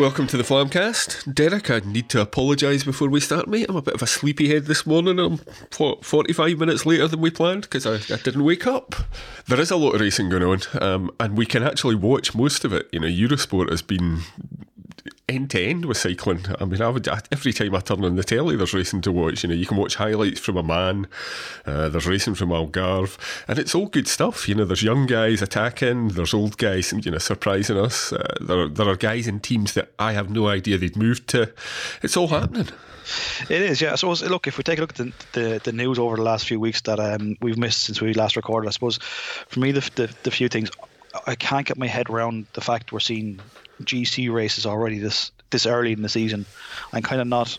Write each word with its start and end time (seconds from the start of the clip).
Welcome 0.00 0.28
to 0.28 0.38
the 0.38 0.42
Flamcast. 0.42 1.34
Derek, 1.34 1.70
I 1.70 1.80
need 1.80 2.08
to 2.08 2.22
apologise 2.22 2.84
before 2.84 3.10
we 3.10 3.20
start, 3.20 3.48
mate. 3.48 3.66
I'm 3.68 3.76
a 3.76 3.82
bit 3.82 3.92
of 3.92 4.00
a 4.00 4.06
sleepyhead 4.06 4.64
this 4.64 4.86
morning. 4.86 5.18
I'm 5.18 5.40
45 5.68 6.58
minutes 6.58 6.86
later 6.86 7.06
than 7.06 7.20
we 7.20 7.30
planned 7.30 7.64
because 7.64 7.84
I, 7.84 7.96
I, 8.14 8.16
didn't 8.16 8.44
wake 8.44 8.66
up. 8.66 8.94
There 9.46 9.60
is 9.60 9.70
a 9.70 9.76
lot 9.76 9.94
of 9.94 10.00
racing 10.00 10.30
going 10.30 10.42
on, 10.42 10.60
um, 10.80 11.10
and 11.20 11.36
we 11.36 11.44
can 11.44 11.62
actually 11.62 11.96
watch 11.96 12.34
most 12.34 12.64
of 12.64 12.72
it. 12.72 12.88
You 12.92 13.00
know, 13.00 13.08
Eurosport 13.08 13.68
has 13.68 13.82
been 13.82 14.20
end 15.30 15.50
to 15.50 15.62
end 15.62 15.84
with 15.84 15.96
cycling. 15.96 16.44
I 16.60 16.64
mean, 16.64 16.82
I 16.82 16.88
would 16.88 17.08
every 17.30 17.52
time 17.52 17.74
I 17.74 17.80
turn 17.80 18.04
on 18.04 18.16
the 18.16 18.24
telly, 18.24 18.56
there's 18.56 18.74
racing 18.74 19.00
to 19.02 19.12
watch. 19.12 19.42
You 19.42 19.48
know, 19.48 19.54
you 19.54 19.66
can 19.66 19.76
watch 19.76 19.94
highlights 19.96 20.40
from 20.40 20.58
Oman, 20.58 21.06
uh, 21.66 21.88
there's 21.88 22.06
racing 22.06 22.34
from 22.34 22.50
Algarve, 22.50 23.16
and 23.48 23.58
it's 23.58 23.74
all 23.74 23.86
good 23.86 24.08
stuff. 24.08 24.48
You 24.48 24.54
know, 24.54 24.64
there's 24.64 24.82
young 24.82 25.06
guys 25.06 25.42
attacking, 25.42 26.08
there's 26.08 26.34
old 26.34 26.58
guys, 26.58 26.92
you 26.92 27.10
know, 27.10 27.18
surprising 27.18 27.78
us. 27.78 28.12
Uh, 28.12 28.34
there, 28.40 28.68
there 28.68 28.88
are 28.88 28.96
guys 28.96 29.26
in 29.26 29.40
teams 29.40 29.74
that 29.74 29.92
I 29.98 30.12
have 30.12 30.30
no 30.30 30.48
idea 30.48 30.78
they'd 30.78 30.96
moved 30.96 31.28
to. 31.28 31.52
It's 32.02 32.16
all 32.16 32.28
happening. 32.28 32.68
It 33.48 33.62
is, 33.62 33.80
yeah. 33.80 33.94
Suppose, 33.96 34.22
look, 34.22 34.46
if 34.46 34.56
we 34.56 34.62
take 34.62 34.78
a 34.78 34.82
look 34.82 34.90
at 34.90 34.96
the, 34.96 35.12
the, 35.32 35.60
the 35.64 35.72
news 35.72 35.98
over 35.98 36.16
the 36.16 36.22
last 36.22 36.46
few 36.46 36.60
weeks 36.60 36.80
that 36.82 37.00
um, 37.00 37.36
we've 37.40 37.58
missed 37.58 37.84
since 37.84 38.00
we 38.00 38.14
last 38.14 38.36
recorded, 38.36 38.68
I 38.68 38.70
suppose 38.70 38.98
for 39.48 39.58
me, 39.58 39.72
the, 39.72 39.80
the, 39.96 40.14
the 40.22 40.30
few 40.30 40.48
things 40.48 40.70
I 41.26 41.34
can't 41.34 41.66
get 41.66 41.76
my 41.76 41.88
head 41.88 42.08
around 42.08 42.46
the 42.52 42.60
fact 42.60 42.92
we're 42.92 43.00
seeing 43.00 43.40
GC 43.80 44.32
races 44.32 44.66
already 44.66 44.98
this 44.98 45.30
this 45.50 45.66
early 45.66 45.92
in 45.92 46.02
the 46.02 46.08
season. 46.08 46.46
I'm 46.92 47.02
kind 47.02 47.20
of 47.20 47.26
not 47.26 47.58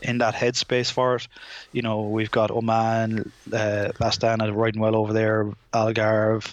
in 0.00 0.18
that 0.18 0.34
headspace 0.34 0.90
for 0.90 1.16
it. 1.16 1.28
You 1.72 1.82
know, 1.82 2.02
we've 2.02 2.30
got 2.30 2.50
Oman, 2.50 3.32
uh, 3.52 3.92
Astana 4.00 4.54
riding 4.54 4.80
well 4.80 4.96
over 4.96 5.12
there, 5.12 5.50
Algarve. 5.72 6.52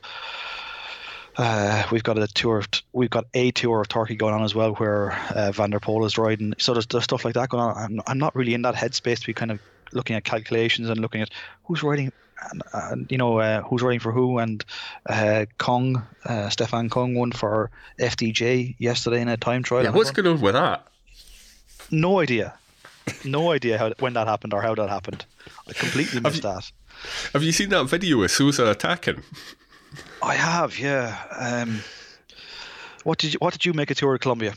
Uh, 1.38 1.84
we've 1.92 2.04
got 2.04 2.18
a 2.18 2.28
tour. 2.28 2.60
Of, 2.60 2.68
we've 2.92 3.10
got 3.10 3.26
a 3.34 3.52
tour 3.52 3.82
of 3.82 3.88
Turkey 3.88 4.16
going 4.16 4.34
on 4.34 4.44
as 4.44 4.54
well, 4.54 4.74
where 4.74 5.14
uh, 5.30 5.52
Van 5.52 5.70
der 5.70 5.80
Poel 5.80 6.06
is 6.06 6.18
riding. 6.18 6.54
So 6.58 6.74
there's, 6.74 6.88
there's 6.88 7.06
stuff 7.06 7.24
like 7.24 7.36
that 7.36 7.50
going 7.50 7.64
on. 7.64 7.78
I'm, 7.78 8.02
I'm 8.08 8.18
not 8.18 8.36
really 8.36 8.54
in 8.54 8.64
that 8.64 8.76
headspace 8.76 9.20
to 9.22 9.26
be 9.26 9.34
kind 9.34 9.52
of 9.52 9.60
looking 9.94 10.16
at 10.16 10.24
calculations 10.24 10.90
and 10.90 11.00
looking 11.00 11.22
at 11.22 11.30
who's 11.64 11.84
writing, 11.84 12.12
and, 12.52 12.62
and 12.74 13.12
you 13.12 13.18
know 13.18 13.40
uh, 13.40 13.62
who's 13.62 13.82
writing 13.82 14.00
for 14.00 14.12
who. 14.12 14.38
And 14.38 14.64
uh, 15.08 15.46
Küng, 15.60 16.04
uh, 16.26 16.50
Stefan 16.50 16.90
Küng, 16.90 17.16
won 17.16 17.32
for 17.32 17.72
FDJ 18.00 18.76
yesterday 18.80 19.22
in 19.22 19.28
a 19.28 19.38
time 19.38 19.64
trial. 19.64 19.84
Yeah, 19.84 19.92
what's 19.92 20.12
going 20.12 20.28
on 20.28 20.42
with 20.42 20.54
that? 20.54 20.88
No 21.92 22.20
idea. 22.20 22.54
No 23.26 23.52
idea 23.58 23.78
how 23.78 23.94
when 24.00 24.14
that 24.14 24.28
happened 24.28 24.54
or 24.54 24.62
how 24.62 24.76
that 24.76 24.90
happened. 24.90 25.26
I 25.68 25.74
completely 25.74 26.20
missed 26.20 26.44
have 26.44 26.54
you, 26.54 26.62
that. 26.62 26.72
Have 27.34 27.44
you 27.44 27.52
seen 27.52 27.70
that 27.70 27.86
video 27.86 28.22
of 28.22 28.32
Sosa 28.32 28.70
attacking? 28.70 29.24
I 30.22 30.36
have, 30.36 30.78
yeah. 30.78 31.18
Um, 31.38 31.82
what 33.04 33.18
did 33.18 33.34
you, 33.34 33.40
what 33.40 33.54
did 33.54 33.66
you 33.66 33.74
make 33.74 33.90
a 33.90 33.96
tour 33.96 34.14
of 34.14 34.22
Colombia? 34.22 34.54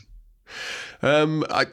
Um, 1.01 1.45
I 1.49 1.65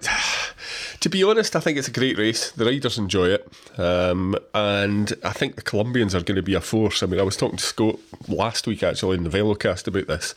to 1.00 1.08
be 1.08 1.24
honest, 1.24 1.56
I 1.56 1.60
think 1.60 1.78
it's 1.78 1.88
a 1.88 1.92
great 1.92 2.18
race. 2.18 2.50
The 2.50 2.66
riders 2.66 2.98
enjoy 2.98 3.28
it. 3.28 3.48
Um, 3.78 4.36
and 4.54 5.12
I 5.24 5.32
think 5.32 5.56
the 5.56 5.62
Colombians 5.62 6.14
are 6.14 6.22
going 6.22 6.36
to 6.36 6.42
be 6.42 6.54
a 6.54 6.60
force. 6.60 7.02
I 7.02 7.06
mean, 7.06 7.18
I 7.18 7.24
was 7.24 7.36
talking 7.36 7.56
to 7.56 7.64
Scott 7.64 7.98
last 8.28 8.66
week 8.66 8.82
actually 8.82 9.16
in 9.16 9.24
the 9.24 9.30
Velocast 9.30 9.88
about 9.88 10.06
this. 10.06 10.34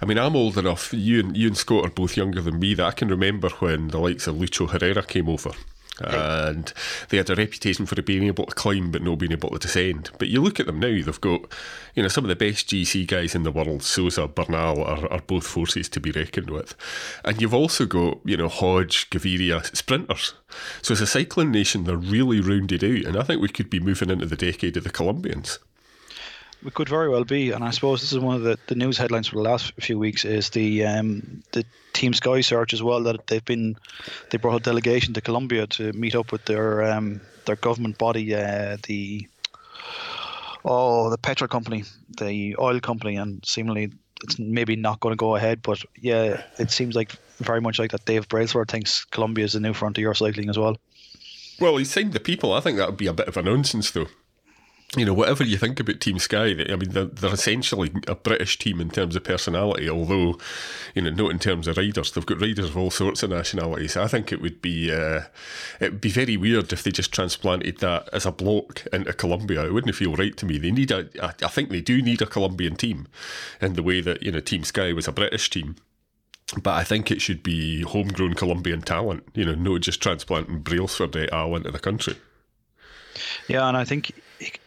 I 0.00 0.04
mean, 0.04 0.18
I'm 0.18 0.34
old 0.34 0.58
enough, 0.58 0.92
you 0.92 1.20
and, 1.20 1.36
you 1.36 1.46
and 1.46 1.56
Scott 1.56 1.84
are 1.84 1.90
both 1.90 2.16
younger 2.16 2.40
than 2.40 2.58
me, 2.58 2.74
that 2.74 2.84
I 2.84 2.90
can 2.90 3.08
remember 3.08 3.50
when 3.60 3.88
the 3.88 3.98
likes 3.98 4.26
of 4.26 4.34
Lucho 4.34 4.68
Herrera 4.68 5.02
came 5.02 5.28
over 5.28 5.52
and 6.00 6.72
they 7.08 7.18
had 7.18 7.30
a 7.30 7.34
reputation 7.34 7.86
for 7.86 8.00
being 8.00 8.24
able 8.24 8.46
to 8.46 8.54
climb 8.54 8.90
but 8.90 9.02
not 9.02 9.18
being 9.18 9.32
able 9.32 9.50
to 9.50 9.58
descend. 9.58 10.10
But 10.18 10.28
you 10.28 10.40
look 10.40 10.58
at 10.58 10.66
them 10.66 10.80
now; 10.80 10.88
they've 10.88 11.20
got, 11.20 11.52
you 11.94 12.02
know, 12.02 12.08
some 12.08 12.24
of 12.24 12.28
the 12.28 12.36
best 12.36 12.68
GC 12.68 13.06
guys 13.06 13.34
in 13.34 13.42
the 13.42 13.52
world. 13.52 13.82
Sosa, 13.82 14.26
Bernal 14.26 14.82
are, 14.82 15.10
are 15.12 15.20
both 15.20 15.46
forces 15.46 15.88
to 15.90 16.00
be 16.00 16.10
reckoned 16.10 16.50
with, 16.50 16.74
and 17.24 17.40
you've 17.40 17.54
also 17.54 17.86
got, 17.86 18.18
you 18.24 18.36
know, 18.36 18.48
Hodeg, 18.48 19.08
Gaviria, 19.10 19.64
sprinters. 19.76 20.34
So 20.82 20.92
as 20.92 21.00
a 21.00 21.06
cycling 21.06 21.50
nation, 21.50 21.84
they're 21.84 21.96
really 21.96 22.40
rounded 22.40 22.84
out, 22.84 23.04
and 23.04 23.16
I 23.16 23.22
think 23.22 23.40
we 23.40 23.48
could 23.48 23.70
be 23.70 23.80
moving 23.80 24.10
into 24.10 24.26
the 24.26 24.36
decade 24.36 24.76
of 24.76 24.84
the 24.84 24.90
Colombians. 24.90 25.58
We 26.64 26.70
could 26.70 26.88
very 26.88 27.08
well 27.08 27.24
be, 27.24 27.50
and 27.50 27.64
I 27.64 27.70
suppose 27.70 28.00
this 28.00 28.12
is 28.12 28.18
one 28.20 28.36
of 28.36 28.42
the, 28.42 28.56
the 28.68 28.76
news 28.76 28.96
headlines 28.96 29.26
for 29.26 29.36
the 29.36 29.42
last 29.42 29.72
few 29.80 29.98
weeks 29.98 30.24
is 30.24 30.50
the 30.50 30.84
um, 30.86 31.42
the 31.52 31.64
Team 31.92 32.14
Sky 32.14 32.40
search 32.40 32.72
as 32.72 32.82
well 32.82 33.02
that 33.02 33.26
they've 33.26 33.44
been 33.44 33.76
they 34.30 34.38
brought 34.38 34.60
a 34.60 34.62
delegation 34.62 35.12
to 35.14 35.20
Colombia 35.20 35.66
to 35.68 35.92
meet 35.92 36.14
up 36.14 36.30
with 36.30 36.44
their 36.44 36.84
um, 36.84 37.20
their 37.46 37.56
government 37.56 37.98
body, 37.98 38.32
uh, 38.34 38.76
the 38.86 39.26
oh 40.64 41.10
the 41.10 41.18
petrol 41.18 41.48
company, 41.48 41.82
the 42.18 42.54
oil 42.60 42.78
company, 42.78 43.16
and 43.16 43.44
seemingly 43.44 43.90
it's 44.22 44.38
maybe 44.38 44.76
not 44.76 45.00
going 45.00 45.12
to 45.12 45.16
go 45.16 45.34
ahead. 45.34 45.62
But 45.62 45.82
yeah, 46.00 46.44
it 46.58 46.70
seems 46.70 46.94
like 46.94 47.10
very 47.38 47.60
much 47.60 47.80
like 47.80 47.90
that. 47.90 48.04
Dave 48.04 48.28
Brailsford 48.28 48.70
thinks 48.70 49.04
Colombia 49.06 49.44
is 49.44 49.54
the 49.54 49.60
new 49.60 49.74
frontier 49.74 50.14
cycling 50.14 50.48
as 50.48 50.58
well. 50.58 50.76
Well, 51.58 51.76
he's 51.76 51.90
signed 51.90 52.12
the 52.12 52.20
people. 52.20 52.52
I 52.52 52.60
think 52.60 52.78
that 52.78 52.86
would 52.86 52.96
be 52.96 53.08
a 53.08 53.12
bit 53.12 53.26
of 53.26 53.36
a 53.36 53.42
nonsense, 53.42 53.90
though 53.90 54.06
you 54.94 55.06
know, 55.06 55.14
whatever 55.14 55.42
you 55.42 55.56
think 55.56 55.80
about 55.80 56.00
Team 56.00 56.18
Sky, 56.18 56.48
I 56.68 56.76
mean, 56.76 56.90
they're, 56.90 57.06
they're, 57.06 57.32
essentially 57.32 57.90
a 58.06 58.14
British 58.14 58.58
team 58.58 58.78
in 58.78 58.90
terms 58.90 59.16
of 59.16 59.24
personality, 59.24 59.88
although, 59.88 60.38
you 60.94 61.00
know, 61.00 61.10
not 61.10 61.30
in 61.30 61.38
terms 61.38 61.66
of 61.66 61.78
riders. 61.78 62.12
They've 62.12 62.26
got 62.26 62.42
riders 62.42 62.68
of 62.68 62.76
all 62.76 62.90
sorts 62.90 63.22
of 63.22 63.30
nationalities. 63.30 63.96
I 63.96 64.06
think 64.06 64.32
it 64.32 64.42
would 64.42 64.60
be 64.60 64.92
uh, 64.92 65.22
it 65.80 65.92
would 65.92 66.00
be 66.02 66.10
very 66.10 66.36
weird 66.36 66.74
if 66.74 66.82
they 66.82 66.90
just 66.90 67.10
transplanted 67.10 67.78
that 67.78 68.10
as 68.12 68.26
a 68.26 68.32
block 68.32 68.86
into 68.92 69.14
Colombia. 69.14 69.64
It 69.64 69.72
wouldn't 69.72 69.94
feel 69.94 70.14
right 70.14 70.36
to 70.36 70.44
me. 70.44 70.58
They 70.58 70.70
need 70.70 70.90
a, 70.90 71.08
I 71.22 71.48
think 71.48 71.70
they 71.70 71.80
do 71.80 72.02
need 72.02 72.20
a 72.20 72.26
Colombian 72.26 72.76
team 72.76 73.08
in 73.62 73.72
the 73.72 73.82
way 73.82 74.02
that, 74.02 74.22
you 74.22 74.30
know, 74.30 74.40
Team 74.40 74.62
Sky 74.62 74.92
was 74.92 75.08
a 75.08 75.12
British 75.12 75.48
team. 75.48 75.76
But 76.62 76.74
I 76.74 76.84
think 76.84 77.10
it 77.10 77.22
should 77.22 77.42
be 77.42 77.80
homegrown 77.80 78.34
Colombian 78.34 78.82
talent, 78.82 79.24
you 79.32 79.46
know, 79.46 79.54
not 79.54 79.80
just 79.80 80.02
transplanting 80.02 80.60
Brailsford 80.60 81.16
et 81.16 81.32
al. 81.32 81.56
into 81.56 81.70
the 81.70 81.78
country. 81.78 82.16
Yeah, 83.48 83.66
and 83.66 83.76
I 83.76 83.84
think 83.84 84.12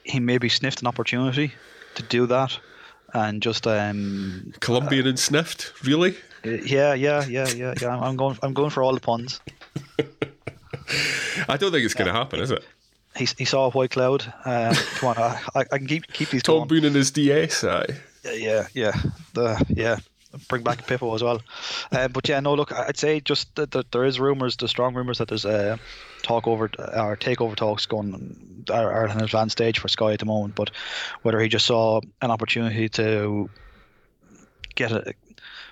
he 0.03 0.19
maybe 0.19 0.49
sniffed 0.49 0.81
an 0.81 0.87
opportunity 0.87 1.53
to 1.95 2.03
do 2.03 2.25
that, 2.27 2.57
and 3.13 3.41
just 3.41 3.67
um, 3.67 4.53
Colombian 4.59 5.05
uh, 5.05 5.09
and 5.09 5.19
sniffed, 5.19 5.73
really? 5.83 6.15
Yeah, 6.43 6.93
yeah, 6.93 7.25
yeah, 7.25 7.47
yeah, 7.49 7.73
yeah. 7.81 7.97
I'm 7.97 8.15
going. 8.15 8.37
I'm 8.43 8.53
going 8.53 8.69
for 8.69 8.83
all 8.83 8.93
the 8.93 8.99
puns. 8.99 9.39
I 11.49 11.57
don't 11.57 11.71
think 11.71 11.85
it's 11.85 11.93
going 11.93 12.07
to 12.07 12.13
happen, 12.13 12.39
is 12.39 12.51
it? 12.51 12.63
He, 13.17 13.27
he 13.37 13.45
saw 13.45 13.67
a 13.67 13.69
white 13.71 13.91
cloud. 13.91 14.31
Uh, 14.43 14.75
come 14.95 15.09
on, 15.09 15.17
I, 15.17 15.41
I, 15.55 15.77
can 15.77 15.87
keep 15.87 16.11
keep 16.13 16.29
these. 16.29 16.43
Tom 16.43 16.67
Boone 16.67 16.85
and 16.85 16.95
his 16.95 17.11
DS, 17.11 17.63
aye. 17.63 17.85
Yeah, 18.23 18.67
yeah, 18.73 18.93
the 19.33 19.63
yeah 19.69 19.99
bring 20.47 20.63
back 20.63 20.85
Pippo 20.85 21.13
as 21.15 21.23
well. 21.23 21.41
Uh, 21.91 22.07
but 22.07 22.27
yeah, 22.27 22.39
no, 22.39 22.53
look, 22.53 22.71
I'd 22.71 22.97
say 22.97 23.19
just 23.19 23.55
that, 23.55 23.71
that 23.71 23.91
there 23.91 24.05
is 24.05 24.19
rumours, 24.19 24.57
the 24.57 24.67
strong 24.67 24.93
rumours 24.93 25.17
that 25.19 25.29
there's 25.29 25.45
a 25.45 25.79
talk 26.25 26.47
over 26.47 26.65
or 26.65 27.17
takeover 27.17 27.55
talks 27.55 27.85
going 27.85 28.65
are, 28.71 28.91
are 28.91 29.07
at 29.07 29.15
an 29.15 29.23
advanced 29.23 29.53
stage 29.53 29.79
for 29.79 29.87
Sky 29.87 30.13
at 30.13 30.19
the 30.19 30.25
moment. 30.25 30.55
But 30.55 30.71
whether 31.21 31.39
he 31.39 31.47
just 31.47 31.65
saw 31.65 32.01
an 32.21 32.31
opportunity 32.31 32.89
to 32.89 33.49
get 34.75 34.91
a 34.91 35.13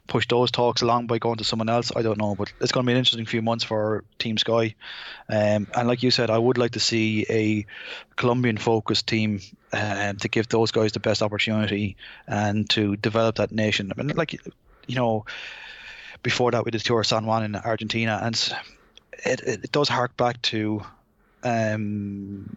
push 0.08 0.28
those 0.28 0.52
talks 0.52 0.82
along 0.82 1.08
by 1.08 1.18
going 1.18 1.38
to 1.38 1.44
someone 1.44 1.70
else. 1.70 1.92
I 1.96 2.02
don't 2.02 2.18
know, 2.18 2.36
but 2.36 2.52
it's 2.60 2.72
going 2.72 2.86
to 2.86 2.88
be 2.88 2.92
an 2.92 2.98
interesting 2.98 3.26
few 3.26 3.42
months 3.42 3.64
for 3.64 4.04
Team 4.20 4.38
Sky. 4.38 4.76
Um, 5.30 5.68
and 5.76 5.88
like 5.88 6.04
you 6.04 6.12
said, 6.12 6.30
I 6.30 6.38
would 6.38 6.58
like 6.58 6.72
to 6.72 6.80
see 6.80 7.26
a 7.30 7.66
Colombian 8.16 8.58
focused 8.58 9.08
team 9.08 9.40
um, 9.72 10.18
to 10.18 10.28
give 10.28 10.50
those 10.50 10.72
guys 10.72 10.92
the 10.92 11.00
best 11.00 11.22
opportunity 11.22 11.96
and 12.28 12.70
to 12.72 12.96
develop 12.98 13.38
that 13.38 13.52
nation. 13.52 13.92
I 13.98 14.02
mean, 14.02 14.16
like 14.16 14.34
you 14.88 14.96
know, 14.96 15.26
before 16.22 16.52
that 16.52 16.66
we 16.66 16.72
did 16.72 16.82
Tour 16.82 17.04
San 17.04 17.26
Juan 17.26 17.44
in 17.44 17.56
Argentina, 17.56 18.20
and 18.22 18.36
it, 19.26 19.42
it, 19.42 19.64
it 19.66 19.72
does 19.72 19.90
hark 19.90 20.16
back 20.18 20.42
to 20.44 20.84
um, 21.44 22.56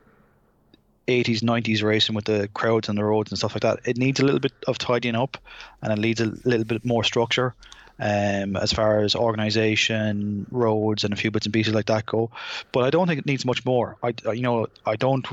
80s, 1.09 1.41
90s 1.41 1.83
racing 1.83 2.15
with 2.15 2.25
the 2.25 2.49
crowds 2.53 2.89
and 2.89 2.99
the 2.99 3.05
roads 3.05 3.31
and 3.31 3.39
stuff 3.39 3.55
like 3.55 3.63
that. 3.63 3.81
It 3.85 3.97
needs 3.97 4.21
a 4.21 4.25
little 4.25 4.41
bit 4.41 4.53
of 4.67 4.79
tidying 4.79 5.15
up 5.15 5.39
and 5.83 5.93
it 5.93 6.01
needs 6.01 6.21
a 6.21 6.27
little 6.45 6.65
bit 6.65 6.85
more 6.85 7.05
structure 7.05 7.55
um, 7.99 8.57
as 8.57 8.73
far 8.73 9.01
as 9.01 9.15
organisation, 9.15 10.47
roads, 10.51 11.05
and 11.05 11.13
a 11.13 11.17
few 11.17 11.31
bits 11.31 11.47
and 11.47 11.53
pieces 11.53 11.75
like 11.75 11.87
that 11.87 12.07
go. 12.07 12.31
But 12.73 12.85
I 12.85 12.91
don't 12.91 13.07
think 13.07 13.21
it 13.21 13.27
needs 13.27 13.45
much 13.45 13.65
more. 13.65 13.97
I, 14.03 14.15
you 14.33 14.43
know, 14.43 14.67
I 14.85 14.97
don't, 14.97 15.27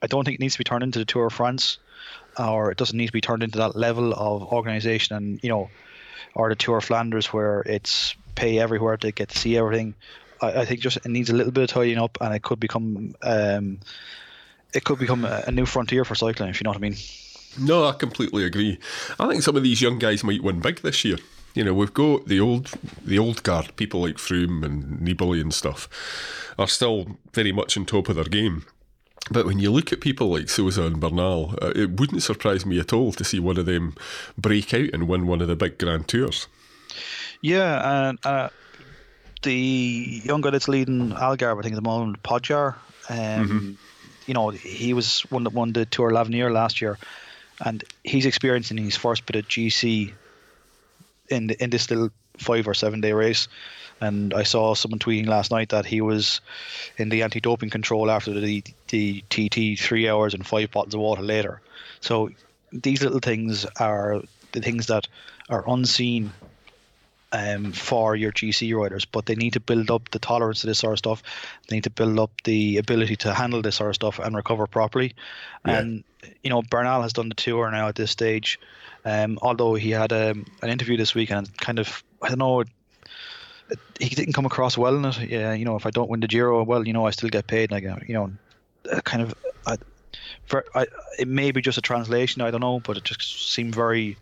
I 0.00 0.06
don't 0.06 0.24
think 0.24 0.36
it 0.36 0.40
needs 0.40 0.54
to 0.54 0.58
be 0.58 0.64
turned 0.64 0.82
into 0.82 0.98
the 0.98 1.04
Tour 1.04 1.26
of 1.26 1.32
France, 1.32 1.78
or 2.38 2.70
it 2.70 2.78
doesn't 2.78 2.96
need 2.96 3.08
to 3.08 3.12
be 3.12 3.20
turned 3.20 3.42
into 3.42 3.58
that 3.58 3.76
level 3.76 4.14
of 4.14 4.44
organisation 4.52 5.16
and 5.16 5.40
you 5.42 5.50
know, 5.50 5.68
or 6.34 6.48
the 6.48 6.56
Tour 6.56 6.78
of 6.78 6.84
Flanders 6.84 7.26
where 7.26 7.60
it's 7.60 8.14
pay 8.34 8.58
everywhere 8.58 8.96
to 8.96 9.12
get 9.12 9.28
to 9.30 9.38
see 9.38 9.56
everything. 9.56 9.94
I, 10.40 10.60
I 10.60 10.64
think 10.64 10.80
just 10.80 10.96
it 10.98 11.06
needs 11.06 11.30
a 11.30 11.34
little 11.34 11.52
bit 11.52 11.64
of 11.64 11.70
tidying 11.70 11.98
up, 11.98 12.18
and 12.20 12.34
it 12.34 12.42
could 12.42 12.60
become 12.60 13.14
um, 13.22 13.80
it 14.72 14.84
could 14.84 14.98
become 14.98 15.24
a, 15.24 15.44
a 15.46 15.52
new 15.52 15.66
frontier 15.66 16.04
for 16.04 16.14
cycling, 16.14 16.50
if 16.50 16.60
you 16.60 16.64
know 16.64 16.70
what 16.70 16.78
I 16.78 16.80
mean. 16.80 16.96
No, 17.58 17.84
I 17.84 17.92
completely 17.92 18.44
agree. 18.44 18.78
I 19.18 19.28
think 19.28 19.42
some 19.42 19.56
of 19.56 19.62
these 19.62 19.82
young 19.82 19.98
guys 19.98 20.22
might 20.22 20.42
win 20.42 20.60
big 20.60 20.82
this 20.82 21.04
year. 21.04 21.18
You 21.54 21.64
know, 21.64 21.74
we've 21.74 21.92
got 21.92 22.26
the 22.26 22.38
old 22.38 22.70
the 23.04 23.18
old 23.18 23.42
guard, 23.42 23.74
people 23.76 24.02
like 24.02 24.16
Froome 24.16 24.64
and 24.64 25.00
Nibali 25.00 25.40
and 25.40 25.52
stuff, 25.52 25.88
are 26.58 26.68
still 26.68 27.18
very 27.32 27.52
much 27.52 27.76
on 27.76 27.86
top 27.86 28.08
of 28.08 28.16
their 28.16 28.24
game. 28.24 28.64
But 29.32 29.46
when 29.46 29.58
you 29.58 29.70
look 29.70 29.92
at 29.92 30.00
people 30.00 30.28
like 30.28 30.48
Sosa 30.48 30.82
and 30.82 31.00
Bernal, 31.00 31.54
uh, 31.60 31.72
it 31.76 32.00
wouldn't 32.00 32.22
surprise 32.22 32.64
me 32.64 32.80
at 32.80 32.92
all 32.92 33.12
to 33.12 33.24
see 33.24 33.38
one 33.38 33.58
of 33.58 33.66
them 33.66 33.94
break 34.38 34.72
out 34.74 34.90
and 34.92 35.08
win 35.08 35.26
one 35.26 35.40
of 35.40 35.48
the 35.48 35.56
big 35.56 35.78
Grand 35.78 36.08
Tours. 36.08 36.46
Yeah, 37.42 38.08
and 38.08 38.18
uh, 38.24 38.48
the 39.42 40.20
young 40.24 40.40
guy 40.40 40.50
that's 40.50 40.68
leading 40.68 41.10
Algarve, 41.10 41.58
I 41.58 41.62
think 41.62 41.74
at 41.74 41.82
the 41.82 41.88
moment, 41.88 42.22
Pogačar. 42.22 42.74
Um, 43.08 43.16
mm-hmm. 43.18 43.72
You 44.26 44.34
know, 44.34 44.50
he 44.50 44.92
was 44.92 45.22
one 45.30 45.44
that 45.44 45.52
won 45.52 45.72
the 45.72 45.86
Tour 45.86 46.12
l'Avenir 46.12 46.52
last 46.52 46.80
year, 46.80 46.98
and 47.64 47.82
he's 48.04 48.26
experiencing 48.26 48.78
his 48.78 48.96
first 48.96 49.26
bit 49.26 49.36
of 49.36 49.48
GC 49.48 50.12
in 51.28 51.46
the, 51.48 51.62
in 51.62 51.70
this 51.70 51.90
little 51.90 52.10
five 52.38 52.68
or 52.68 52.74
seven 52.74 53.00
day 53.00 53.12
race. 53.12 53.48
And 54.00 54.32
I 54.32 54.44
saw 54.44 54.74
someone 54.74 54.98
tweeting 54.98 55.26
last 55.26 55.50
night 55.50 55.70
that 55.70 55.84
he 55.84 56.00
was 56.00 56.40
in 56.96 57.10
the 57.10 57.22
anti-doping 57.22 57.70
control 57.70 58.10
after 58.10 58.32
the 58.32 58.62
the 58.88 59.22
TT 59.28 59.78
three 59.78 60.08
hours 60.08 60.32
and 60.32 60.46
five 60.46 60.70
bottles 60.70 60.94
of 60.94 61.00
water 61.00 61.22
later. 61.22 61.60
So 62.00 62.30
these 62.72 63.02
little 63.02 63.18
things 63.18 63.66
are 63.78 64.22
the 64.52 64.60
things 64.60 64.86
that 64.86 65.06
are 65.48 65.64
unseen 65.68 66.32
um, 67.32 67.72
for 67.72 68.16
your 68.16 68.32
GC 68.32 68.74
riders, 68.74 69.04
but 69.04 69.26
they 69.26 69.34
need 69.34 69.52
to 69.52 69.60
build 69.60 69.90
up 69.90 70.10
the 70.10 70.18
tolerance 70.18 70.60
to 70.60 70.66
this 70.66 70.78
sort 70.78 70.92
of 70.92 70.98
stuff. 70.98 71.22
They 71.68 71.76
need 71.76 71.84
to 71.84 71.90
build 71.90 72.18
up 72.18 72.30
the 72.44 72.78
ability 72.78 73.16
to 73.16 73.34
handle 73.34 73.62
this 73.62 73.76
sort 73.76 73.90
of 73.90 73.94
stuff 73.94 74.18
and 74.18 74.34
recover 74.34 74.66
properly. 74.66 75.14
Yeah. 75.66 75.78
And 75.78 76.04
you 76.42 76.50
know, 76.50 76.62
Bernal 76.62 77.02
has 77.02 77.12
done 77.12 77.28
the 77.28 77.34
tour 77.34 77.70
now 77.70 77.88
at 77.88 77.94
this 77.94 78.10
stage. 78.10 78.58
Um, 79.04 79.38
although 79.40 79.74
he 79.74 79.90
had 79.90 80.12
um, 80.12 80.44
an 80.62 80.68
interview 80.68 80.96
this 80.96 81.14
week 81.14 81.30
and 81.30 81.56
kind 81.58 81.78
of 81.78 82.02
I 82.20 82.28
don't 82.28 82.38
know. 82.38 82.64
he 83.98 84.08
didn't 84.08 84.34
come 84.34 84.46
across 84.46 84.76
well 84.76 84.96
in 84.96 85.04
it. 85.04 85.30
Yeah, 85.30 85.52
you 85.54 85.64
know, 85.64 85.76
if 85.76 85.86
I 85.86 85.90
don't 85.90 86.10
win 86.10 86.20
the 86.20 86.28
Giro, 86.28 86.62
well, 86.64 86.86
you 86.86 86.92
know, 86.92 87.06
I 87.06 87.10
still 87.10 87.30
get 87.30 87.46
paid. 87.46 87.70
Like, 87.70 87.84
you 87.84 88.14
know, 88.14 88.32
kind 89.04 89.22
of, 89.22 89.34
I, 89.66 89.76
for, 90.46 90.64
I, 90.74 90.86
it 91.18 91.28
may 91.28 91.52
be 91.52 91.62
just 91.62 91.78
a 91.78 91.80
translation. 91.80 92.42
I 92.42 92.50
don't 92.50 92.60
know, 92.60 92.80
but 92.80 92.96
it 92.96 93.04
just 93.04 93.52
seemed 93.52 93.74
very 93.74 94.16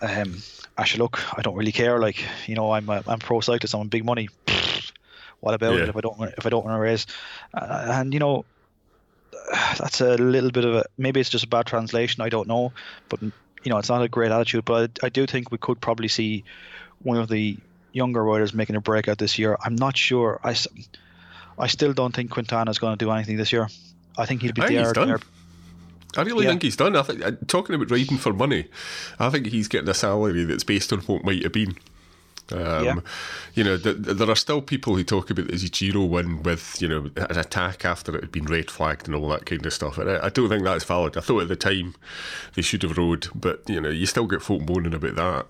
um, 0.00 0.42
actually, 0.76 1.02
look, 1.02 1.20
I 1.36 1.42
don't 1.42 1.56
really 1.56 1.72
care. 1.72 1.98
Like, 1.98 2.24
you 2.46 2.54
know, 2.54 2.72
I'm 2.72 2.88
a, 2.88 3.02
I'm 3.06 3.18
pro 3.18 3.40
cyclist. 3.40 3.74
I'm 3.74 3.88
big 3.88 4.04
money. 4.04 4.28
what 5.40 5.54
about 5.54 5.74
yeah. 5.74 5.82
it 5.82 5.88
if 5.88 5.96
I 5.96 6.00
don't 6.00 6.20
if 6.20 6.46
I 6.46 6.48
don't 6.48 6.64
want 6.64 6.76
to 6.76 6.80
race? 6.80 7.06
Uh, 7.52 7.86
and 7.90 8.12
you 8.12 8.20
know, 8.20 8.44
that's 9.78 10.00
a 10.00 10.16
little 10.16 10.50
bit 10.50 10.64
of 10.64 10.74
a 10.74 10.84
maybe 10.98 11.20
it's 11.20 11.30
just 11.30 11.44
a 11.44 11.48
bad 11.48 11.66
translation. 11.66 12.22
I 12.22 12.28
don't 12.28 12.48
know, 12.48 12.72
but 13.08 13.22
you 13.22 13.32
know, 13.66 13.78
it's 13.78 13.88
not 13.88 14.02
a 14.02 14.08
great 14.08 14.30
attitude. 14.30 14.64
But 14.64 14.98
I, 15.02 15.06
I 15.06 15.08
do 15.08 15.26
think 15.26 15.50
we 15.50 15.58
could 15.58 15.80
probably 15.80 16.08
see 16.08 16.44
one 17.02 17.18
of 17.18 17.28
the 17.28 17.56
younger 17.92 18.22
riders 18.22 18.52
making 18.52 18.76
a 18.76 18.80
breakout 18.80 19.18
this 19.18 19.38
year. 19.38 19.56
I'm 19.64 19.76
not 19.76 19.96
sure. 19.96 20.40
I, 20.42 20.56
I 21.58 21.68
still 21.68 21.92
don't 21.92 22.14
think 22.14 22.30
Quintana 22.30 22.70
is 22.70 22.78
going 22.78 22.96
to 22.98 23.04
do 23.04 23.10
anything 23.10 23.36
this 23.36 23.52
year. 23.52 23.68
I 24.18 24.26
think 24.26 24.42
he'll 24.42 24.52
be 24.52 24.62
there, 24.62 24.92
there 24.92 25.20
I 26.16 26.22
really 26.22 26.44
yeah. 26.44 26.50
think 26.50 26.62
he's 26.62 26.76
done. 26.76 26.96
I 26.96 27.02
think 27.02 27.24
uh, 27.24 27.32
talking 27.46 27.74
about 27.74 27.90
riding 27.90 28.18
for 28.18 28.32
money, 28.32 28.66
I 29.18 29.30
think 29.30 29.46
he's 29.46 29.68
getting 29.68 29.88
a 29.88 29.94
salary 29.94 30.44
that's 30.44 30.64
based 30.64 30.92
on 30.92 31.00
what 31.00 31.24
might 31.24 31.42
have 31.42 31.52
been. 31.52 31.76
Um, 32.52 32.84
yeah. 32.84 32.94
You 33.54 33.64
know, 33.64 33.76
the, 33.76 33.94
the, 33.94 34.14
there 34.14 34.30
are 34.30 34.36
still 34.36 34.60
people 34.60 34.96
who 34.96 35.04
talk 35.04 35.30
about 35.30 35.48
the 35.48 35.68
Giro 35.68 36.04
win 36.04 36.42
with, 36.42 36.80
you 36.80 36.88
know, 36.88 37.10
an 37.16 37.38
attack 37.38 37.84
after 37.84 38.14
it 38.16 38.22
had 38.22 38.32
been 38.32 38.44
red 38.44 38.70
flagged 38.70 39.06
and 39.06 39.14
all 39.14 39.28
that 39.28 39.46
kind 39.46 39.64
of 39.64 39.72
stuff. 39.72 39.96
And 39.96 40.10
I, 40.10 40.26
I, 40.26 40.28
don't 40.28 40.48
think 40.48 40.64
that's 40.64 40.84
valid. 40.84 41.16
I 41.16 41.20
thought 41.20 41.42
at 41.42 41.48
the 41.48 41.56
time 41.56 41.94
they 42.54 42.62
should 42.62 42.82
have 42.82 42.98
rode, 42.98 43.28
but, 43.34 43.68
you 43.68 43.80
know, 43.80 43.88
you 43.88 44.06
still 44.06 44.26
get 44.26 44.42
folk 44.42 44.62
moaning 44.68 44.94
about 44.94 45.16
that. 45.16 45.46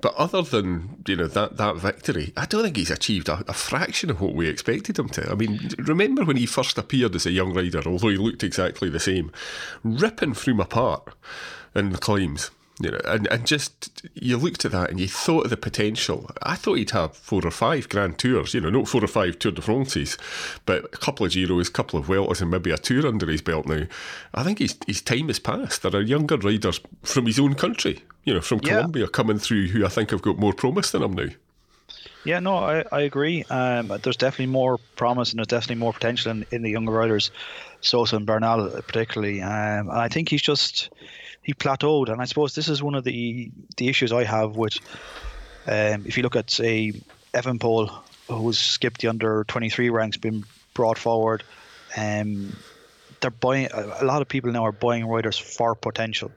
But 0.00 0.14
other 0.16 0.42
than, 0.42 1.02
you 1.06 1.16
know, 1.16 1.28
that, 1.28 1.58
that 1.58 1.76
victory, 1.76 2.32
I 2.36 2.46
don't 2.46 2.64
think 2.64 2.76
he's 2.76 2.90
achieved 2.90 3.28
a, 3.28 3.44
a 3.46 3.54
fraction 3.54 4.10
of 4.10 4.20
what 4.20 4.34
we 4.34 4.48
expected 4.48 4.98
him 4.98 5.08
to. 5.10 5.30
I 5.30 5.34
mean, 5.34 5.70
remember 5.78 6.24
when 6.24 6.36
he 6.36 6.46
first 6.46 6.76
appeared 6.76 7.14
as 7.14 7.26
a 7.26 7.30
young 7.30 7.54
rider, 7.54 7.82
although 7.86 8.08
he 8.08 8.16
looked 8.16 8.42
exactly 8.42 8.90
the 8.90 9.00
same, 9.00 9.30
ripping 9.84 10.34
through 10.34 10.54
my 10.54 10.64
part 10.64 11.14
in 11.74 11.90
the 11.90 11.98
climbs 11.98 12.50
you 12.82 12.90
know, 12.90 13.00
and, 13.04 13.26
and 13.28 13.46
just 13.46 14.02
you 14.14 14.36
looked 14.36 14.64
at 14.64 14.72
that 14.72 14.90
and 14.90 14.98
you 14.98 15.08
thought 15.08 15.44
of 15.44 15.50
the 15.50 15.56
potential. 15.56 16.28
I 16.42 16.56
thought 16.56 16.74
he'd 16.74 16.90
have 16.90 17.16
four 17.16 17.46
or 17.46 17.50
five 17.50 17.88
Grand 17.88 18.18
Tours, 18.18 18.54
you 18.54 18.60
know, 18.60 18.70
not 18.70 18.88
four 18.88 19.02
or 19.04 19.08
five 19.08 19.38
Tour 19.38 19.52
de 19.52 19.62
France's, 19.62 20.18
but 20.66 20.84
a 20.84 20.98
couple 20.98 21.24
of 21.24 21.32
Giros, 21.32 21.68
a 21.68 21.72
couple 21.72 21.98
of 21.98 22.06
Vueltas, 22.06 22.40
and 22.40 22.50
maybe 22.50 22.70
a 22.70 22.76
tour 22.76 23.06
under 23.06 23.30
his 23.30 23.42
belt 23.42 23.66
now. 23.66 23.84
I 24.34 24.42
think 24.42 24.58
his, 24.58 24.76
his 24.86 25.00
time 25.00 25.28
has 25.28 25.38
passed. 25.38 25.82
There 25.82 25.94
are 25.94 26.02
younger 26.02 26.36
riders 26.36 26.80
from 27.02 27.26
his 27.26 27.38
own 27.38 27.54
country, 27.54 28.02
you 28.24 28.34
know, 28.34 28.40
from 28.40 28.60
yeah. 28.62 28.70
Colombia 28.70 29.08
coming 29.08 29.38
through 29.38 29.68
who 29.68 29.86
I 29.86 29.88
think 29.88 30.10
have 30.10 30.22
got 30.22 30.38
more 30.38 30.52
promise 30.52 30.90
than 30.90 31.02
him 31.02 31.12
now. 31.12 31.28
Yeah, 32.24 32.38
no, 32.38 32.56
I, 32.56 32.84
I 32.92 33.00
agree. 33.02 33.44
Um, 33.44 33.88
there's 34.02 34.16
definitely 34.16 34.46
more 34.46 34.78
promise 34.96 35.30
and 35.30 35.38
there's 35.38 35.48
definitely 35.48 35.80
more 35.80 35.92
potential 35.92 36.30
in, 36.30 36.46
in 36.52 36.62
the 36.62 36.70
younger 36.70 36.92
riders, 36.92 37.32
Sosa 37.80 38.16
and 38.16 38.26
Bernal 38.26 38.70
particularly. 38.86 39.42
Um, 39.42 39.88
and 39.88 39.90
I 39.90 40.08
think 40.08 40.28
he's 40.28 40.42
just 40.42 40.90
he 41.42 41.54
plateaued, 41.54 42.08
and 42.08 42.20
I 42.20 42.24
suppose 42.24 42.54
this 42.54 42.68
is 42.68 42.82
one 42.82 42.94
of 42.94 43.04
the 43.04 43.50
the 43.76 43.88
issues 43.88 44.12
I 44.12 44.24
have 44.24 44.56
with. 44.56 44.78
Um, 45.66 46.04
if 46.06 46.16
you 46.16 46.22
look 46.22 46.36
at 46.36 46.50
say 46.50 46.92
Evenepoel, 47.34 47.90
who's 48.28 48.58
skipped 48.58 49.00
the 49.00 49.08
under 49.08 49.44
twenty 49.44 49.70
three 49.70 49.90
ranks, 49.90 50.16
been 50.16 50.44
brought 50.74 50.98
forward, 50.98 51.42
um, 51.96 52.56
they're 53.20 53.30
buying 53.30 53.68
a 53.72 54.04
lot 54.04 54.22
of 54.22 54.28
people 54.28 54.52
now 54.52 54.64
are 54.64 54.72
buying 54.72 55.06
riders 55.06 55.38
for 55.38 55.74
potential, 55.74 56.30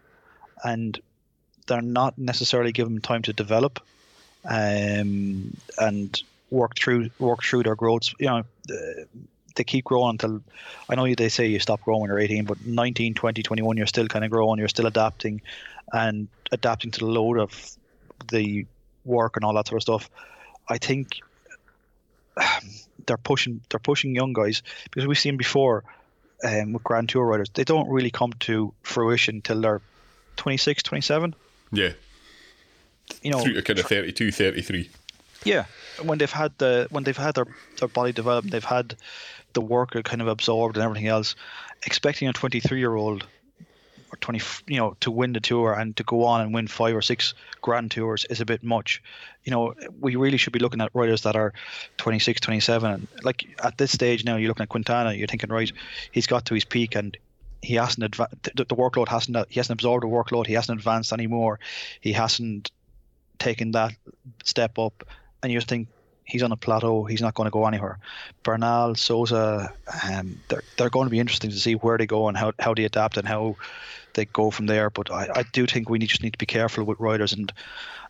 and 0.63 0.99
they're 1.67 1.81
not 1.81 2.17
necessarily 2.17 2.71
given 2.71 3.01
time 3.01 3.21
to 3.23 3.33
develop, 3.33 3.79
um, 4.45 5.55
and 5.77 6.23
work 6.49 6.75
through 6.75 7.09
work 7.19 7.43
through 7.43 7.63
their 7.63 7.75
growth. 7.75 8.13
You 8.19 8.27
know, 8.27 8.43
they 9.55 9.63
keep 9.63 9.85
growing 9.85 10.11
until 10.11 10.41
I 10.89 10.95
know 10.95 11.13
they 11.13 11.29
say 11.29 11.47
you 11.47 11.59
stop 11.59 11.81
growing 11.81 12.01
when 12.01 12.09
you're 12.09 12.19
18, 12.19 12.45
but 12.45 12.65
19, 12.65 13.13
20, 13.13 13.43
21, 13.43 13.77
you're 13.77 13.87
still 13.87 14.07
kind 14.07 14.25
of 14.25 14.31
growing, 14.31 14.59
you're 14.59 14.67
still 14.67 14.87
adapting 14.87 15.41
and 15.91 16.27
adapting 16.51 16.91
to 16.91 16.99
the 16.99 17.05
load 17.05 17.39
of 17.39 17.77
the 18.29 18.65
work 19.03 19.35
and 19.35 19.45
all 19.45 19.53
that 19.53 19.67
sort 19.67 19.77
of 19.77 19.83
stuff. 19.83 20.09
I 20.67 20.77
think 20.77 21.19
they're 23.05 23.17
pushing 23.17 23.61
they're 23.69 23.79
pushing 23.79 24.15
young 24.15 24.33
guys 24.33 24.63
because 24.85 25.07
we've 25.07 25.17
seen 25.17 25.37
before 25.37 25.83
um, 26.43 26.73
with 26.73 26.83
Grand 26.83 27.09
Tour 27.09 27.25
riders, 27.25 27.49
they 27.53 27.63
don't 27.63 27.89
really 27.89 28.11
come 28.11 28.33
to 28.41 28.73
fruition 28.83 29.41
till 29.41 29.61
they're 29.61 29.81
26, 30.37 30.83
27. 30.83 31.35
Yeah. 31.71 31.91
You 33.21 33.31
know, 33.31 33.41
Through 33.41 33.61
kind 33.61 33.79
of 33.79 33.85
32, 33.85 34.31
33. 34.31 34.89
Yeah, 35.45 35.65
when 36.01 36.17
they've 36.17 36.31
had 36.31 36.57
the 36.57 36.87
when 36.89 37.03
they've 37.03 37.15
had 37.15 37.35
their, 37.35 37.45
their 37.79 37.87
body 37.87 38.11
developed, 38.11 38.49
they've 38.49 38.63
had 38.63 38.95
the 39.53 39.61
work 39.61 39.91
kind 40.03 40.21
of 40.21 40.27
absorbed 40.27 40.75
and 40.75 40.83
everything 40.83 41.07
else. 41.07 41.35
Expecting 41.85 42.27
a 42.27 42.33
23 42.33 42.79
year 42.79 42.95
old 42.95 43.25
or 44.11 44.17
20, 44.21 44.41
you 44.67 44.79
know, 44.79 44.97
to 45.01 45.11
win 45.11 45.33
the 45.33 45.39
tour 45.39 45.73
and 45.73 45.95
to 45.97 46.03
go 46.03 46.25
on 46.25 46.41
and 46.41 46.53
win 46.53 46.67
five 46.67 46.95
or 46.95 47.01
six 47.01 47.35
grand 47.61 47.91
tours 47.91 48.25
is 48.29 48.41
a 48.41 48.45
bit 48.45 48.63
much. 48.63 49.03
You 49.43 49.51
know, 49.51 49.75
we 49.99 50.15
really 50.15 50.37
should 50.37 50.53
be 50.53 50.59
looking 50.59 50.81
at 50.81 50.89
riders 50.93 51.21
that 51.21 51.35
are 51.35 51.53
26, 51.97 52.41
27. 52.41 52.91
And 52.91 53.07
like 53.23 53.45
at 53.63 53.77
this 53.77 53.91
stage 53.91 54.25
now, 54.25 54.37
you're 54.37 54.47
looking 54.47 54.63
at 54.63 54.69
Quintana, 54.69 55.13
you're 55.13 55.27
thinking, 55.27 55.51
right, 55.51 55.71
he's 56.11 56.27
got 56.27 56.45
to 56.45 56.55
his 56.55 56.65
peak 56.65 56.95
and 56.95 57.15
he 57.61 57.75
hasn't 57.75 58.03
advanced, 58.03 58.43
the, 58.55 58.65
the 58.65 58.75
workload 58.75 59.07
hasn't, 59.07 59.37
he 59.49 59.59
hasn't 59.59 59.77
absorbed 59.77 60.03
the 60.03 60.07
workload, 60.07 60.47
he 60.47 60.53
hasn't 60.53 60.79
advanced 60.79 61.13
anymore, 61.13 61.59
he 62.01 62.13
hasn't 62.13 62.71
taken 63.39 63.71
that 63.71 63.93
step 64.43 64.77
up. 64.79 65.03
And 65.43 65.51
you 65.51 65.57
just 65.57 65.67
think, 65.67 65.87
he's 66.25 66.43
on 66.43 66.51
a 66.51 66.57
plateau. 66.57 67.05
He's 67.05 67.21
not 67.21 67.35
going 67.35 67.45
to 67.45 67.51
go 67.51 67.65
anywhere. 67.65 67.99
Bernal, 68.43 68.95
Sosa, 68.95 69.71
um, 70.03 70.39
they're 70.49 70.63
they're 70.77 70.89
going 70.89 71.05
to 71.05 71.11
be 71.11 71.19
interesting 71.19 71.51
to 71.51 71.57
see 71.57 71.75
where 71.75 71.97
they 71.97 72.07
go 72.07 72.27
and 72.27 72.35
how 72.35 72.51
how 72.59 72.73
they 72.73 72.83
adapt 72.83 73.17
and 73.17 73.27
how 73.27 73.55
they 74.13 74.25
go 74.25 74.51
from 74.51 74.65
there. 74.65 74.89
But 74.89 75.11
I, 75.11 75.29
I 75.35 75.43
do 75.53 75.65
think 75.65 75.89
we 75.89 75.99
need, 75.99 76.09
just 76.09 76.23
need 76.23 76.33
to 76.33 76.39
be 76.39 76.45
careful 76.45 76.83
with 76.83 76.99
riders 76.99 77.33
and 77.33 77.51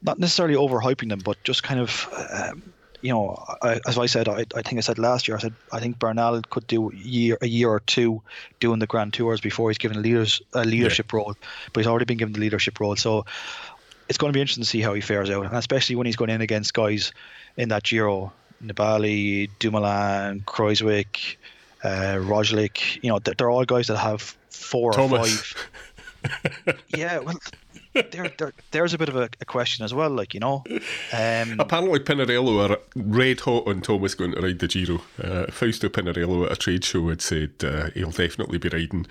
not 0.01 0.17
necessarily 0.17 0.55
overhyping 0.55 1.09
them, 1.09 1.19
but 1.23 1.43
just 1.43 1.63
kind 1.63 1.79
of. 1.79 2.07
Um, 2.31 2.73
you 3.01 3.11
know, 3.11 3.37
I, 3.61 3.79
as 3.85 3.99
I 3.99 4.07
said, 4.07 4.27
I, 4.27 4.45
I 4.55 4.63
think 4.63 4.77
I 4.77 4.79
said 4.79 4.97
last 4.97 5.27
year, 5.27 5.37
I 5.37 5.39
said 5.39 5.53
I 5.71 5.79
think 5.79 5.99
Bernal 5.99 6.41
could 6.49 6.65
do 6.65 6.89
a 6.89 6.95
year, 6.95 7.37
a 7.39 7.47
year 7.47 7.69
or 7.69 7.81
two 7.81 8.23
doing 8.59 8.79
the 8.79 8.87
Grand 8.87 9.13
Tours 9.13 9.39
before 9.39 9.69
he's 9.69 9.77
given 9.77 9.97
a 9.97 9.99
leaders 9.99 10.41
a 10.53 10.65
leadership 10.65 11.11
yeah. 11.11 11.17
role, 11.17 11.35
but 11.71 11.81
he's 11.81 11.87
already 11.87 12.05
been 12.05 12.17
given 12.17 12.33
the 12.33 12.39
leadership 12.39 12.79
role. 12.79 12.95
So 12.95 13.27
it's 14.07 14.17
going 14.17 14.31
to 14.31 14.37
be 14.37 14.41
interesting 14.41 14.63
to 14.63 14.69
see 14.69 14.81
how 14.81 14.93
he 14.93 15.01
fares 15.01 15.29
out, 15.29 15.45
and 15.45 15.55
especially 15.55 15.95
when 15.95 16.05
he's 16.05 16.15
going 16.15 16.29
in 16.29 16.41
against 16.41 16.73
guys 16.73 17.11
in 17.57 17.69
that 17.69 17.83
Giro, 17.83 18.31
Nibali, 18.63 19.49
Dumoulin, 19.59 20.41
Kruijswijk, 20.41 21.37
uh, 21.83 22.15
Roglic. 22.19 23.01
You 23.03 23.09
know, 23.09 23.19
they're, 23.19 23.33
they're 23.37 23.49
all 23.49 23.65
guys 23.65 23.87
that 23.87 23.97
have 23.97 24.21
four 24.49 24.91
Thomas. 24.91 25.41
or 25.41 25.57
five. 26.25 26.79
yeah, 26.95 27.19
well, 27.19 27.39
there, 28.11 28.29
there, 28.37 28.53
there's 28.71 28.93
a 28.93 28.97
bit 28.97 29.09
of 29.09 29.15
a, 29.15 29.29
a, 29.39 29.45
question 29.45 29.85
as 29.85 29.93
well, 29.93 30.09
like 30.09 30.33
you 30.33 30.39
know. 30.39 30.63
Um, 31.13 31.59
Apparently, 31.59 31.99
Pinarello 31.99 32.69
are 32.69 32.77
red 32.95 33.39
hot 33.39 33.67
on 33.67 33.81
Thomas 33.81 34.15
going 34.15 34.33
to 34.33 34.41
ride 34.41 34.59
the 34.59 34.67
Giro. 34.67 35.01
Uh, 35.21 35.45
Fausto 35.49 35.87
Pinarello 35.87 36.45
at 36.45 36.51
a 36.51 36.55
trade 36.55 36.83
show 36.83 37.07
had 37.09 37.21
said 37.21 37.51
uh, 37.63 37.89
he'll 37.91 38.11
definitely 38.11 38.57
be 38.57 38.69
riding, 38.69 39.07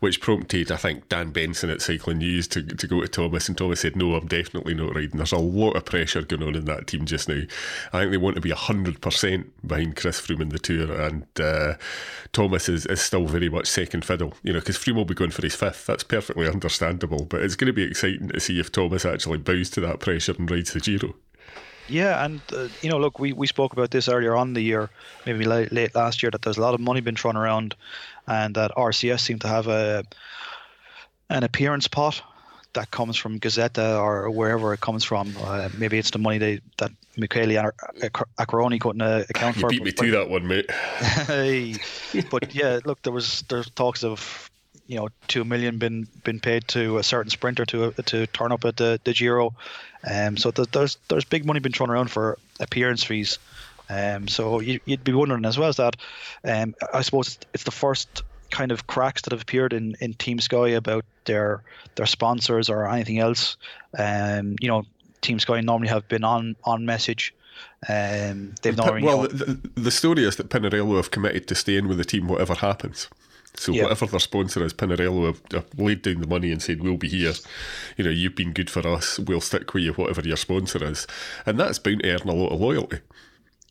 which 0.00 0.20
prompted, 0.20 0.72
I 0.72 0.76
think, 0.76 1.08
Dan 1.08 1.30
Benson 1.30 1.70
at 1.70 1.82
Cycling 1.82 2.18
News 2.18 2.48
to, 2.48 2.62
to 2.62 2.86
go 2.86 3.02
to 3.02 3.08
Thomas, 3.08 3.48
and 3.48 3.58
Thomas 3.58 3.80
said, 3.80 3.96
"No, 3.96 4.14
I'm 4.14 4.26
definitely 4.26 4.74
not 4.74 4.94
riding." 4.94 5.18
There's 5.18 5.32
a 5.32 5.38
lot 5.38 5.76
of 5.76 5.84
pressure 5.84 6.22
going 6.22 6.42
on 6.42 6.54
in 6.54 6.64
that 6.64 6.86
team 6.86 7.04
just 7.04 7.28
now. 7.28 7.42
I 7.92 8.00
think 8.00 8.12
they 8.12 8.16
want 8.16 8.36
to 8.36 8.40
be 8.42 8.50
hundred 8.50 9.00
percent 9.00 9.52
behind 9.66 9.96
Chris 9.96 10.20
Froome 10.20 10.40
in 10.40 10.48
the 10.48 10.58
Tour, 10.58 10.92
and 11.00 11.26
uh, 11.38 11.74
Thomas 12.32 12.68
is, 12.68 12.86
is 12.86 13.02
still 13.02 13.26
very 13.26 13.48
much 13.50 13.66
second 13.66 14.04
fiddle. 14.04 14.34
You 14.42 14.54
know, 14.54 14.60
because 14.60 14.78
Froome 14.78 14.96
will 14.96 15.04
be 15.04 15.14
going 15.14 15.30
for 15.30 15.42
his 15.42 15.54
fifth. 15.54 15.86
That's 15.86 16.04
perfectly 16.04 16.48
understandable, 16.48 17.26
but 17.26 17.42
it's 17.42 17.56
going 17.56 17.66
to 17.66 17.72
be 17.72 17.82
exciting 17.82 18.21
to 18.28 18.40
see 18.40 18.60
if 18.60 18.72
Thomas 18.72 19.04
actually 19.04 19.38
bows 19.38 19.70
to 19.70 19.80
that 19.82 20.00
pressure 20.00 20.34
and 20.38 20.50
rides 20.50 20.72
the 20.72 20.80
Giro. 20.80 21.14
Yeah, 21.88 22.24
and 22.24 22.40
uh, 22.52 22.68
you 22.80 22.90
know, 22.90 22.98
look, 22.98 23.18
we, 23.18 23.32
we 23.32 23.46
spoke 23.46 23.72
about 23.72 23.90
this 23.90 24.08
earlier 24.08 24.36
on 24.36 24.54
the 24.54 24.62
year, 24.62 24.88
maybe 25.26 25.44
late, 25.44 25.72
late 25.72 25.94
last 25.94 26.22
year, 26.22 26.30
that 26.30 26.42
there's 26.42 26.58
a 26.58 26.60
lot 26.60 26.74
of 26.74 26.80
money 26.80 27.00
been 27.00 27.16
thrown 27.16 27.36
around, 27.36 27.74
and 28.26 28.54
that 28.54 28.70
RCS 28.76 29.20
seem 29.20 29.38
to 29.40 29.48
have 29.48 29.66
a 29.66 30.04
an 31.28 31.44
appearance 31.44 31.88
pot 31.88 32.22
that 32.74 32.90
comes 32.90 33.16
from 33.16 33.38
Gazzetta 33.38 34.00
or 34.00 34.30
wherever 34.30 34.72
it 34.72 34.80
comes 34.80 35.04
from. 35.04 35.34
Uh, 35.42 35.68
maybe 35.76 35.98
it's 35.98 36.10
the 36.10 36.18
money 36.18 36.38
they 36.38 36.60
that 36.78 36.90
Michele 37.16 37.70
Acquarone 38.38 38.80
couldn't 38.80 39.02
uh, 39.02 39.24
account 39.28 39.56
you 39.56 39.60
for. 39.60 39.68
beat 39.68 39.82
me 39.84 39.92
to 39.92 40.10
that 40.12 40.30
one, 40.30 40.46
mate. 40.46 40.66
but 42.30 42.54
yeah, 42.54 42.80
look, 42.84 43.02
there 43.02 43.12
was 43.12 43.44
there's 43.48 43.68
talks 43.70 44.04
of 44.04 44.50
you 44.92 44.98
know 44.98 45.08
two 45.26 45.42
million 45.42 45.78
been 45.78 46.06
been 46.22 46.38
paid 46.38 46.68
to 46.68 46.98
a 46.98 47.02
certain 47.02 47.30
sprinter 47.30 47.64
to 47.64 47.92
to 47.92 48.26
turn 48.26 48.52
up 48.52 48.66
at 48.66 48.76
the, 48.76 49.00
the 49.04 49.14
Giro, 49.14 49.54
um, 50.08 50.36
so 50.36 50.50
there's 50.50 50.98
there's 51.08 51.24
big 51.24 51.46
money 51.46 51.60
been 51.60 51.72
thrown 51.72 51.88
around 51.88 52.10
for 52.10 52.38
appearance 52.60 53.02
fees. 53.02 53.38
Um, 53.88 54.28
so 54.28 54.60
you, 54.60 54.80
would 54.86 55.02
be 55.02 55.14
wondering 55.14 55.46
as 55.46 55.58
well 55.58 55.70
as 55.70 55.76
that. 55.76 55.96
Um, 56.44 56.74
I 56.92 57.00
suppose 57.00 57.38
it's 57.54 57.64
the 57.64 57.70
first 57.70 58.22
kind 58.50 58.70
of 58.70 58.86
cracks 58.86 59.22
that 59.22 59.32
have 59.32 59.40
appeared 59.40 59.72
in, 59.72 59.96
in 60.00 60.12
Team 60.12 60.40
Sky 60.40 60.68
about 60.68 61.06
their 61.24 61.62
their 61.94 62.06
sponsors 62.06 62.68
or 62.68 62.86
anything 62.86 63.18
else. 63.18 63.56
Um, 63.98 64.56
you 64.60 64.68
know, 64.68 64.84
Team 65.22 65.38
Sky 65.38 65.62
normally 65.62 65.88
have 65.88 66.06
been 66.06 66.22
on 66.22 66.54
on 66.64 66.84
message. 66.84 67.34
Um, 67.88 68.54
they've 68.60 68.76
not. 68.76 69.00
Well, 69.00 69.22
the, 69.22 69.58
the 69.74 69.90
story 69.90 70.24
is 70.24 70.36
that 70.36 70.50
Pinarello 70.50 70.96
have 70.96 71.10
committed 71.10 71.48
to 71.48 71.54
staying 71.54 71.88
with 71.88 71.96
the 71.96 72.04
team 72.04 72.28
whatever 72.28 72.54
happens. 72.54 73.08
So 73.54 73.72
whatever 73.72 74.06
their 74.06 74.20
sponsor 74.20 74.64
is, 74.64 74.72
Pinarello 74.72 75.26
have, 75.26 75.42
have, 75.52 75.78
laid 75.78 76.02
down 76.02 76.20
the 76.20 76.26
money 76.26 76.50
and 76.50 76.62
said, 76.62 76.82
"We'll 76.82 76.96
be 76.96 77.08
here. 77.08 77.34
You 77.96 78.04
know, 78.04 78.10
you've 78.10 78.34
been 78.34 78.52
good 78.52 78.70
for 78.70 78.86
us. 78.86 79.18
We'll 79.18 79.40
stick 79.40 79.72
with 79.74 79.84
you, 79.84 79.92
whatever 79.92 80.22
your 80.22 80.36
sponsor 80.36 80.82
is," 80.84 81.06
and 81.44 81.60
that's 81.60 81.78
bound 81.78 82.02
to 82.02 82.10
earn 82.10 82.28
a 82.28 82.32
lot 82.32 82.52
of 82.52 82.60
loyalty. 82.60 82.98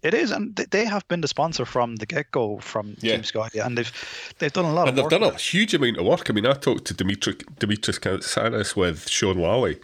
It 0.03 0.15
is, 0.15 0.31
and 0.31 0.55
they 0.55 0.85
have 0.85 1.07
been 1.09 1.21
the 1.21 1.27
sponsor 1.27 1.63
from 1.63 1.97
the 1.97 2.07
get 2.07 2.31
go 2.31 2.57
from 2.57 2.95
yeah. 3.01 3.15
Team 3.15 3.23
Sky, 3.23 3.49
and 3.63 3.77
they've 3.77 4.33
they've 4.39 4.51
done 4.51 4.65
a 4.65 4.73
lot 4.73 4.87
and 4.87 4.97
of 4.97 5.09
they've 5.09 5.19
done 5.19 5.31
a 5.31 5.37
huge 5.37 5.75
amount 5.75 5.97
of 5.97 6.05
work. 6.05 6.27
I 6.27 6.33
mean, 6.33 6.47
I 6.47 6.53
talked 6.53 6.85
to 6.85 6.95
Dimitri 6.95 7.35
Dimitris 7.59 7.99
Katsanis 7.99 8.75
with 8.75 9.07
Sean 9.07 9.37
Lally, 9.37 9.79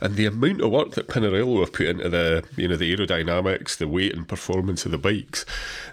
and 0.00 0.16
the 0.16 0.24
amount 0.24 0.62
of 0.62 0.70
work 0.70 0.92
that 0.92 1.08
Pinarello 1.08 1.60
have 1.60 1.74
put 1.74 1.86
into 1.86 2.08
the 2.08 2.44
you 2.56 2.66
know 2.66 2.76
the 2.76 2.96
aerodynamics, 2.96 3.76
the 3.76 3.88
weight 3.88 4.14
and 4.14 4.26
performance 4.26 4.86
of 4.86 4.90
the 4.90 4.98
bikes, 4.98 5.44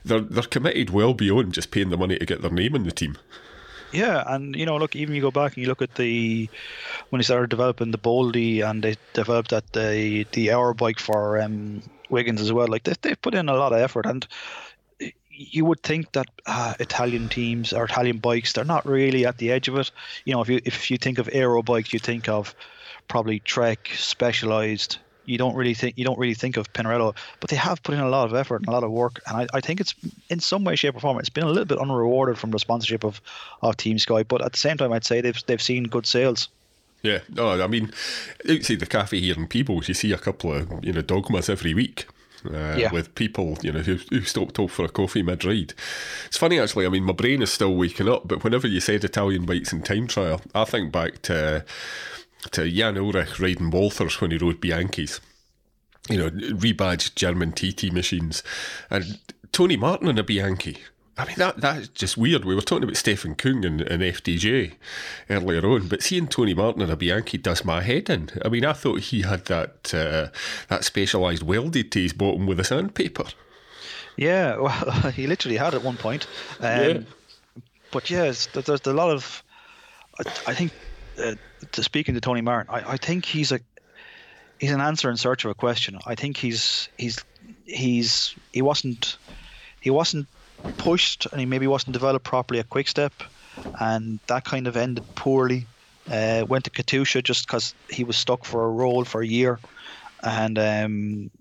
they're 0.06 0.22
they're 0.22 0.44
committed 0.44 0.92
well 0.92 1.14
beyond 1.14 1.54
just 1.54 1.72
paying 1.72 1.90
the 1.90 1.98
money 1.98 2.18
to 2.18 2.26
get 2.26 2.42
their 2.42 2.52
name 2.52 2.76
in 2.76 2.84
the 2.84 2.92
team. 2.92 3.18
Yeah, 3.92 4.24
and 4.28 4.56
you 4.56 4.66
know, 4.66 4.78
look, 4.78 4.96
even 4.96 5.16
you 5.16 5.22
go 5.22 5.32
back 5.32 5.56
and 5.56 5.64
you 5.64 5.68
look 5.68 5.82
at 5.82 5.96
the 5.96 6.50
when 7.10 7.20
they 7.20 7.24
started 7.24 7.50
developing 7.50 7.92
the 7.92 7.98
Bolide 7.98 8.64
and 8.64 8.84
they 8.84 8.96
developed 9.14 9.50
that 9.50 9.74
the 9.74 10.26
the 10.32 10.52
hour 10.52 10.74
bike 10.74 11.00
for 11.00 11.42
um, 11.42 11.82
Wiggins 12.10 12.42
as 12.42 12.52
well. 12.52 12.68
Like 12.68 12.84
they 12.84 12.94
they've 13.02 13.22
put 13.22 13.36
in 13.36 13.50
a 13.50 13.56
lot 13.56 13.74
of 13.74 13.80
effort, 13.80 14.06
and 14.06 14.28
you 15.38 15.66
would 15.66 15.82
think 15.84 16.12
that 16.14 16.28
uh, 16.46 16.74
Italian 16.80 17.30
teams 17.30 17.74
or 17.74 17.86
Italian 17.86 18.18
bikes 18.18 18.54
they're 18.54 18.64
not 18.64 18.86
really 18.86 19.26
at 19.26 19.38
the 19.38 19.52
edge 19.52 19.68
of 19.68 19.78
it. 19.78 19.92
You 20.26 20.34
know, 20.34 20.42
if 20.42 20.50
you 20.50 20.62
if 20.66 20.90
you 20.90 20.98
think 20.98 21.18
of 21.18 21.30
aero 21.32 21.62
bikes, 21.62 21.94
you 21.94 22.00
think 22.00 22.30
of 22.30 22.56
probably 23.08 23.40
Trek, 23.40 23.92
Specialized. 23.96 24.98
You 25.28 25.40
don't 25.40 25.56
really 25.56 25.74
think 25.74 25.98
you 25.98 26.06
don't 26.06 26.20
really 26.20 26.36
think 26.36 26.56
of 26.56 26.72
Pinarello, 26.74 27.16
but 27.40 27.50
they 27.50 27.56
have 27.56 27.82
put 27.82 27.96
in 27.96 28.02
a 28.02 28.10
lot 28.10 28.28
of 28.28 28.36
effort 28.36 28.58
and 28.58 28.68
a 28.68 28.72
lot 28.72 28.84
of 28.84 28.92
work, 28.92 29.22
and 29.28 29.38
I, 29.38 29.58
I 29.58 29.60
think 29.60 29.82
it's 29.82 29.96
in 30.30 30.40
some 30.40 30.64
way, 30.64 30.76
shape, 30.76 30.96
or 30.96 31.00
form, 31.00 31.18
it's 31.18 31.30
been 31.30 31.46
a 31.46 31.50
little 31.50 31.66
bit 31.66 31.80
unrewarded 31.80 32.38
from 32.38 32.52
the 32.52 32.60
sponsorship 32.60 33.04
of, 33.04 33.22
of 33.64 33.76
Team 33.76 33.98
Sky. 33.98 34.22
But 34.22 34.44
at 34.44 34.52
the 34.52 34.60
same 34.60 34.78
time, 34.78 34.94
I'd 34.94 35.04
say 35.04 35.22
they've 35.22 35.44
they've 35.48 35.62
seen 35.62 35.86
good 35.86 36.06
sales. 36.06 36.50
Yeah, 37.06 37.20
no, 37.30 37.62
I 37.62 37.68
mean, 37.68 37.92
outside 38.50 38.80
the 38.80 38.86
cafe 38.86 39.20
here 39.20 39.36
in 39.36 39.48
Peebles, 39.48 39.88
you 39.88 39.94
see 39.94 40.12
a 40.12 40.18
couple 40.18 40.54
of 40.54 40.84
you 40.84 40.92
know 40.92 41.02
dogmas 41.02 41.50
every 41.50 41.74
week. 41.74 42.08
Uh, 42.46 42.76
yeah. 42.78 42.92
With 42.92 43.16
people, 43.16 43.58
you 43.64 43.72
know, 43.72 43.80
who, 43.80 43.98
who 44.12 44.22
stopped 44.22 44.60
off 44.60 44.72
for 44.72 44.86
a 44.86 44.90
coffee 44.90 45.24
mid-ride. 45.24 45.74
It's 46.28 46.38
funny 46.38 46.60
actually. 46.60 46.86
I 46.86 46.90
mean, 46.90 47.04
my 47.04 47.14
brain 47.14 47.42
is 47.42 47.52
still 47.52 47.76
waking 47.76 48.08
up. 48.08 48.28
But 48.28 48.44
whenever 48.44 48.68
you 48.68 48.80
said 48.80 49.04
Italian 49.04 49.48
bikes 49.48 49.74
and 49.74 49.84
time 49.84 50.06
trial, 50.06 50.42
I 50.54 50.66
think 50.66 50.92
back 50.92 51.24
to 51.24 51.66
to 52.52 52.70
Jan 52.70 52.96
Ullrich 52.96 53.40
riding 53.40 53.72
Walsers 53.72 54.22
when 54.22 54.30
he 54.30 54.38
rode 54.38 54.62
Bianchis. 54.62 55.20
You 56.08 56.18
know, 56.18 56.30
rebadged 56.30 57.16
German 57.16 57.52
TT 57.52 57.92
machines, 57.92 58.44
and 58.92 59.20
Tony 59.52 59.76
Martin 59.76 60.08
in 60.08 60.20
a 60.20 60.24
Bianchi. 60.24 60.78
I 61.18 61.26
mean, 61.26 61.36
that 61.38 61.62
that's 61.62 61.88
just 61.88 62.18
weird. 62.18 62.44
We 62.44 62.56
were 62.56 62.62
talking 62.62 62.84
about 62.84 62.98
Stephen 62.98 63.36
Küng 63.36 63.66
and, 63.66 63.82
and 63.82 64.04
FDJ 64.04 64.74
earlier 65.30 65.66
on, 65.66 65.88
but 65.88 66.04
seeing 66.04 66.28
Tony 66.28 66.54
Martin 66.54 66.82
and 66.82 66.92
a 66.92 66.98
Bianchi 66.98 67.38
does 67.38 67.64
my 67.64 67.82
head 67.82 68.10
in. 68.10 68.30
I 68.44 68.50
mean, 68.50 68.66
I 68.66 68.74
thought 68.74 69.00
he 69.00 69.22
had 69.22 69.46
that 69.46 69.94
uh, 69.94 70.28
that 70.68 70.84
specialised 70.84 71.42
welded 71.42 71.92
to 71.94 72.02
his 72.02 72.12
bottom 72.12 72.46
with 72.46 72.60
a 72.60 72.66
sandpaper. 72.66 73.26
Yeah, 74.18 74.58
well, 74.60 75.12
he 75.12 75.26
literally 75.28 75.58
had 75.58 75.74
at 75.74 75.84
one 75.84 75.98
point. 75.98 76.28
Um, 76.60 76.66
yeah. 76.68 77.00
But 77.92 78.10
yes, 78.10 78.48
there's, 78.48 78.66
there's 78.66 78.86
a 78.86 78.94
lot 78.94 79.12
of. 79.12 79.42
I, 80.20 80.30
I 80.48 80.54
think, 80.54 80.74
uh, 81.18 81.36
to 81.72 81.84
speaking 81.84 82.16
to 82.16 82.22
Tony 82.22 82.42
Martin, 82.42 82.74
I, 82.74 82.94
I 82.94 82.98
think 82.98 83.24
he's 83.24 83.54
a 83.54 83.60
he's 84.60 84.72
an 84.72 84.82
answer 84.82 85.10
in 85.10 85.16
search 85.16 85.46
of 85.46 85.52
a 85.52 85.56
question. 85.56 85.98
I 86.06 86.16
think 86.16 86.36
he's 86.36 86.90
he's 86.98 87.24
he's 87.64 88.36
he 88.52 88.62
wasn't 88.62 89.18
he 89.80 89.90
wasn't 89.90 90.28
pushed 90.78 91.26
and 91.32 91.40
he 91.40 91.46
maybe 91.46 91.68
wasn't 91.68 91.94
developed 91.94 92.26
properly 92.26 92.60
at 92.60 92.70
Quick 92.70 92.88
Step, 92.88 93.14
and 93.80 94.20
that 94.28 94.46
kind 94.46 94.68
of 94.68 94.78
ended 94.78 95.04
poorly. 95.16 95.66
Uh, 96.12 96.46
went 96.48 96.64
to 96.64 96.70
Katusha 96.70 97.24
just 97.24 97.48
because 97.48 97.74
he 97.90 98.04
was 98.04 98.16
stuck 98.16 98.46
for 98.46 98.66
a 98.66 98.70
role 98.70 99.04
for 99.06 99.22
a 99.22 99.28
year, 99.28 99.60
and 100.22 100.60
um, 100.60 101.32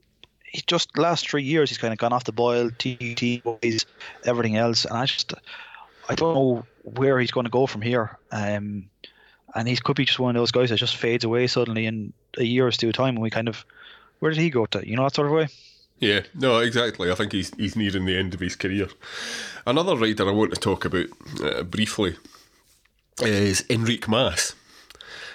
he 0.45 0.63
just 0.67 0.97
last 0.97 1.29
three 1.29 1.43
years 1.43 1.69
he's 1.69 1.79
kind 1.79 1.93
of 1.93 1.99
gone 1.99 2.13
off 2.13 2.25
the 2.25 2.33
boil, 2.33 2.71
TT 2.71 3.43
boys, 3.43 3.85
everything 4.25 4.57
else, 4.57 4.85
and 4.85 4.97
I 4.97 5.05
just 5.05 5.35
I 6.09 6.15
don't 6.15 6.35
know 6.35 6.67
where 6.83 7.19
he's 7.21 7.31
going 7.31 7.45
to 7.45 7.51
go 7.51 7.67
from 7.67 7.83
here. 7.83 8.19
Um, 8.31 8.89
and 9.55 9.69
he 9.69 9.77
could 9.77 9.97
be 9.97 10.05
just 10.05 10.19
one 10.19 10.35
of 10.35 10.41
those 10.41 10.51
guys 10.51 10.71
that 10.71 10.77
just 10.77 10.97
fades 10.97 11.25
away 11.25 11.47
suddenly 11.47 11.87
in 11.87 12.13
a 12.39 12.45
year 12.45 12.67
or 12.67 12.71
two 12.71 12.93
time, 12.93 13.15
and 13.15 13.23
we 13.23 13.31
kind 13.31 13.49
of 13.49 13.65
where 14.19 14.31
did 14.31 14.41
he 14.41 14.51
go 14.51 14.67
to? 14.67 14.89
You 14.89 14.97
know 14.97 15.05
that 15.05 15.15
sort 15.15 15.27
of 15.27 15.33
way. 15.33 15.49
Yeah, 15.99 16.23
no, 16.35 16.59
exactly. 16.59 17.11
I 17.11 17.15
think 17.15 17.33
he's 17.33 17.53
he's 17.57 17.77
nearing 17.77 18.05
the 18.05 18.17
end 18.17 18.35
of 18.35 18.41
his 18.41 18.57
career. 18.57 18.89
Another 19.67 19.97
rider 19.97 20.29
I 20.29 20.33
want 20.33 20.55
to 20.55 20.61
talk 20.61 20.85
about 20.85 21.07
uh, 21.43 21.63
briefly 21.63 22.17
is 23.23 23.65
Enrique 23.71 24.11
Mas. 24.11 24.55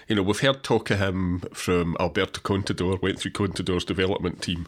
You 0.08 0.16
know, 0.16 0.24
we've 0.24 0.40
heard 0.40 0.64
talk 0.64 0.90
of 0.92 1.00
him 1.00 1.42
from 1.54 1.96
Alberto 2.00 2.42
Contador, 2.42 3.02
went 3.02 3.20
through 3.20 3.32
Contador's 3.32 3.86
development 3.86 4.42
team. 4.42 4.68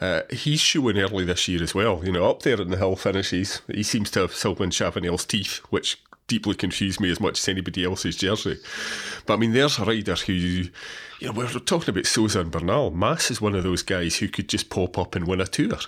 Uh, 0.00 0.22
he's 0.30 0.60
showing 0.60 0.98
early 0.98 1.24
this 1.24 1.48
year 1.48 1.62
as 1.62 1.74
well. 1.74 2.04
You 2.04 2.12
know, 2.12 2.28
up 2.28 2.42
there 2.42 2.60
in 2.60 2.68
the 2.70 2.76
hill 2.76 2.96
finishes, 2.96 3.62
he 3.72 3.82
seems 3.82 4.10
to 4.10 4.20
have 4.20 4.34
Sylvain 4.34 4.70
Chavanel's 4.70 5.24
teeth, 5.24 5.58
which 5.70 6.02
deeply 6.28 6.54
confused 6.54 7.00
me 7.00 7.10
as 7.10 7.20
much 7.20 7.38
as 7.38 7.48
anybody 7.48 7.84
else's 7.84 8.16
jersey. 8.16 8.58
But 9.26 9.34
I 9.34 9.36
mean, 9.36 9.52
there's 9.52 9.78
a 9.78 9.84
rider 9.84 10.14
who, 10.14 10.32
you 10.32 10.70
know, 11.22 11.32
we 11.32 11.44
are 11.44 11.48
talking 11.60 11.90
about 11.90 12.06
Sosa 12.06 12.40
and 12.40 12.50
Bernal. 12.50 12.90
Mas 12.90 13.30
is 13.30 13.40
one 13.40 13.54
of 13.54 13.64
those 13.64 13.82
guys 13.82 14.16
who 14.16 14.28
could 14.28 14.48
just 14.48 14.70
pop 14.70 14.98
up 14.98 15.14
and 15.14 15.26
win 15.26 15.40
a 15.40 15.46
tour. 15.46 15.78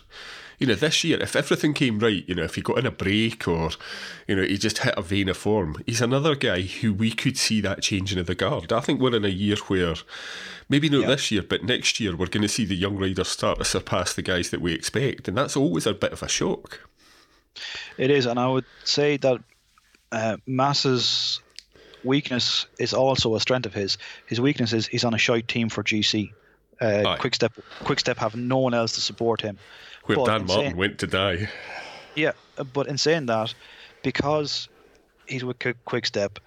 You 0.58 0.66
know, 0.66 0.74
this 0.74 1.04
year, 1.04 1.20
if 1.20 1.36
everything 1.36 1.72
came 1.72 2.00
right, 2.00 2.24
you 2.26 2.34
know, 2.34 2.42
if 2.42 2.56
he 2.56 2.62
got 2.62 2.78
in 2.78 2.86
a 2.86 2.90
break 2.90 3.46
or, 3.46 3.70
you 4.26 4.34
know, 4.34 4.42
he 4.42 4.58
just 4.58 4.78
hit 4.78 4.94
a 4.96 5.02
vein 5.02 5.28
of 5.28 5.36
form, 5.36 5.76
he's 5.86 6.00
another 6.00 6.34
guy 6.34 6.62
who 6.62 6.92
we 6.92 7.12
could 7.12 7.36
see 7.36 7.60
that 7.60 7.82
changing 7.82 8.18
of 8.18 8.26
the 8.26 8.34
guard. 8.34 8.72
I 8.72 8.80
think 8.80 9.00
we're 9.00 9.14
in 9.14 9.24
a 9.24 9.28
year 9.28 9.56
where, 9.68 9.94
maybe 10.68 10.88
not 10.88 11.06
this 11.06 11.30
year, 11.30 11.42
but 11.42 11.62
next 11.62 12.00
year, 12.00 12.16
we're 12.16 12.26
going 12.26 12.42
to 12.42 12.48
see 12.48 12.64
the 12.64 12.74
young 12.74 12.96
riders 12.96 13.28
start 13.28 13.58
to 13.58 13.64
surpass 13.64 14.14
the 14.14 14.22
guys 14.22 14.50
that 14.50 14.60
we 14.60 14.72
expect. 14.72 15.28
And 15.28 15.38
that's 15.38 15.56
always 15.56 15.86
a 15.86 15.94
bit 15.94 16.12
of 16.12 16.24
a 16.24 16.28
shock. 16.28 16.80
It 17.96 18.10
is, 18.10 18.26
and 18.26 18.40
I 18.40 18.48
would 18.48 18.64
say 18.82 19.16
that 19.18 19.40
uh, 20.12 20.36
Mas's 20.46 21.40
weakness 22.04 22.66
is 22.78 22.94
also 22.94 23.34
a 23.34 23.40
strength 23.40 23.66
of 23.66 23.74
his. 23.74 23.98
His 24.26 24.40
weakness 24.40 24.72
is 24.72 24.86
he's 24.86 25.04
on 25.04 25.14
a 25.14 25.18
shite 25.18 25.48
team 25.48 25.68
for 25.68 25.82
GC. 25.82 26.32
Uh, 26.80 27.16
Quick 27.18 27.34
Step, 27.34 27.52
Quick 27.84 28.00
Step 28.00 28.18
have 28.18 28.36
no 28.36 28.58
one 28.58 28.74
else 28.74 28.92
to 28.92 29.00
support 29.00 29.40
him. 29.40 29.58
Where 30.04 30.16
but 30.16 30.26
Dan 30.26 30.46
Martin 30.46 30.64
saying, 30.64 30.76
went 30.76 30.98
to 31.00 31.06
die. 31.06 31.48
Yeah, 32.14 32.32
but 32.72 32.86
in 32.86 32.98
saying 32.98 33.26
that, 33.26 33.54
because 34.02 34.68
he's 35.26 35.44
with 35.44 35.56
Quick 35.84 36.06
Step, 36.06 36.38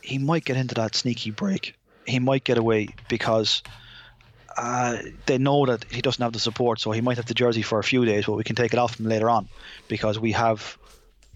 he 0.00 0.18
might 0.18 0.44
get 0.44 0.56
into 0.56 0.74
that 0.76 0.94
sneaky 0.94 1.30
break. 1.30 1.74
He 2.06 2.18
might 2.18 2.44
get 2.44 2.56
away 2.56 2.88
because 3.08 3.62
uh, 4.56 4.98
they 5.26 5.38
know 5.38 5.66
that 5.66 5.84
he 5.84 6.00
doesn't 6.00 6.22
have 6.22 6.32
the 6.32 6.38
support, 6.38 6.80
so 6.80 6.90
he 6.92 7.00
might 7.00 7.16
have 7.16 7.26
the 7.26 7.34
jersey 7.34 7.62
for 7.62 7.78
a 7.78 7.84
few 7.84 8.04
days, 8.04 8.26
but 8.26 8.36
we 8.36 8.44
can 8.44 8.56
take 8.56 8.72
it 8.72 8.78
off 8.78 8.98
him 8.98 9.06
later 9.06 9.28
on 9.28 9.48
because 9.88 10.18
we 10.18 10.32
have 10.32 10.78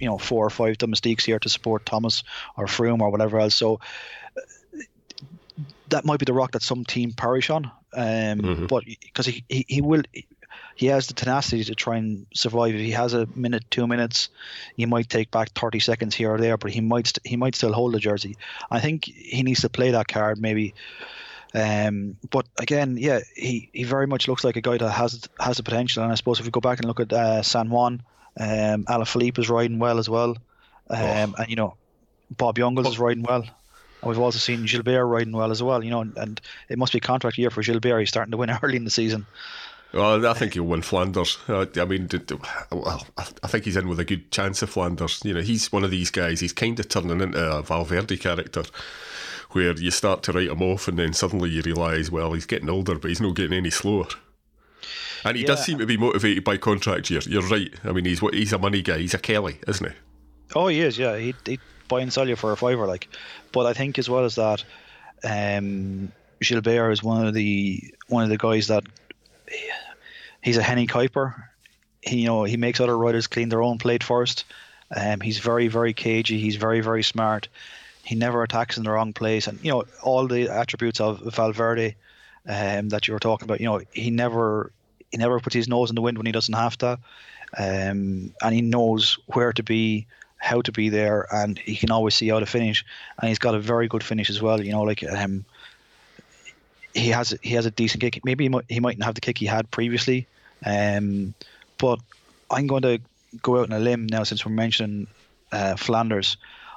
you 0.04 0.11
know 0.11 0.18
four 0.18 0.46
or 0.46 0.50
five 0.50 0.76
domestiques 0.78 1.25
here 1.25 1.40
to 1.40 1.49
support 1.49 1.87
Thomas 1.87 2.23
or 2.56 2.66
Froome 2.66 3.00
or 3.00 3.11
whatever 3.11 3.40
else. 3.40 3.54
So 3.54 3.80
that 5.88 6.04
might 6.04 6.18
be 6.18 6.26
the 6.26 6.32
rock 6.40 6.52
that 6.52 6.62
some 6.62 6.84
team 6.84 7.12
perish 7.12 7.50
on. 7.50 7.64
Um, 7.92 8.38
mm-hmm. 8.40 8.66
But 8.66 8.84
because 8.87 9.26
he, 9.26 9.44
he, 9.49 9.64
he 9.68 9.80
will. 9.80 10.02
He 10.76 10.87
has 10.90 11.06
the 11.06 11.14
tenacity 11.14 11.64
to 11.64 11.75
try 11.75 11.96
and 11.99 12.26
survive. 12.34 12.75
If 12.75 12.80
he 12.80 12.90
has 12.90 13.14
a 13.14 13.28
minute, 13.34 13.64
two 13.70 13.87
minutes, 13.87 14.28
he 14.76 14.87
might 14.87 15.08
take 15.08 15.30
back 15.30 15.50
thirty 15.54 15.80
seconds 15.80 16.16
here 16.16 16.32
or 16.34 16.38
there, 16.38 16.56
but 16.56 16.73
he 16.73 16.80
might 16.80 17.06
st- 17.06 17.26
he 17.26 17.37
might 17.37 17.54
still 17.54 17.73
hold 17.73 17.94
the 17.94 18.00
jersey. 18.00 18.37
I 18.70 18.80
think 18.80 19.04
he 19.04 19.42
needs 19.42 19.61
to 19.61 19.68
play 19.68 19.92
that 19.92 20.08
card 20.08 20.40
maybe 20.40 20.75
Um, 21.54 22.16
but 22.30 22.46
again, 22.58 22.96
yeah, 22.99 23.20
he, 23.37 23.70
he 23.73 23.84
very 23.84 24.06
much 24.06 24.26
looks 24.26 24.42
like 24.42 24.56
a 24.56 24.61
guy 24.61 24.76
that 24.76 24.90
has 24.90 25.28
has 25.38 25.56
the 25.56 25.62
potential. 25.62 26.02
And 26.02 26.12
I 26.12 26.16
suppose 26.16 26.40
if 26.40 26.46
we 26.46 26.50
go 26.50 26.61
back 26.61 26.78
and 26.80 26.88
look 26.88 27.00
at 27.00 27.12
uh, 27.12 27.42
San 27.42 27.70
Juan, 27.70 28.02
um, 28.38 28.85
Alaphilippe 28.85 29.38
is 29.38 29.49
riding 29.49 29.79
well 29.79 29.99
as 29.99 30.09
well, 30.09 30.31
um, 30.91 31.35
oh. 31.38 31.43
and 31.43 31.49
you 31.49 31.57
know, 31.57 31.75
Bob 32.31 32.57
Jungels 32.57 32.88
is 32.88 32.99
riding 32.99 33.23
well. 33.23 33.43
And 33.43 34.11
we've 34.11 34.19
also 34.19 34.38
seen 34.38 34.67
Gilbert 34.67 35.07
riding 35.07 35.33
well 35.33 35.50
as 35.50 35.62
well. 35.62 35.83
You 35.83 35.91
know, 35.91 36.00
and, 36.03 36.17
and 36.19 36.41
it 36.69 36.79
must 36.79 36.93
be 36.93 36.99
a 36.99 37.00
contract 37.00 37.38
year 37.38 37.50
for 37.50 37.62
Gilbert. 37.62 38.00
He's 38.00 38.11
starting 38.11 38.33
to 38.33 38.37
win 38.37 38.50
early 38.62 38.76
in 38.76 38.85
the 38.85 38.91
season. 38.91 39.26
Well, 39.95 40.26
I 40.26 40.33
think 40.35 40.55
he'll 40.55 40.64
win 40.64 40.83
Flanders. 40.83 41.38
Uh, 41.49 41.67
I 41.76 41.85
mean, 41.85 42.09
well, 42.73 43.07
I 43.17 43.47
think 43.47 43.64
he's 43.64 43.76
in 43.76 43.88
with 43.88 44.00
a 44.00 44.05
good 44.05 44.33
chance 44.33 44.61
of 44.61 44.71
Flanders. 44.71 45.23
You 45.25 45.35
know, 45.35 45.41
he's 45.41 45.71
one 45.71 45.85
of 45.85 45.93
these 45.93 46.11
guys. 46.11 46.41
He's 46.41 46.53
kind 46.53 46.79
of 46.81 46.88
turning 46.88 47.21
into 47.21 47.38
a 47.38 47.62
Valverde 47.62 48.17
character, 48.17 48.64
where 49.53 49.73
you 49.73 49.93
start 49.93 50.25
to 50.25 50.33
write 50.33 50.49
him 50.49 50.62
off, 50.62 50.88
and 50.88 50.99
then 50.99 51.12
suddenly 51.12 51.50
you 51.50 51.62
realise, 51.62 52.11
well, 52.11 52.33
he's 52.33 52.45
getting 52.45 52.69
older, 52.69 52.99
but 52.99 53.09
he's 53.09 53.21
not 53.21 53.37
getting 53.37 53.57
any 53.57 53.71
slower. 53.71 54.07
And 55.25 55.37
he 55.37 55.43
yeah. 55.43 55.49
does 55.49 55.64
seem 55.64 55.79
to 55.79 55.87
be 55.87 55.97
motivated 55.97 56.45
by 56.45 56.57
contract 56.57 57.11
year. 57.11 57.21
You're 57.26 57.47
right. 57.49 57.73
I 57.85 57.93
mean, 57.93 58.05
he's 58.05 58.21
he's 58.21 58.53
a 58.53 58.59
money 58.59 58.83
guy. 58.83 58.99
He's 58.99 59.14
a 59.14 59.19
Kelly, 59.19 59.59
isn't 59.67 59.91
he? 59.91 59.97
Oh, 60.55 60.69
he 60.69 60.81
is. 60.81 60.99
Yeah, 60.99 61.17
he 61.17 61.35
he 61.47 61.59
buy 61.88 62.00
and 62.00 62.12
sell 62.12 62.29
you 62.29 62.37
for 62.37 62.53
a 62.53 62.57
fiver, 62.57 62.87
like. 62.87 63.09
But 63.53 63.67
I 63.67 63.73
think 63.73 63.99
as 63.99 64.09
well 64.09 64.25
as 64.25 64.35
that, 64.35 64.64
um, 65.23 66.12
Gilbert 66.41 66.91
is 66.91 67.03
one 67.03 67.26
of 67.26 67.35
the 67.35 67.83
one 68.09 68.25
of 68.25 68.31
the 68.31 68.38
guys 68.38 68.69
that 68.69 68.85
he's 70.43 70.57
a 70.57 70.62
Hennie 70.62 70.87
Kuiper. 70.87 71.35
He, 72.03 72.21
you 72.21 72.26
know, 72.26 72.45
he 72.45 72.57
makes 72.57 72.81
other 72.81 72.97
riders 72.97 73.26
clean 73.26 73.49
their 73.49 73.62
own 73.62 73.79
plate 73.79 74.05
first. 74.05 74.45
Um, 74.95 75.21
he's 75.21 75.38
very, 75.38 75.69
very 75.69 75.95
cagey. 75.95 76.38
He's 76.38 76.57
very, 76.57 76.81
very 76.81 77.03
smart. 77.03 77.49
He 78.05 78.14
never 78.14 78.43
attacks 78.43 78.76
in 78.76 78.85
the 78.85 78.91
wrong 78.91 79.14
place, 79.14 79.47
and 79.47 79.59
you 79.62 79.71
know 79.71 79.85
all 80.03 80.26
the 80.26 80.50
attributes 80.50 81.00
of 81.00 81.21
Valverde 81.35 81.97
um, 82.49 82.89
that 82.91 83.07
you 83.07 83.15
were 83.15 83.21
talking 83.21 83.47
about. 83.47 83.61
You 83.61 83.67
know, 83.67 83.81
he 83.93 84.11
never 84.11 84.73
he 85.11 85.19
never 85.19 85.41
puts 85.41 85.55
his 85.55 85.69
nose 85.69 85.91
in 85.91 85.95
the 85.95 86.03
wind 86.03 86.19
when 86.19 86.27
he 86.27 86.33
doesn't 86.33 86.55
have 86.55 86.77
to, 86.79 86.99
um, 87.57 88.35
and 88.43 88.53
he 88.53 88.63
knows 88.63 89.19
where 89.27 89.53
to 89.53 89.63
be, 89.63 90.07
how 90.39 90.61
to 90.63 90.73
be 90.73 90.89
there, 90.89 91.27
and 91.33 91.59
he 91.59 91.77
can 91.77 91.91
always 91.91 92.15
see 92.15 92.29
how 92.29 92.41
to 92.41 92.47
finish. 92.47 92.85
And 93.19 93.29
he's 93.29 93.39
got 93.39 93.55
a 93.55 93.61
very 93.61 93.89
good 93.89 94.03
finish 94.03 94.31
as 94.31 94.43
well. 94.43 94.61
You 94.61 94.73
know, 94.73 94.83
like 94.83 95.05
um, 95.05 95.45
he 96.95 97.09
has 97.09 97.37
he 97.43 97.55
has 97.55 97.67
a 97.67 97.71
decent 97.71 98.01
kick. 98.01 98.25
Maybe 98.25 98.45
he, 98.45 98.49
might, 98.49 98.65
he 98.69 98.81
mightn't 98.81 99.05
have 99.05 99.15
the 99.15 99.21
kick 99.21 99.39
he 99.39 99.47
had 99.47 99.71
previously, 99.71 100.27
um, 100.65 101.35
but 101.79 102.01
I'm 102.51 102.67
going 102.67 102.83
to 102.83 103.01
go 103.43 103.59
out 103.59 103.71
on 103.71 103.77
a 103.77 103.81
limb 103.81 104.07
now 104.07 104.23
since 104.23 104.45
we're 104.47 104.53
mentioning 104.53 105.07
uh, 105.51 105.77
Flanders. 105.77 106.37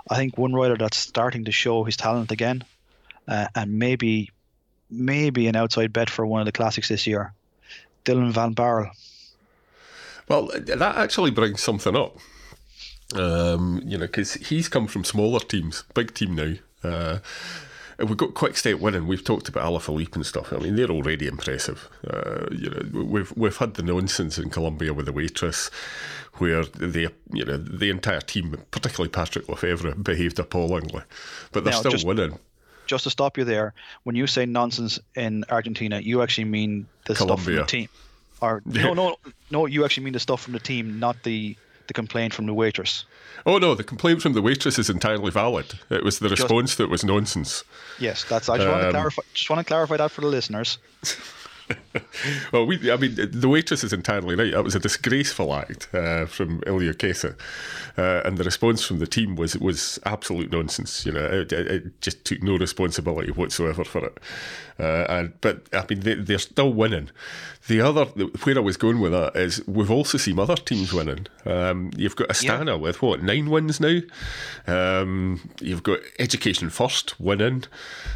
I 0.10 0.16
think 0.16 0.38
one 0.38 0.54
rider 0.54 0.78
that's 0.78 0.98
starting 0.98 1.46
to 1.46 1.52
show 1.52 1.84
his 1.84 1.98
talent 1.98 2.32
again, 2.32 2.64
uh, 3.28 3.48
and 3.56 3.78
maybe 3.78 4.32
maybe 4.89 5.48
an 5.48 5.56
outside 5.56 5.94
bet 5.94 6.10
for 6.10 6.25
one 6.25 6.41
of 6.41 6.46
the 6.46 6.51
classics 6.51 6.89
this 6.89 7.08
year, 7.08 7.34
Dylan 8.06 8.32
Van 8.32 8.53
Baarle. 8.53 8.91
Well, 10.27 10.50
that 10.53 10.98
actually 10.98 11.32
brings 11.32 11.62
something 11.62 11.96
up. 11.96 12.17
Um, 13.15 13.82
you 13.86 13.98
know, 13.98 14.06
because 14.06 14.34
he's 14.34 14.67
come 14.67 14.88
from 14.88 15.06
smaller 15.06 15.39
teams, 15.39 15.86
big 15.94 16.13
team 16.13 16.36
now. 16.36 16.56
Uh, 16.84 17.20
we've 18.00 18.17
got 18.17 18.34
Quick 18.34 18.58
Step 18.58 18.79
winning. 18.79 19.08
We've 19.08 19.24
talked 19.24 19.48
about 19.48 19.65
Alaphilippe 19.65 20.15
and 20.15 20.25
stuff. 20.25 20.51
I 20.51 20.58
mean, 20.58 20.75
they're 20.75 20.89
already 20.89 21.27
impressive. 21.27 21.89
Uh, 22.06 22.48
you 22.51 22.70
know, 22.70 23.03
we've 23.03 23.36
we've 23.38 23.56
had 23.58 23.75
the 23.75 23.84
nonsense 23.84 24.38
in 24.38 24.50
Colombia 24.50 24.94
with 24.94 25.06
the 25.06 25.13
waitress, 25.13 25.70
where 26.34 26.65
the 26.65 27.10
you 27.32 27.46
know 27.46 27.58
the 27.58 27.89
entire 27.89 28.22
team, 28.22 28.58
particularly 28.72 29.09
Patrick 29.09 29.48
Lefevere, 29.48 30.01
behaved 30.03 30.38
appallingly, 30.40 31.03
but 31.51 31.64
they're 31.64 31.74
now, 31.74 31.79
still 31.79 31.92
just, 31.92 32.05
winning. 32.05 32.38
Just 32.88 33.04
to 33.04 33.10
stop 33.10 33.38
you 33.38 33.44
there, 33.44 33.74
when 34.04 34.16
you 34.16 34.28
say 34.28 34.46
nonsense 34.46 35.00
in 35.16 35.44
Argentina, 35.50 36.00
you 36.00 36.22
actually 36.22 36.46
mean 36.46 36.88
the 37.06 37.16
Colombia. 37.16 37.36
stuff 37.36 37.46
from 37.46 37.56
the 37.56 37.66
team, 37.66 37.90
or 38.42 38.62
no, 38.66 38.94
no, 38.94 39.16
no, 39.52 39.66
you 39.66 39.86
actually 39.86 40.04
mean 40.04 40.14
the 40.14 40.20
stuff 40.20 40.42
from 40.42 40.54
the 40.54 40.60
team, 40.60 41.00
not 41.00 41.24
the 41.24 41.56
the 41.88 41.94
complaint 41.94 42.34
from 42.34 42.46
the 42.46 42.54
waitress. 42.54 43.06
Oh 43.46 43.58
no, 43.58 43.76
the 43.76 43.84
complaint 43.84 44.22
from 44.22 44.34
the 44.34 44.42
waitress 44.42 44.78
is 44.78 44.90
entirely 44.90 45.32
valid. 45.32 45.74
It 45.90 46.04
was 46.04 46.20
the 46.20 46.30
response 46.30 46.72
just, 46.72 46.78
that 46.80 46.90
was 46.90 47.04
nonsense. 47.04 47.64
Yes, 48.00 48.26
that's. 48.26 48.50
I 48.50 48.58
just 48.58 48.68
um, 48.68 48.74
want 48.74 48.84
to 48.84 48.92
clarify. 48.92 49.22
Just 49.34 49.50
want 49.50 49.60
to 49.60 49.66
clarify 49.66 49.98
that 49.98 50.12
for 50.12 50.22
the 50.22 50.28
listeners. 50.28 50.78
well, 52.53 52.66
we, 52.66 52.92
I 52.92 52.98
mean, 52.98 53.16
the 53.16 53.50
waitress 53.50 53.84
is 53.84 53.94
entirely 53.94 54.36
right. 54.36 54.51
That 54.51 54.64
was 54.64 54.75
a 54.75 54.80
disgraceful 54.80 55.53
act 55.53 55.94
uh, 55.94 56.25
from 56.25 56.62
Iljo 56.62 56.94
Keisse, 56.94 57.36
uh, 57.98 58.22
and 58.25 58.38
the 58.38 58.44
response 58.44 58.84
from 58.84 59.00
the 59.00 59.08
team 59.08 59.36
was 59.36 59.58
was 59.58 60.00
absolute 60.06 60.51
nonsense. 60.51 61.06
You 61.06 61.14
know, 61.14 61.25
it, 61.25 61.51
it 61.51 62.01
just 62.01 62.24
took 62.25 62.42
no 62.42 62.58
responsibility 62.58 63.32
whatsoever 63.32 63.84
for 63.84 64.06
it. 64.06 64.18
Uh, 64.80 65.06
and 65.10 65.34
but 65.42 65.68
I 65.74 65.86
mean, 65.90 66.01
they, 66.01 66.16
they're 66.16 66.38
still 66.40 66.72
winning. 66.72 67.10
The 67.68 67.82
other 67.82 68.06
where 68.06 68.58
I 68.58 68.62
was 68.62 68.77
going 68.77 69.01
with 69.01 69.12
that 69.12 69.36
is 69.36 69.66
we've 69.68 69.92
also 69.92 70.18
seen 70.18 70.40
other 70.40 70.56
teams 70.56 70.94
winning. 70.94 71.27
Um, 71.46 71.92
you've 71.98 72.16
got 72.16 72.30
Astana 72.30 72.68
yeah. 72.68 72.75
with 72.75 73.01
what 73.01 73.22
nine 73.22 73.50
wins 73.50 73.82
now. 73.82 74.00
Um, 74.68 75.50
you've 75.60 75.84
got 75.84 76.00
Education 76.18 76.70
First 76.70 77.20
winning. 77.20 77.66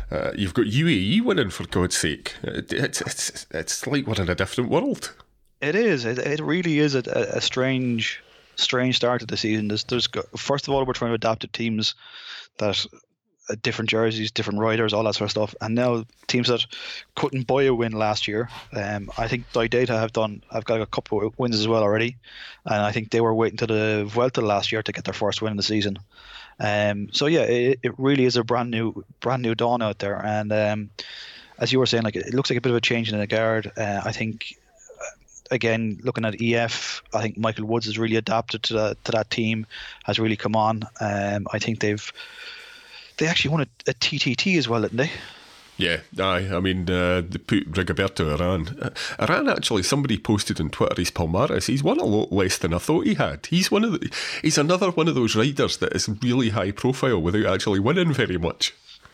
Uh, 0.09 0.31
you've 0.35 0.53
got 0.53 0.67
UAE 0.67 1.21
winning 1.21 1.49
for 1.49 1.67
God's 1.67 1.97
sake. 1.97 2.35
It's 2.43 3.01
it's 3.01 3.47
it's 3.51 3.87
like 3.87 4.07
we're 4.07 4.21
in 4.21 4.29
a 4.29 4.35
different 4.35 4.69
world. 4.69 5.13
It 5.59 5.75
is. 5.75 6.05
It, 6.05 6.17
it 6.17 6.39
really 6.39 6.79
is 6.79 6.95
a, 6.95 7.01
a 7.33 7.41
strange 7.41 8.23
strange 8.55 8.95
start 8.95 9.19
to 9.19 9.25
the 9.25 9.37
season. 9.37 9.67
There's, 9.67 9.83
there's 9.83 10.07
first 10.37 10.67
of 10.67 10.73
all 10.73 10.85
we're 10.85 10.93
trying 10.93 11.11
to 11.11 11.15
adapt 11.15 11.41
to 11.41 11.47
teams 11.47 11.95
that 12.57 12.85
different 13.55 13.89
jerseys, 13.89 14.31
different 14.31 14.59
riders, 14.59 14.93
all 14.93 15.03
that 15.03 15.15
sort 15.15 15.27
of 15.27 15.31
stuff. 15.31 15.55
And 15.61 15.75
now 15.75 16.05
teams 16.27 16.47
that 16.47 16.65
couldn't 17.15 17.47
buy 17.47 17.63
a 17.63 17.73
win 17.73 17.93
last 17.93 18.27
year, 18.27 18.49
um, 18.73 19.11
I 19.17 19.27
think 19.27 19.45
Data 19.51 19.97
have 19.97 20.13
done. 20.13 20.43
I've 20.51 20.65
got 20.65 20.81
a 20.81 20.85
couple 20.85 21.25
of 21.25 21.37
wins 21.37 21.59
as 21.59 21.67
well 21.67 21.83
already, 21.83 22.17
and 22.65 22.81
I 22.81 22.91
think 22.91 23.11
they 23.11 23.21
were 23.21 23.33
waiting 23.33 23.57
to 23.57 23.67
the 23.67 24.05
Vuelta 24.07 24.41
last 24.41 24.71
year 24.71 24.83
to 24.83 24.91
get 24.91 25.05
their 25.05 25.13
first 25.13 25.41
win 25.41 25.51
in 25.51 25.57
the 25.57 25.63
season. 25.63 25.99
Um, 26.59 27.09
so 27.11 27.25
yeah, 27.25 27.41
it, 27.41 27.79
it 27.81 27.93
really 27.97 28.25
is 28.25 28.37
a 28.37 28.43
brand 28.43 28.71
new 28.71 29.03
brand 29.19 29.41
new 29.41 29.55
dawn 29.55 29.81
out 29.81 29.99
there, 29.99 30.23
and 30.23 30.51
um, 30.53 30.89
as 31.57 31.71
you 31.71 31.79
were 31.79 31.85
saying, 31.85 32.03
like 32.03 32.15
it 32.15 32.33
looks 32.33 32.49
like 32.49 32.57
a 32.57 32.61
bit 32.61 32.71
of 32.71 32.75
a 32.75 32.81
change 32.81 33.11
in 33.11 33.19
the 33.19 33.27
guard. 33.27 33.71
Uh, 33.75 34.01
I 34.03 34.11
think 34.11 34.57
uh, 34.99 35.05
again, 35.49 35.99
looking 36.03 36.25
at 36.25 36.39
EF, 36.39 37.01
I 37.13 37.21
think 37.21 37.37
Michael 37.37 37.65
Woods 37.65 37.87
has 37.87 37.97
really 37.97 38.15
adapted 38.15 38.63
to 38.63 38.73
that 38.73 39.03
to 39.05 39.11
that 39.13 39.31
team, 39.31 39.65
has 40.03 40.19
really 40.19 40.37
come 40.37 40.55
on. 40.55 40.83
Um, 40.99 41.47
I 41.51 41.59
think 41.59 41.79
they've 41.79 42.13
they 43.21 43.27
actually 43.27 43.51
won 43.51 43.61
a, 43.61 43.67
a 43.87 43.93
TTT 43.93 44.57
as 44.57 44.67
well, 44.67 44.81
didn't 44.81 44.97
they? 44.97 45.11
Yeah, 45.77 45.99
aye. 46.19 46.49
I 46.51 46.59
mean, 46.59 46.89
uh, 46.89 47.21
they 47.21 47.37
put 47.37 47.71
Rigoberto 47.71 48.35
Urán. 48.35 48.81
Uh, 48.81 48.89
Urán 49.25 49.55
actually, 49.55 49.83
somebody 49.83 50.17
posted 50.17 50.59
on 50.59 50.69
Twitter 50.69 50.95
his 50.97 51.11
Palmares. 51.11 51.67
He's 51.67 51.83
won 51.83 51.99
a 51.99 52.03
lot 52.03 52.31
less 52.31 52.57
than 52.57 52.73
I 52.73 52.79
thought 52.79 53.05
he 53.05 53.13
had. 53.13 53.45
He's 53.45 53.69
one 53.69 53.83
of 53.83 53.93
the, 53.93 54.11
he's 54.41 54.57
another 54.57 54.89
one 54.89 55.07
of 55.07 55.15
those 55.15 55.35
riders 55.35 55.77
that 55.77 55.93
is 55.95 56.09
really 56.21 56.49
high 56.49 56.71
profile 56.71 57.21
without 57.21 57.45
actually 57.45 57.79
winning 57.79 58.11
very 58.11 58.37
much. 58.37 58.73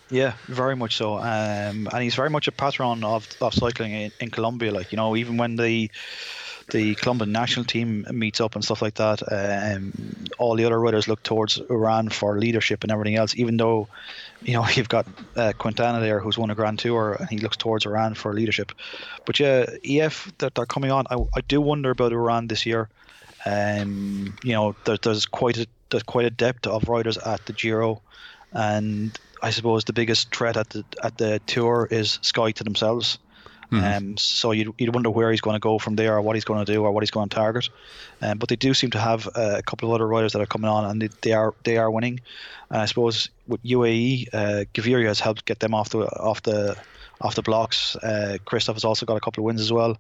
Yeah, 0.10 0.34
very 0.48 0.78
much 0.78 0.96
so. 0.96 1.18
Um, 1.18 1.90
and 1.92 2.02
he's 2.02 2.16
very 2.16 2.30
much 2.30 2.48
a 2.48 2.54
patron 2.54 3.04
of, 3.04 3.28
of 3.42 3.54
cycling 3.54 3.92
in, 3.92 4.12
in 4.22 4.32
Colombia. 4.32 4.72
Like 4.72 4.94
you 4.94 4.96
know, 4.96 5.18
even 5.18 5.36
when 5.36 5.58
the 5.58 5.92
the 6.72 6.96
Colombian 6.96 7.32
national 7.32 7.66
team 7.66 8.06
meets 8.12 8.42
up 8.42 8.56
and 8.56 8.64
stuff 8.64 8.82
like 8.82 8.96
that, 8.96 9.22
um, 9.32 9.94
all 10.38 10.56
the 10.56 10.66
other 10.66 10.80
riders 10.80 11.08
look 11.08 11.24
towards 11.24 11.60
Urán 11.60 12.12
for 12.12 12.38
leadership 12.38 12.84
and 12.84 12.92
everything 12.92 13.16
else. 13.16 13.36
Even 13.36 13.58
though, 13.58 13.88
you 14.42 14.54
know, 14.54 14.68
you've 14.74 14.90
got 14.90 15.08
uh, 15.36 15.54
Quintana 15.58 16.00
there 16.02 16.20
who's 16.20 16.38
won 16.38 16.50
a 16.50 16.56
Grand 16.56 16.80
Tour 16.80 17.16
and 17.20 17.30
he 17.30 17.38
looks 17.38 17.58
towards 17.58 17.86
Urán 17.86 18.18
for 18.18 18.34
leadership. 18.34 18.72
But 19.26 19.40
yeah, 19.40 19.66
EF 19.84 20.32
that 20.40 20.56
they're 20.56 20.66
coming 20.66 20.92
on. 20.92 21.06
I, 21.10 21.16
I 21.36 21.42
do 21.48 21.62
wonder 21.62 21.92
about 21.92 22.12
Urán 22.12 22.50
this 22.50 22.66
year. 22.66 22.90
Um, 23.46 24.36
you 24.44 24.54
know, 24.54 24.76
there, 24.84 24.98
there's 24.98 25.26
quite 25.26 25.58
a 25.58 25.68
there's 25.90 26.04
quite 26.04 26.26
a 26.26 26.30
depth 26.30 26.68
of 26.68 26.90
riders 26.90 27.18
at 27.18 27.46
the 27.46 27.54
Giro, 27.54 28.02
and 28.52 29.18
I 29.42 29.52
suppose 29.52 29.86
the 29.86 29.94
biggest 29.94 30.36
threat 30.36 30.58
at 30.58 30.70
the 30.72 30.84
at 31.02 31.18
the 31.18 31.40
tour 31.46 31.88
is 31.90 32.20
Sky 32.22 32.52
to 32.52 32.64
themselves. 32.66 33.20
Mm-hmm. 33.72 34.10
Um, 34.10 34.18
so 34.18 34.52
you'd, 34.52 34.74
you'd 34.78 34.94
wonder 34.94 35.10
where 35.10 35.30
he's 35.32 35.42
going 35.42 35.56
to 35.56 35.60
go 35.60 35.78
from 35.78 35.96
there, 35.96 36.16
or 36.16 36.22
what 36.22 36.36
he's 36.36 36.46
going 36.46 36.64
to 36.64 36.72
do, 36.72 36.84
or 36.84 36.92
what 36.92 37.04
he's 37.04 37.12
going 37.12 37.28
to 37.28 37.36
target. 37.36 37.70
Um, 38.22 38.38
but 38.38 38.50
they 38.50 38.56
do 38.56 38.74
seem 38.74 38.92
to 38.92 39.00
have 39.00 39.28
uh, 39.28 39.56
a 39.58 39.62
couple 39.62 39.90
of 39.90 39.96
other 39.96 40.08
riders 40.08 40.34
that 40.34 40.42
are 40.42 40.46
coming 40.46 40.70
on, 40.70 40.86
and 40.86 41.02
they, 41.02 41.10
they 41.22 41.34
are 41.34 41.54
they 41.64 41.78
are 41.78 41.92
winning. 41.92 42.22
And 42.70 42.82
I 42.82 42.86
suppose 42.86 43.30
with 43.48 43.62
UAE, 43.64 44.30
uh, 44.34 44.66
Gaviria 44.74 45.08
has 45.08 45.20
helped 45.20 45.46
get 45.46 45.60
them 45.60 45.74
off 45.74 45.90
the 45.90 46.06
off 46.18 46.44
the 46.44 46.78
off 47.20 47.36
the 47.36 47.42
blocks. 47.42 47.96
Uh, 47.98 48.38
Kristoff 48.46 48.74
has 48.74 48.86
also 48.86 49.06
got 49.06 49.18
a 49.18 49.20
couple 49.20 49.42
of 49.42 49.46
wins 49.46 49.62
as 49.62 49.72
well. 49.72 49.98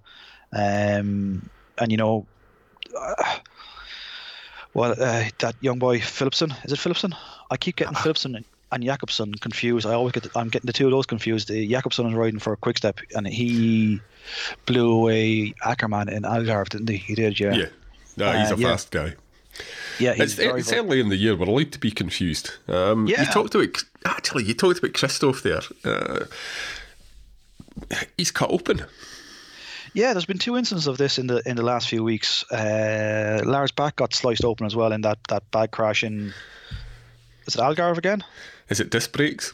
Um, 0.53 1.49
and 1.77 1.91
you 1.91 1.97
know, 1.97 2.25
uh, 2.97 3.37
well, 4.73 4.91
uh, 4.91 5.25
that 5.39 5.55
young 5.59 5.79
boy 5.79 5.99
Philipsen 5.99 6.53
is 6.63 6.71
it 6.71 6.79
Philipsen? 6.79 7.13
I 7.51 7.57
keep 7.57 7.75
getting 7.75 7.95
Philipsen 8.03 8.43
and 8.71 8.83
Jakobsen 8.83 9.33
confused. 9.35 9.85
I 9.85 9.93
always 9.93 10.13
get 10.13 10.23
the, 10.23 10.31
I'm 10.37 10.49
getting 10.49 10.67
the 10.67 10.73
two 10.73 10.85
of 10.85 10.91
those 10.91 11.05
confused. 11.05 11.49
Uh, 11.49 11.55
Jakobsen 11.55 12.07
is 12.07 12.13
riding 12.13 12.39
for 12.39 12.53
a 12.53 12.57
quick 12.57 12.77
step, 12.77 12.99
and 13.15 13.27
he 13.27 14.01
blew 14.65 14.91
away 14.91 15.53
Ackermann 15.63 16.09
in 16.09 16.23
Algarve, 16.23 16.69
didn't 16.69 16.89
he? 16.89 16.97
He 16.97 17.15
did, 17.15 17.39
yeah. 17.39 17.53
Yeah, 17.53 17.65
no, 18.17 18.31
he's 18.31 18.51
uh, 18.51 18.55
a 18.55 18.57
fast 18.57 18.91
guy. 18.91 19.13
Yeah, 19.99 20.13
it's, 20.15 20.37
it's 20.37 20.71
early 20.71 20.99
in 20.99 21.09
the 21.09 21.15
year. 21.15 21.35
We're 21.35 21.47
allowed 21.47 21.71
to 21.71 21.79
be 21.79 21.89
confused. 21.89 22.51
Um, 22.67 23.07
yeah. 23.07 23.21
You 23.21 23.27
talked 23.27 23.55
about 23.55 23.83
actually. 24.05 24.43
You 24.43 24.53
talked 24.53 24.79
about 24.79 24.91
Kristoff 24.91 25.41
there. 25.41 25.61
Uh, 25.83 26.25
he's 28.17 28.29
cut 28.29 28.51
open. 28.51 28.85
Yeah, 29.93 30.13
there's 30.13 30.25
been 30.25 30.37
two 30.37 30.57
instances 30.57 30.85
of 30.85 30.99
this 30.99 31.17
in 31.17 31.25
the 31.25 31.41
in 31.47 31.55
the 31.55 31.63
last 31.63 31.89
few 31.89 32.03
weeks. 32.03 32.43
Uh, 32.51 33.41
Lars 33.43 33.71
back 33.71 33.95
got 33.95 34.13
sliced 34.13 34.45
open 34.45 34.67
as 34.67 34.75
well 34.75 34.91
in 34.91 35.01
that, 35.01 35.17
that 35.29 35.49
bad 35.49 35.71
crash 35.71 36.03
in. 36.03 36.33
Is 37.47 37.55
it 37.55 37.61
Algarve 37.61 37.97
again? 37.97 38.23
Is 38.69 38.79
it 38.79 38.89
disc 38.89 39.11
brakes? 39.11 39.53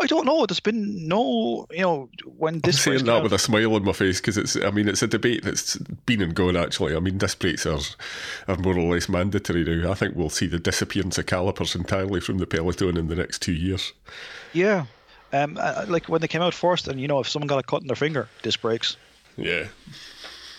I 0.00 0.06
don't 0.06 0.24
know. 0.24 0.46
There's 0.46 0.60
been 0.60 1.06
no, 1.06 1.66
you 1.70 1.82
know, 1.82 2.08
when 2.38 2.60
disc. 2.60 2.86
I'm 2.86 2.94
saying 2.94 3.04
that 3.04 3.22
with 3.22 3.34
a 3.34 3.38
smile 3.38 3.74
on 3.74 3.84
my 3.84 3.92
face 3.92 4.18
because 4.18 4.38
it's. 4.38 4.56
I 4.56 4.70
mean, 4.70 4.88
it's 4.88 5.02
a 5.02 5.06
debate 5.06 5.44
that's 5.44 5.76
been 6.06 6.22
and 6.22 6.34
gone. 6.34 6.56
Actually, 6.56 6.96
I 6.96 7.00
mean, 7.00 7.18
disc 7.18 7.38
brakes 7.38 7.66
are 7.66 7.80
are 8.48 8.56
more 8.56 8.78
or 8.78 8.94
less 8.94 9.10
mandatory 9.10 9.62
now. 9.64 9.90
I 9.90 9.94
think 9.94 10.16
we'll 10.16 10.30
see 10.30 10.46
the 10.46 10.58
disappearance 10.58 11.18
of 11.18 11.26
calipers 11.26 11.74
entirely 11.74 12.20
from 12.20 12.38
the 12.38 12.46
peloton 12.46 12.96
in 12.96 13.08
the 13.08 13.14
next 13.14 13.42
two 13.42 13.52
years. 13.52 13.92
Yeah, 14.54 14.86
um, 15.34 15.58
uh, 15.60 15.84
like 15.86 16.08
when 16.08 16.22
they 16.22 16.28
came 16.28 16.42
out 16.42 16.54
first, 16.54 16.88
and 16.88 16.98
you 16.98 17.06
know, 17.06 17.20
if 17.20 17.28
someone 17.28 17.48
got 17.48 17.58
a 17.58 17.62
cut 17.62 17.82
in 17.82 17.86
their 17.86 17.96
finger, 17.96 18.26
disc 18.42 18.62
brakes, 18.62 18.96
Yeah, 19.36 19.66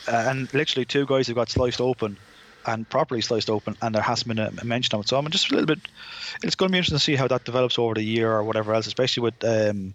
uh, 0.08 0.26
and 0.28 0.54
literally 0.54 0.86
two 0.86 1.08
guys 1.08 1.26
have 1.26 1.36
got 1.36 1.50
sliced 1.50 1.82
open 1.82 2.16
and 2.66 2.88
properly 2.90 3.22
sliced 3.22 3.50
open, 3.50 3.76
and 3.82 3.96
there 3.96 4.02
hasn't 4.02 4.28
been 4.28 4.40
a, 4.40 4.52
mention 4.64 4.96
of 4.96 5.02
it. 5.02 5.08
So 5.08 5.18
I'm 5.18 5.30
just 5.30 5.50
a 5.50 5.54
little 5.54 5.68
bit. 5.68 5.80
It's 6.44 6.56
going 6.56 6.70
to 6.70 6.72
be 6.72 6.78
interesting 6.78 6.98
to 6.98 7.04
see 7.04 7.16
how 7.16 7.28
that 7.28 7.46
develops 7.46 7.80
over 7.80 7.94
the 7.94 8.04
year 8.04 8.32
or 8.32 8.44
whatever 8.44 8.74
else, 8.74 8.88
especially 8.88 9.24
with 9.24 9.44
um, 9.44 9.94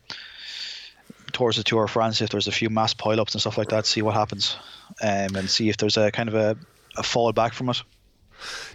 towards 1.33 1.57
the 1.57 1.65
Tour 1.65 1.85
of 1.85 1.91
France. 1.91 2.21
If 2.21 2.31
there's 2.31 2.49
a 2.49 2.53
few 2.53 2.71
mass 2.71 2.95
pileups 2.95 3.33
and 3.33 3.41
stuff 3.41 3.59
like 3.59 3.69
that, 3.69 3.87
see 3.87 4.03
what 4.03 4.15
happens, 4.15 4.57
um, 5.03 5.37
and 5.37 5.51
see 5.51 5.69
if 5.69 5.77
there's 5.77 5.97
a 5.97 6.11
kind 6.11 6.29
of 6.29 6.35
a, 6.35 6.57
a 6.97 7.03
fall 7.03 7.33
back 7.33 7.53
from 7.53 7.71
it. 7.71 7.83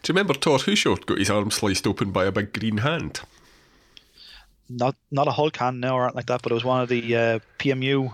Do 0.01 0.11
you 0.11 0.15
remember 0.15 0.33
Thor 0.33 0.57
Hushovd 0.57 1.05
got 1.05 1.19
his 1.19 1.29
arm 1.29 1.51
sliced 1.51 1.85
open 1.85 2.11
by 2.11 2.25
a 2.25 2.31
big 2.31 2.53
green 2.53 2.77
hand? 2.77 3.21
Not 4.69 4.95
not 5.11 5.27
a 5.27 5.31
Hulk 5.31 5.57
hand 5.57 5.81
now 5.81 5.95
or 5.95 6.03
anything 6.03 6.15
like 6.15 6.25
that, 6.27 6.41
but 6.41 6.51
it 6.51 6.55
was 6.55 6.63
one 6.63 6.81
of 6.81 6.89
the 6.89 7.15
uh, 7.15 7.39
PMU. 7.59 8.11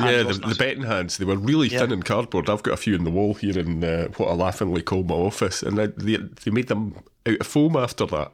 Yeah, 0.00 0.22
the, 0.22 0.32
the 0.34 0.54
betting 0.54 0.84
hands. 0.84 1.18
They 1.18 1.24
were 1.24 1.36
really 1.36 1.68
Yeah. 1.68 1.80
thin 1.80 1.92
in 1.92 2.02
cardboard. 2.02 2.48
I've 2.48 2.62
got 2.62 2.74
a 2.74 2.78
few 2.78 2.94
in 2.94 3.04
the 3.04 3.10
wall 3.10 3.34
here 3.34 3.58
in 3.58 3.84
uh, 3.84 4.08
what 4.16 4.28
I 4.28 4.34
laughingly 4.34 4.82
call 4.82 5.02
my 5.02 5.14
office, 5.14 5.62
and 5.62 5.76
they, 5.76 5.86
they, 5.86 6.50
made 6.50 6.68
them 6.68 6.94
out 7.26 7.40
of 7.40 7.46
foam 7.46 7.76
after 7.76 8.06
that. 8.06 8.32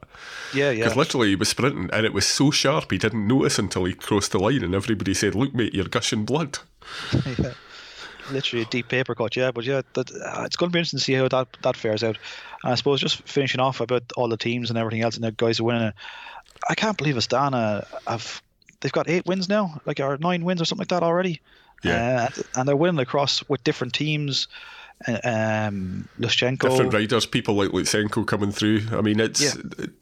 Yeah, 0.55 0.71
yeah. 0.71 0.85
Because 0.85 0.97
literally 0.97 1.29
he 1.29 1.37
was 1.37 1.49
sprinting, 1.49 1.90
and 1.92 2.07
it 2.07 2.12
was 2.12 2.27
so 2.27 2.51
sharp 2.51 2.90
he 2.90 2.99
didn't 2.99 3.27
notice 3.27 3.59
until 3.59 3.85
he 3.85 3.94
crossed 3.94 4.33
the 4.33 4.38
line, 4.38 4.62
and 4.62 4.75
everybody 4.75 5.14
said, 5.14 5.35
"Look, 5.35 5.55
mate, 5.55 5.75
you're 5.75 5.87
gushing 5.87 6.25
blood." 6.25 6.59
yeah. 7.38 7.53
Literally 8.31 8.62
a 8.62 8.66
deep 8.66 8.88
paper 8.88 9.14
cut, 9.14 9.37
yeah. 9.37 9.51
But 9.51 9.64
yeah, 9.64 9.83
that, 9.94 10.11
uh, 10.11 10.42
it's 10.44 10.57
going 10.57 10.71
to 10.71 10.73
be 10.73 10.79
interesting 10.79 10.99
to 10.99 11.05
see 11.05 11.14
how 11.14 11.29
that, 11.29 11.49
that 11.62 11.77
fares 11.77 12.05
out. 12.05 12.18
And 12.62 12.73
I 12.73 12.75
suppose 12.75 13.01
just 13.01 13.23
finishing 13.23 13.61
off 13.61 13.81
about 13.81 14.03
all 14.16 14.29
the 14.29 14.37
teams 14.37 14.68
and 14.68 14.79
everything 14.79 15.01
else 15.01 15.16
and 15.16 15.25
the 15.25 15.33
guys 15.33 15.59
who 15.59 15.64
winning 15.64 15.88
it. 15.88 15.94
I 16.68 16.75
can't 16.75 16.99
believe 16.99 17.14
Astana 17.14 17.87
have 18.07 18.42
they've 18.80 18.92
got 18.92 19.08
eight 19.08 19.26
wins 19.26 19.48
now, 19.48 19.80
like 19.86 20.00
or 20.00 20.16
nine 20.18 20.44
wins 20.44 20.60
or 20.60 20.64
something 20.64 20.82
like 20.82 20.88
that 20.88 21.02
already. 21.02 21.40
Yeah. 21.84 22.28
Uh, 22.36 22.42
and 22.56 22.68
they're 22.68 22.76
winning 22.76 23.00
across 23.00 23.48
with 23.48 23.62
different 23.64 23.94
teams. 23.94 24.48
Uh, 25.06 25.18
Um. 25.22 26.08
Different 26.18 26.92
riders, 26.92 27.24
people 27.24 27.54
like 27.54 27.70
Lutsenko 27.70 28.26
coming 28.26 28.50
through. 28.50 28.82
I 28.90 29.00
mean, 29.00 29.20
it's 29.20 29.40
Yeah. 29.40 29.52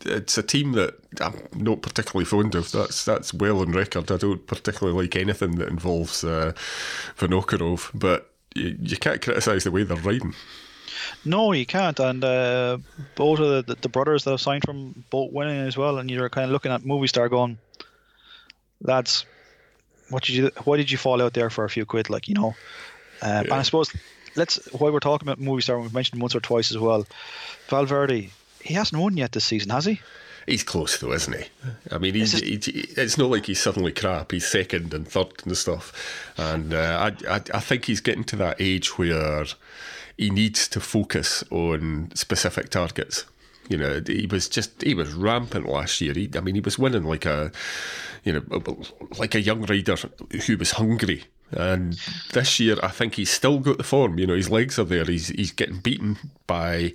it's 0.07 0.39
a 0.39 0.43
team 0.43 0.73
that 0.73 0.95
I'm 1.21 1.35
not 1.55 1.83
particularly 1.83 2.25
fond 2.25 2.55
of. 2.55 2.73
That's 2.73 3.05
that's 3.05 3.35
well 3.35 3.61
on 3.61 3.73
record. 3.73 4.11
I 4.11 4.17
don't 4.17 4.47
particularly 4.47 4.99
like 5.03 5.15
anything 5.17 5.57
that 5.57 5.69
involves 5.69 6.25
uh, 6.25 6.53
Vinokurov, 7.19 7.91
but 7.93 8.31
you, 8.55 8.77
you 8.81 8.97
can't 8.97 9.21
criticise 9.21 9.65
the 9.65 9.71
way 9.71 9.83
they're 9.83 9.97
riding. 9.99 10.35
No, 11.25 11.53
you 11.53 11.67
can't. 11.67 11.99
And 12.01 12.25
uh, 12.25 12.79
both 13.17 13.39
of 13.41 13.49
the, 13.67 13.75
the, 13.75 13.81
the 13.83 13.89
brothers 13.89 14.25
that 14.25 14.31
have 14.31 14.41
signed 14.41 14.65
from 14.65 15.05
both 15.11 15.31
winning 15.33 15.59
as 15.61 15.77
well. 15.77 15.99
And 15.99 16.11
you're 16.11 16.31
kind 16.31 16.47
of 16.47 16.51
looking 16.53 16.73
at 16.73 16.83
Movistar 16.83 17.29
going, 17.29 17.59
lads, 18.83 19.25
what 20.11 20.23
did 20.23 20.35
you 20.35 20.51
why 20.65 20.77
did 20.77 20.91
you 20.91 20.99
fall 20.99 21.23
out 21.23 21.35
there 21.35 21.51
for 21.51 21.65
a 21.65 21.71
few 21.71 21.85
quid? 21.85 22.11
Like 22.11 22.29
you 22.29 22.35
know, 22.35 22.55
um, 23.23 23.45
and 23.45 23.53
I 23.53 23.63
suppose 23.63 23.91
let's 24.37 24.57
while 24.73 24.93
we're 24.93 25.01
talking 25.01 25.29
about 25.29 25.41
Movistar, 25.41 25.81
we've 25.81 25.95
mentioned 25.95 26.21
once 26.21 26.35
or 26.35 26.41
twice 26.41 26.71
as 26.71 26.79
well. 26.79 27.07
Valverde, 27.69 28.31
he 28.61 28.75
hasn't 28.75 29.01
won 29.01 29.17
yet 29.17 29.33
this 29.33 29.45
season, 29.45 29.71
has 29.71 29.85
he? 29.85 30.01
He's 30.47 30.63
close 30.63 30.99
though, 30.99 31.13
isn't 31.13 31.37
he? 31.37 31.45
I 31.91 31.99
mean, 31.99 32.15
he's, 32.15 32.33
he, 32.39 32.55
it's 32.97 33.19
not 33.19 33.31
like 33.31 33.47
he's 33.47 33.61
suddenly 33.61 33.91
crap. 33.91 34.31
He's 34.31 34.47
second 34.47 34.95
and 34.95 35.07
third 35.09 35.33
and 35.45 35.57
stuff, 35.57 36.33
and 36.37 36.73
uh, 36.73 37.11
I, 37.29 37.35
I 37.35 37.41
I 37.55 37.61
think 37.61 37.87
he's 37.87 38.01
getting 38.01 38.25
to 38.25 38.37
that 38.37 38.61
age 38.61 38.97
where 38.97 39.47
he 40.17 40.31
needs 40.31 40.69
to 40.69 40.81
focus 40.81 41.43
on 41.51 42.13
specific 42.15 42.71
targets. 42.71 43.25
You 43.69 43.79
know, 43.79 44.01
he 44.07 44.27
was 44.27 44.49
just 44.49 44.83
he 44.83 44.95
was 44.95 45.13
rampant 45.13 45.69
last 45.69 46.01
year. 46.01 46.15
He, 46.15 46.31
I 46.37 46.41
mean, 46.41 46.55
he 46.55 46.61
was 46.61 46.79
winning 46.79 47.05
like 47.05 47.27
a, 47.27 47.51
you 48.25 48.33
know, 48.33 48.77
like 49.19 49.35
a 49.35 49.41
young 49.41 49.63
rider 49.63 49.97
who 50.47 50.57
was 50.57 50.73
hungry. 50.73 51.25
And 51.53 51.99
this 52.33 52.59
year, 52.59 52.77
I 52.83 52.89
think 52.89 53.15
he's 53.15 53.31
still 53.31 53.61
got 53.61 53.79
the 53.79 53.85
form. 53.85 54.19
You 54.19 54.27
know, 54.27 54.35
his 54.35 54.51
legs 54.51 54.79
are 54.79 54.85
there. 54.85 55.05
He's 55.05 55.29
he's 55.29 55.53
getting 55.53 55.79
beaten 55.79 56.19
by 56.47 56.93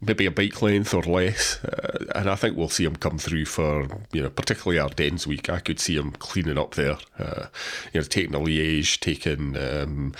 maybe 0.00 0.26
a 0.26 0.30
bike 0.30 0.62
length 0.62 0.94
or 0.94 1.02
less, 1.02 1.62
uh, 1.64 2.04
and 2.14 2.30
I 2.30 2.36
think 2.36 2.56
we'll 2.56 2.68
see 2.68 2.84
him 2.84 2.96
come 2.96 3.18
through 3.18 3.46
for 3.46 3.88
you 4.12 4.22
know, 4.22 4.30
particularly 4.30 4.78
our 4.78 4.88
Ardennes 4.88 5.26
week. 5.26 5.50
I 5.50 5.58
could 5.58 5.80
see 5.80 5.96
him 5.96 6.12
cleaning 6.12 6.58
up 6.58 6.76
there. 6.76 6.98
Uh, 7.18 7.46
you 7.92 8.00
know, 8.00 8.06
taking 8.06 8.34
a 8.34 8.38
Liège, 8.38 9.00
taking 9.00 9.56
um, 9.56 10.14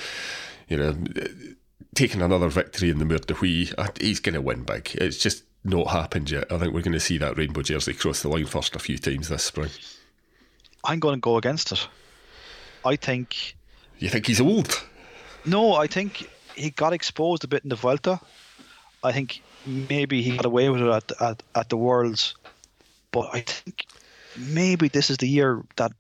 you 0.68 0.76
know, 0.76 0.96
taking 1.94 2.22
another 2.22 2.48
victory 2.48 2.90
in 2.90 2.98
the 2.98 3.04
Mur 3.04 3.18
de 3.18 3.34
Huy. 3.34 3.70
Uh, 3.78 3.88
He's 4.00 4.20
going 4.20 4.34
to 4.34 4.40
win 4.40 4.64
big. 4.64 4.90
It's 4.94 5.18
just 5.18 5.44
not 5.64 5.88
happened 5.88 6.30
yet. 6.30 6.50
I 6.50 6.58
think 6.58 6.72
we're 6.72 6.82
going 6.82 6.92
to 6.92 7.00
see 7.00 7.18
that 7.18 7.36
rainbow 7.36 7.62
jersey 7.62 7.92
cross 7.94 8.22
the 8.22 8.28
line 8.28 8.46
first 8.46 8.76
a 8.76 8.78
few 8.78 8.98
times 8.98 9.28
this 9.28 9.44
spring. 9.44 9.70
I'm 10.84 10.98
going 11.00 11.16
to 11.16 11.20
go 11.20 11.36
against 11.36 11.72
it. 11.72 11.86
I 12.84 12.96
think 12.96 13.54
You 13.98 14.08
think 14.08 14.26
he's 14.26 14.40
old? 14.40 14.82
no, 15.44 15.74
I 15.74 15.86
think 15.86 16.28
he 16.56 16.70
got 16.70 16.92
exposed 16.92 17.44
a 17.44 17.48
bit 17.48 17.62
in 17.62 17.68
the 17.68 17.76
Vuelta. 17.76 18.20
I 19.04 19.12
think 19.12 19.42
maybe 19.66 20.22
he 20.22 20.36
got 20.36 20.46
away 20.46 20.68
with 20.70 20.80
it 20.82 20.88
at 20.88 21.12
at, 21.20 21.42
at 21.54 21.68
the 21.68 21.76
Worlds, 21.76 22.34
but 23.12 23.28
I 23.32 23.40
think 23.40 23.84
maybe 24.36 24.88
this 24.88 25.10
is 25.10 25.18
the 25.18 25.28
year 25.28 25.62
that 25.76 25.92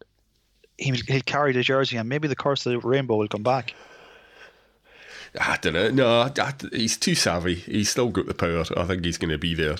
he 0.78 0.90
he'll 1.06 1.20
carry 1.22 1.52
the 1.52 1.62
jersey 1.62 1.98
and 1.98 2.08
maybe 2.08 2.28
the 2.28 2.36
curse 2.36 2.64
of 2.64 2.72
the 2.72 2.78
rainbow 2.88 3.16
will 3.16 3.28
come 3.28 3.42
back. 3.42 3.74
I 5.38 5.58
don't 5.58 5.74
know. 5.74 5.90
No, 5.90 6.20
I, 6.22 6.52
he's 6.72 6.96
too 6.96 7.14
savvy. 7.14 7.54
He's 7.54 7.90
still 7.90 8.08
got 8.08 8.26
the 8.26 8.34
power. 8.34 8.64
I 8.76 8.84
think 8.84 9.04
he's 9.04 9.18
going 9.18 9.30
to 9.30 9.38
be 9.38 9.54
there. 9.54 9.76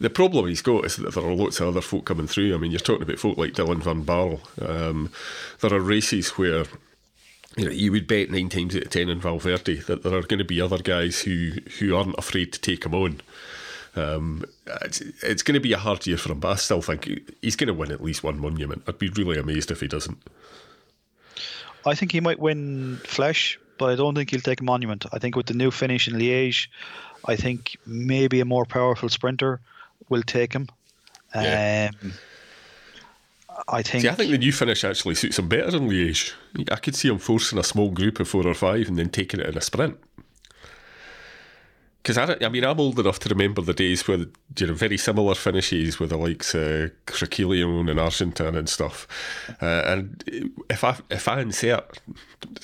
The 0.00 0.08
problem 0.10 0.48
he's 0.48 0.62
got 0.62 0.86
is 0.86 0.96
that 0.96 1.14
there 1.14 1.24
are 1.24 1.34
lots 1.34 1.60
of 1.60 1.68
other 1.68 1.80
folk 1.80 2.06
coming 2.06 2.26
through. 2.26 2.54
I 2.54 2.58
mean, 2.58 2.70
you're 2.70 2.80
talking 2.80 3.02
about 3.02 3.18
folk 3.18 3.36
like 3.36 3.52
Dylan 3.52 3.82
Van 3.82 4.04
Baarle. 4.04 4.40
Um, 4.66 5.10
there 5.60 5.74
are 5.74 5.80
races 5.80 6.30
where 6.30 6.64
you 7.56 7.64
know 7.64 7.70
you 7.70 7.92
would 7.92 8.06
bet 8.06 8.30
nine 8.30 8.48
times 8.48 8.76
out 8.76 8.84
of 8.84 8.90
ten 8.90 9.10
in 9.10 9.20
Valverde 9.20 9.80
that 9.80 10.02
there 10.02 10.14
are 10.14 10.22
going 10.22 10.38
to 10.38 10.44
be 10.44 10.60
other 10.60 10.78
guys 10.78 11.22
who 11.22 11.52
who 11.78 11.94
aren't 11.94 12.18
afraid 12.18 12.52
to 12.54 12.60
take 12.60 12.86
him 12.86 12.94
on. 12.94 13.20
Um, 13.96 14.44
it's, 14.82 15.00
it's 15.22 15.42
going 15.42 15.54
to 15.54 15.60
be 15.60 15.72
a 15.72 15.78
hard 15.78 16.06
year 16.06 16.16
for 16.16 16.32
him, 16.32 16.40
but 16.40 16.52
I 16.52 16.54
still 16.56 16.82
think 16.82 17.32
he's 17.42 17.56
going 17.56 17.68
to 17.68 17.74
win 17.74 17.90
at 17.90 18.02
least 18.02 18.22
one 18.22 18.38
monument. 18.38 18.84
I'd 18.86 18.98
be 18.98 19.08
really 19.08 19.38
amazed 19.38 19.70
if 19.70 19.80
he 19.80 19.88
doesn't. 19.88 20.18
I 21.84 21.94
think 21.94 22.12
he 22.12 22.20
might 22.20 22.38
win 22.38 23.00
Flèche, 23.02 23.56
but 23.78 23.90
I 23.90 23.96
don't 23.96 24.14
think 24.14 24.30
he'll 24.30 24.40
take 24.40 24.60
a 24.60 24.64
monument. 24.64 25.06
I 25.12 25.18
think 25.18 25.36
with 25.36 25.46
the 25.46 25.54
new 25.54 25.70
finish 25.70 26.08
in 26.08 26.14
Liège, 26.14 26.68
I 27.26 27.36
think 27.36 27.76
maybe 27.86 28.40
a 28.40 28.44
more 28.44 28.64
powerful 28.64 29.08
sprinter 29.08 29.60
will 30.08 30.22
take 30.22 30.52
him. 30.52 30.68
Yeah. 31.34 31.90
Um, 32.02 32.12
I 33.68 33.82
think. 33.82 34.02
See, 34.02 34.08
I 34.08 34.14
think 34.14 34.30
the 34.30 34.38
new 34.38 34.52
finish 34.52 34.84
actually 34.84 35.14
suits 35.14 35.38
him 35.38 35.48
better 35.48 35.76
in 35.76 35.88
Liège. 35.88 36.32
I 36.70 36.76
could 36.76 36.94
see 36.94 37.08
him 37.08 37.18
forcing 37.18 37.58
a 37.58 37.64
small 37.64 37.90
group 37.90 38.20
of 38.20 38.28
four 38.28 38.46
or 38.46 38.54
five 38.54 38.88
and 38.88 38.98
then 38.98 39.10
taking 39.10 39.40
it 39.40 39.46
in 39.46 39.56
a 39.56 39.60
sprint. 39.60 39.98
Because 42.08 42.30
I, 42.40 42.46
I 42.46 42.48
mean, 42.48 42.64
I'm 42.64 42.80
old 42.80 42.98
enough 42.98 43.18
to 43.18 43.28
remember 43.28 43.60
the 43.60 43.74
days 43.74 44.08
where 44.08 44.16
you 44.16 44.66
know 44.66 44.72
very 44.72 44.96
similar 44.96 45.34
finishes 45.34 46.00
with 46.00 46.08
the 46.08 46.16
likes 46.16 46.54
of 46.54 46.90
Criquilion 47.04 47.90
and 47.90 48.00
Argentin 48.00 48.56
and 48.56 48.66
stuff. 48.66 49.06
Uh, 49.60 49.82
and 49.84 50.24
if 50.70 50.84
I 50.84 50.96
if 51.10 51.28
I 51.28 51.42
insert 51.42 52.00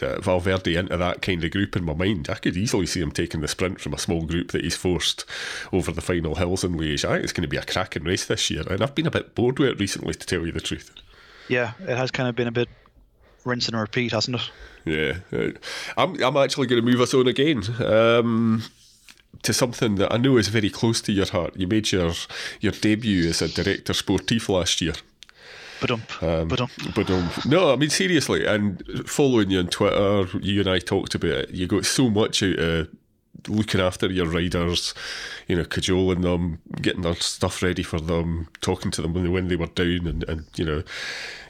uh, 0.01 0.19
Valverde 0.23 0.77
into 0.77 0.97
that 0.97 1.21
kind 1.21 1.45
of 1.45 1.51
group 1.51 1.77
in 1.77 1.85
my 1.85 1.93
mind, 1.93 2.31
I 2.31 2.37
could 2.37 2.57
easily 2.57 2.87
see 2.87 3.03
him 3.03 3.11
taking 3.11 3.43
the 3.43 3.49
sprint 3.49 3.83
from 3.83 3.93
a 3.93 3.99
small 3.99 4.25
group 4.25 4.53
that 4.53 4.65
he's 4.65 4.77
forced 4.77 5.27
over 5.75 5.93
the 5.93 6.01
final 6.01 6.37
hills 6.37 6.65
in 6.65 6.79
Liège. 6.79 7.05
I 7.05 7.13
think 7.13 7.25
it's 7.25 7.35
going 7.35 7.43
to 7.43 7.49
be 7.49 7.59
a 7.59 7.65
cracking 7.65 8.05
race 8.05 8.25
this 8.25 8.51
year, 8.51 8.65
and 8.71 8.83
I've 8.83 8.95
been 8.95 9.07
a 9.07 9.11
bit 9.11 9.35
bored 9.35 9.59
with 9.59 9.69
it 9.69 9.79
recently, 9.79 10.15
to 10.15 10.27
tell 10.27 10.47
you 10.47 10.53
the 10.53 10.61
truth. 10.63 10.91
Yeah, 11.51 11.73
it 11.81 11.99
has 11.99 12.11
kind 12.11 12.31
of 12.31 12.35
been 12.35 12.49
a 12.49 12.53
bit 12.53 12.71
rinse 13.45 13.69
and 13.69 13.79
repeat, 13.79 14.13
hasn't 14.13 14.41
it? 14.41 14.51
Yeah, 14.87 15.51
I'm 15.99 16.23
I'm 16.23 16.37
actually 16.39 16.67
going 16.67 16.83
to 16.83 16.91
move 16.91 17.03
us 17.03 17.13
on 17.13 17.27
again 17.27 17.63
um, 17.85 18.63
to 19.43 19.53
something 19.53 19.97
that 19.97 20.13
I 20.13 20.17
know 20.17 20.37
is 20.37 20.49
very 20.49 20.71
close 20.71 21.01
to 21.03 21.13
your 21.13 21.27
heart. 21.27 21.57
You 21.57 21.67
made 21.67 21.93
your 21.93 22.13
your 22.61 22.73
debut 22.73 23.29
as 23.29 23.43
a 23.43 23.49
director 23.49 23.93
sportif 23.93 24.49
last 24.49 24.81
year. 24.81 24.95
But 25.81 25.91
um, 25.91 26.03
um, 26.23 26.49
um, 27.11 27.31
no, 27.47 27.73
I 27.73 27.77
mean 27.77 27.91
seriously. 27.91 28.47
And 28.47 28.83
following 29.07 29.51
you 29.51 29.59
on 29.59 29.69
Twitter, 29.69 30.27
you 30.39 30.61
and 30.61 30.71
I 30.71 30.79
talked 30.79 31.15
about 31.15 31.31
it. 31.31 31.51
You 31.51 31.67
got 31.67 31.85
so 31.85 32.09
much 32.09 32.43
out 32.43 32.59
of 32.59 32.89
looking 33.49 33.81
after 33.81 34.11
your 34.11 34.27
riders, 34.27 34.95
you 35.49 35.57
know, 35.57 35.65
cajoling 35.65 36.23
them, 36.23 36.61
getting 36.81 37.03
their 37.03 37.17
stuff 37.17 37.63
ready 37.63 37.83
for 37.83 38.01
them, 38.01 38.49
talking 38.61 38.91
to 38.93 39.03
them 39.03 39.13
when 39.13 39.25
they, 39.25 39.29
when 39.29 39.49
they 39.49 39.57
were 39.57 39.67
down, 39.67 40.07
and, 40.07 40.25
and 40.29 40.47
you 40.57 40.65
know, 40.65 40.83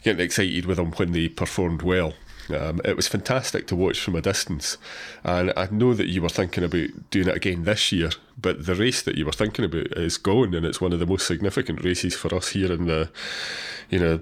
getting 0.03 0.25
excited 0.25 0.67
with 0.67 0.79
them 0.79 0.93
when 0.93 1.13
they 1.13 1.29
performed 1.29 1.83
well. 1.83 2.15
Um, 2.51 2.81
it 2.85 2.97
was 2.97 3.09
fantastic 3.09 3.67
to 3.69 3.77
watch 3.77 4.01
from 4.01 4.17
a 4.17 4.21
distance, 4.21 4.77
and 5.23 5.53
I 5.57 5.69
know 5.71 5.95
that 5.95 6.09
you 6.09 6.23
were 6.23 6.29
thinking 6.29 6.65
about 6.65 6.89
doing 7.11 7.29
it 7.29 7.37
again 7.37 7.65
this 7.65 7.93
year. 7.93 8.11
But 8.37 8.67
the 8.67 8.75
race 8.75 9.01
that 9.03 9.17
you 9.17 9.25
were 9.25 9.33
thinking 9.33 9.65
about 9.65 9.97
is 9.97 10.19
gone, 10.19 10.55
and 10.55 10.67
it's 10.67 10.81
one 10.81 10.93
of 10.93 10.99
the 10.99 11.07
most 11.07 11.27
significant 11.27 11.85
races 11.85 12.15
for 12.15 12.35
us 12.35 12.49
here 12.49 12.73
in 12.73 12.87
the, 12.87 13.09
you 13.89 13.99
know, 13.99 14.17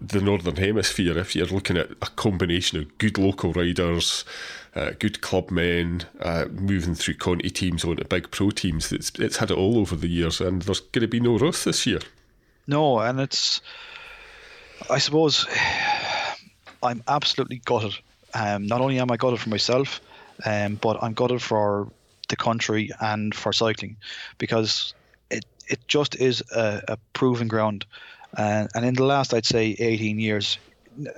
the 0.00 0.20
northern 0.20 0.56
hemisphere. 0.56 1.16
If 1.18 1.36
you're 1.36 1.46
looking 1.46 1.76
at 1.76 1.90
a 2.02 2.08
combination 2.16 2.78
of 2.78 2.98
good 2.98 3.18
local 3.18 3.52
riders, 3.52 4.24
uh, 4.74 4.92
good 4.98 5.20
club 5.20 5.50
men 5.50 6.04
uh, 6.20 6.46
moving 6.50 6.94
through 6.94 7.14
Conti 7.14 7.50
teams 7.50 7.84
onto 7.84 8.04
big 8.04 8.30
pro 8.30 8.50
teams, 8.50 8.92
it's 8.92 9.10
it's 9.18 9.36
had 9.36 9.50
it 9.50 9.56
all 9.58 9.78
over 9.78 9.94
the 9.94 10.08
years, 10.08 10.40
and 10.40 10.62
there's 10.62 10.80
going 10.80 11.02
to 11.02 11.08
be 11.08 11.20
no 11.20 11.38
Rás 11.38 11.64
this 11.64 11.86
year. 11.86 12.00
No, 12.66 13.00
and 13.00 13.20
it's, 13.20 13.60
I 14.88 14.98
suppose, 14.98 15.46
I'm 16.82 17.02
absolutely 17.06 17.60
gutted. 17.64 17.94
Um, 18.34 18.66
not 18.66 18.80
only 18.80 18.98
am 18.98 19.10
I 19.10 19.16
gutted 19.16 19.40
for 19.40 19.48
myself, 19.48 20.00
um, 20.44 20.76
but 20.76 21.02
I'm 21.02 21.14
gutted 21.14 21.42
for 21.42 21.88
the 22.28 22.36
country 22.36 22.90
and 23.00 23.34
for 23.34 23.52
cycling 23.52 23.96
because 24.38 24.94
it 25.30 25.44
it 25.68 25.80
just 25.88 26.16
is 26.16 26.42
a, 26.54 26.82
a 26.88 26.96
proven 27.12 27.48
ground. 27.48 27.84
And, 28.36 28.68
and 28.74 28.84
in 28.84 28.94
the 28.94 29.04
last, 29.04 29.34
I'd 29.34 29.44
say, 29.44 29.74
18 29.78 30.20
years, 30.20 30.58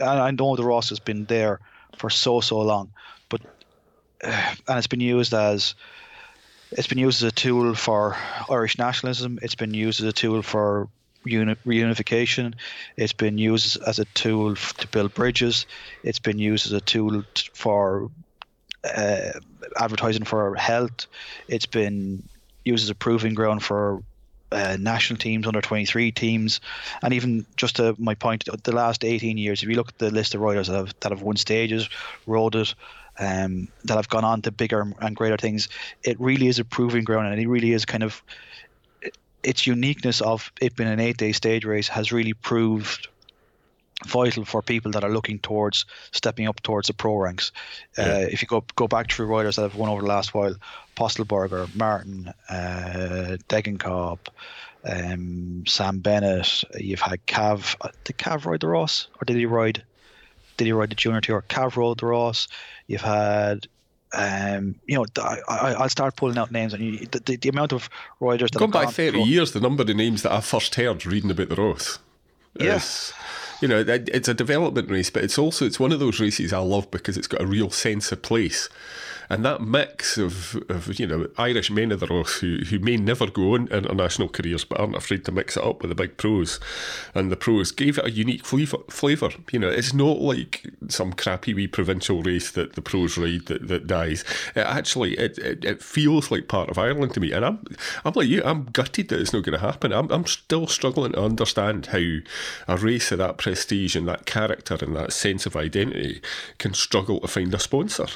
I 0.02 0.30
know 0.30 0.56
the 0.56 0.62
Rás 0.62 0.88
has 0.88 0.98
been 0.98 1.26
there 1.26 1.60
for 1.96 2.10
so 2.10 2.40
so 2.40 2.60
long, 2.60 2.92
but 3.28 3.40
uh, 4.24 4.54
and 4.68 4.78
it's 4.78 4.86
been 4.86 5.00
used 5.00 5.34
as 5.34 5.74
it's 6.70 6.86
been 6.86 6.98
used 6.98 7.22
as 7.22 7.28
a 7.28 7.34
tool 7.34 7.74
for 7.74 8.16
Irish 8.48 8.78
nationalism. 8.78 9.38
It's 9.42 9.54
been 9.54 9.74
used 9.74 10.00
as 10.00 10.06
a 10.06 10.12
tool 10.12 10.42
for 10.42 10.88
reunification. 11.26 12.54
It's 12.96 13.12
been 13.12 13.38
used 13.38 13.80
as 13.82 13.98
a 13.98 14.04
tool 14.06 14.54
to 14.54 14.88
build 14.88 15.14
bridges. 15.14 15.66
It's 16.02 16.18
been 16.18 16.38
used 16.38 16.66
as 16.66 16.72
a 16.72 16.80
tool 16.80 17.22
for 17.54 18.10
uh, 18.84 19.30
advertising 19.78 20.24
for 20.24 20.54
health. 20.54 21.06
It's 21.48 21.66
been 21.66 22.28
used 22.64 22.84
as 22.84 22.90
a 22.90 22.94
proving 22.94 23.34
ground 23.34 23.62
for 23.62 24.02
uh, 24.52 24.76
national 24.78 25.18
teams, 25.18 25.46
under 25.46 25.60
23 25.60 26.12
teams, 26.12 26.60
and 27.02 27.14
even 27.14 27.46
just 27.56 27.76
to 27.76 27.96
my 27.98 28.14
point, 28.14 28.44
the 28.64 28.72
last 28.72 29.04
18 29.04 29.38
years, 29.38 29.62
if 29.62 29.68
you 29.68 29.76
look 29.76 29.88
at 29.88 29.98
the 29.98 30.10
list 30.10 30.34
of 30.34 30.42
riders 30.42 30.68
that 30.68 30.76
have, 30.76 30.94
that 31.00 31.12
have 31.12 31.22
won 31.22 31.36
stages, 31.36 31.88
rode 32.26 32.54
it, 32.54 32.74
um, 33.18 33.68
that 33.84 33.96
have 33.96 34.08
gone 34.08 34.24
on 34.24 34.42
to 34.42 34.52
bigger 34.52 34.92
and 35.00 35.16
greater 35.16 35.36
things, 35.36 35.68
it 36.02 36.20
really 36.20 36.48
is 36.48 36.58
a 36.58 36.64
proving 36.64 37.04
ground, 37.04 37.28
and 37.28 37.40
it 37.40 37.48
really 37.48 37.72
is 37.72 37.86
kind 37.86 38.02
of 38.02 38.22
its 39.42 39.66
uniqueness 39.66 40.20
of 40.20 40.52
it 40.60 40.76
being 40.76 40.88
an 40.88 41.00
eight 41.00 41.16
day 41.16 41.32
stage 41.32 41.64
race 41.64 41.88
has 41.88 42.12
really 42.12 42.34
proved 42.34 43.08
vital 44.06 44.44
for 44.44 44.62
people 44.62 44.90
that 44.92 45.04
are 45.04 45.10
looking 45.10 45.38
towards 45.38 45.84
stepping 46.12 46.48
up 46.48 46.60
towards 46.62 46.88
the 46.88 46.94
pro 46.94 47.16
ranks. 47.16 47.52
Yeah. 47.96 48.04
Uh, 48.04 48.26
if 48.30 48.42
you 48.42 48.48
go 48.48 48.64
go 48.74 48.88
back 48.88 49.10
through 49.10 49.26
riders 49.26 49.56
that 49.56 49.62
have 49.62 49.76
won 49.76 49.88
over 49.88 50.02
the 50.02 50.08
last 50.08 50.34
while, 50.34 50.54
Pöstlberger, 50.96 51.74
Martin, 51.76 52.32
uh, 52.48 53.36
Degenkolb, 53.48 54.18
um, 54.84 55.64
Sam 55.66 56.00
Bennett, 56.00 56.64
you've 56.78 57.00
had 57.00 57.24
Cav. 57.26 57.76
Uh, 57.80 57.88
did 58.04 58.18
Cav 58.18 58.44
ride 58.44 58.60
the 58.60 58.66
Rás 58.66 59.06
or 59.20 59.24
did 59.24 59.36
he 59.36 59.46
ride? 59.46 59.82
Did 60.56 60.66
he 60.66 60.72
ride 60.72 60.90
the 60.90 60.96
Junior 60.96 61.20
Tour? 61.20 61.44
Cav 61.48 61.76
rode 61.76 61.98
the 61.98 62.06
Rás. 62.06 62.48
You've 62.86 63.00
had 63.00 63.66
um, 64.14 64.74
you 64.86 64.96
know, 64.96 65.06
I, 65.16 65.74
I'll 65.78 65.88
start 65.88 66.16
pulling 66.16 66.38
out 66.38 66.50
names, 66.50 66.74
and 66.74 66.82
you, 66.82 67.06
the, 67.06 67.20
the, 67.20 67.36
the, 67.36 67.48
amount 67.48 67.72
of 67.72 67.88
riders 68.20 68.50
that 68.50 68.58
gone 68.58 68.70
by 68.70 68.86
thirty 68.86 69.22
years, 69.22 69.52
the 69.52 69.60
number 69.60 69.82
of 69.82 69.88
names 69.88 70.22
that 70.22 70.32
I 70.32 70.40
first 70.40 70.74
heard 70.74 71.06
reading 71.06 71.30
about 71.30 71.48
the 71.48 71.56
Rás. 71.56 71.98
Yes. 72.58 73.12
You 73.62 73.68
know, 73.68 73.84
it's 73.86 74.28
a 74.28 74.34
development 74.34 74.90
race, 74.90 75.08
but 75.08 75.22
it's 75.22 75.38
also 75.38 75.64
it's 75.64 75.78
one 75.78 75.92
of 75.92 76.00
those 76.00 76.20
races 76.20 76.52
I 76.52 76.58
love 76.58 76.90
because 76.90 77.16
it's 77.16 77.28
got 77.28 77.40
a 77.40 77.46
real 77.46 77.70
sense 77.70 78.10
of 78.10 78.20
place 78.20 78.68
and 79.32 79.46
that 79.46 79.62
mix 79.62 80.18
of, 80.18 80.62
of 80.68 81.00
you 81.00 81.06
know 81.06 81.26
Irish 81.38 81.70
men 81.70 81.90
of 81.90 82.00
the 82.00 82.06
Rás 82.06 82.40
who, 82.40 82.66
who 82.66 82.78
may 82.78 82.98
never 82.98 83.26
go 83.26 83.54
on 83.54 83.66
international 83.68 84.28
careers 84.28 84.62
but 84.62 84.78
aren't 84.78 84.94
afraid 84.94 85.24
to 85.24 85.32
mix 85.32 85.56
it 85.56 85.64
up 85.64 85.80
with 85.80 85.88
the 85.88 85.94
big 85.94 86.18
pros, 86.18 86.60
and 87.14 87.32
the 87.32 87.36
pros 87.36 87.72
gave 87.72 87.96
it 87.96 88.04
a 88.04 88.10
unique 88.10 88.44
flavour. 88.44 89.30
You 89.50 89.58
know, 89.58 89.70
it's 89.70 89.94
not 89.94 90.20
like 90.20 90.70
some 90.88 91.14
crappy 91.14 91.54
wee 91.54 91.66
provincial 91.66 92.22
race 92.22 92.50
that 92.50 92.74
the 92.74 92.82
pros 92.82 93.16
ride 93.16 93.46
that, 93.46 93.68
that 93.68 93.86
dies. 93.86 94.22
It 94.54 94.66
actually 94.66 95.14
it, 95.14 95.38
it, 95.38 95.64
it 95.64 95.82
feels 95.82 96.30
like 96.30 96.46
part 96.46 96.68
of 96.68 96.76
Ireland 96.76 97.14
to 97.14 97.20
me, 97.20 97.32
and 97.32 97.42
I'm 97.42 97.64
I'm 98.04 98.12
like 98.14 98.28
you. 98.28 98.42
I'm 98.44 98.64
gutted 98.66 99.08
that 99.08 99.20
it's 99.20 99.32
not 99.32 99.44
going 99.44 99.58
to 99.58 99.66
happen. 99.66 99.94
I'm 99.94 100.10
I'm 100.10 100.26
still 100.26 100.66
struggling 100.66 101.12
to 101.12 101.22
understand 101.22 101.86
how 101.86 102.18
a 102.68 102.76
race 102.76 103.10
of 103.10 103.18
that 103.18 103.38
prestige 103.38 103.96
and 103.96 104.06
that 104.08 104.26
character 104.26 104.76
and 104.82 104.94
that 104.94 105.14
sense 105.14 105.46
of 105.46 105.56
identity 105.56 106.20
can 106.58 106.74
struggle 106.74 107.20
to 107.20 107.28
find 107.28 107.54
a 107.54 107.58
sponsor. 107.58 108.08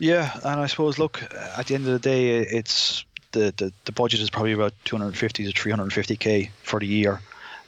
Yeah, 0.00 0.34
and 0.42 0.60
I 0.60 0.66
suppose 0.66 0.98
look 0.98 1.22
at 1.22 1.66
the 1.66 1.74
end 1.74 1.86
of 1.86 1.92
the 1.92 1.98
day, 1.98 2.38
it's 2.38 3.04
the 3.32 3.52
the, 3.56 3.70
the 3.84 3.92
budget 3.92 4.20
is 4.20 4.30
probably 4.30 4.52
about 4.52 4.72
250 4.86 5.52
to 5.52 5.52
350k 5.52 6.50
for 6.62 6.80
the 6.80 6.86
year. 6.86 7.20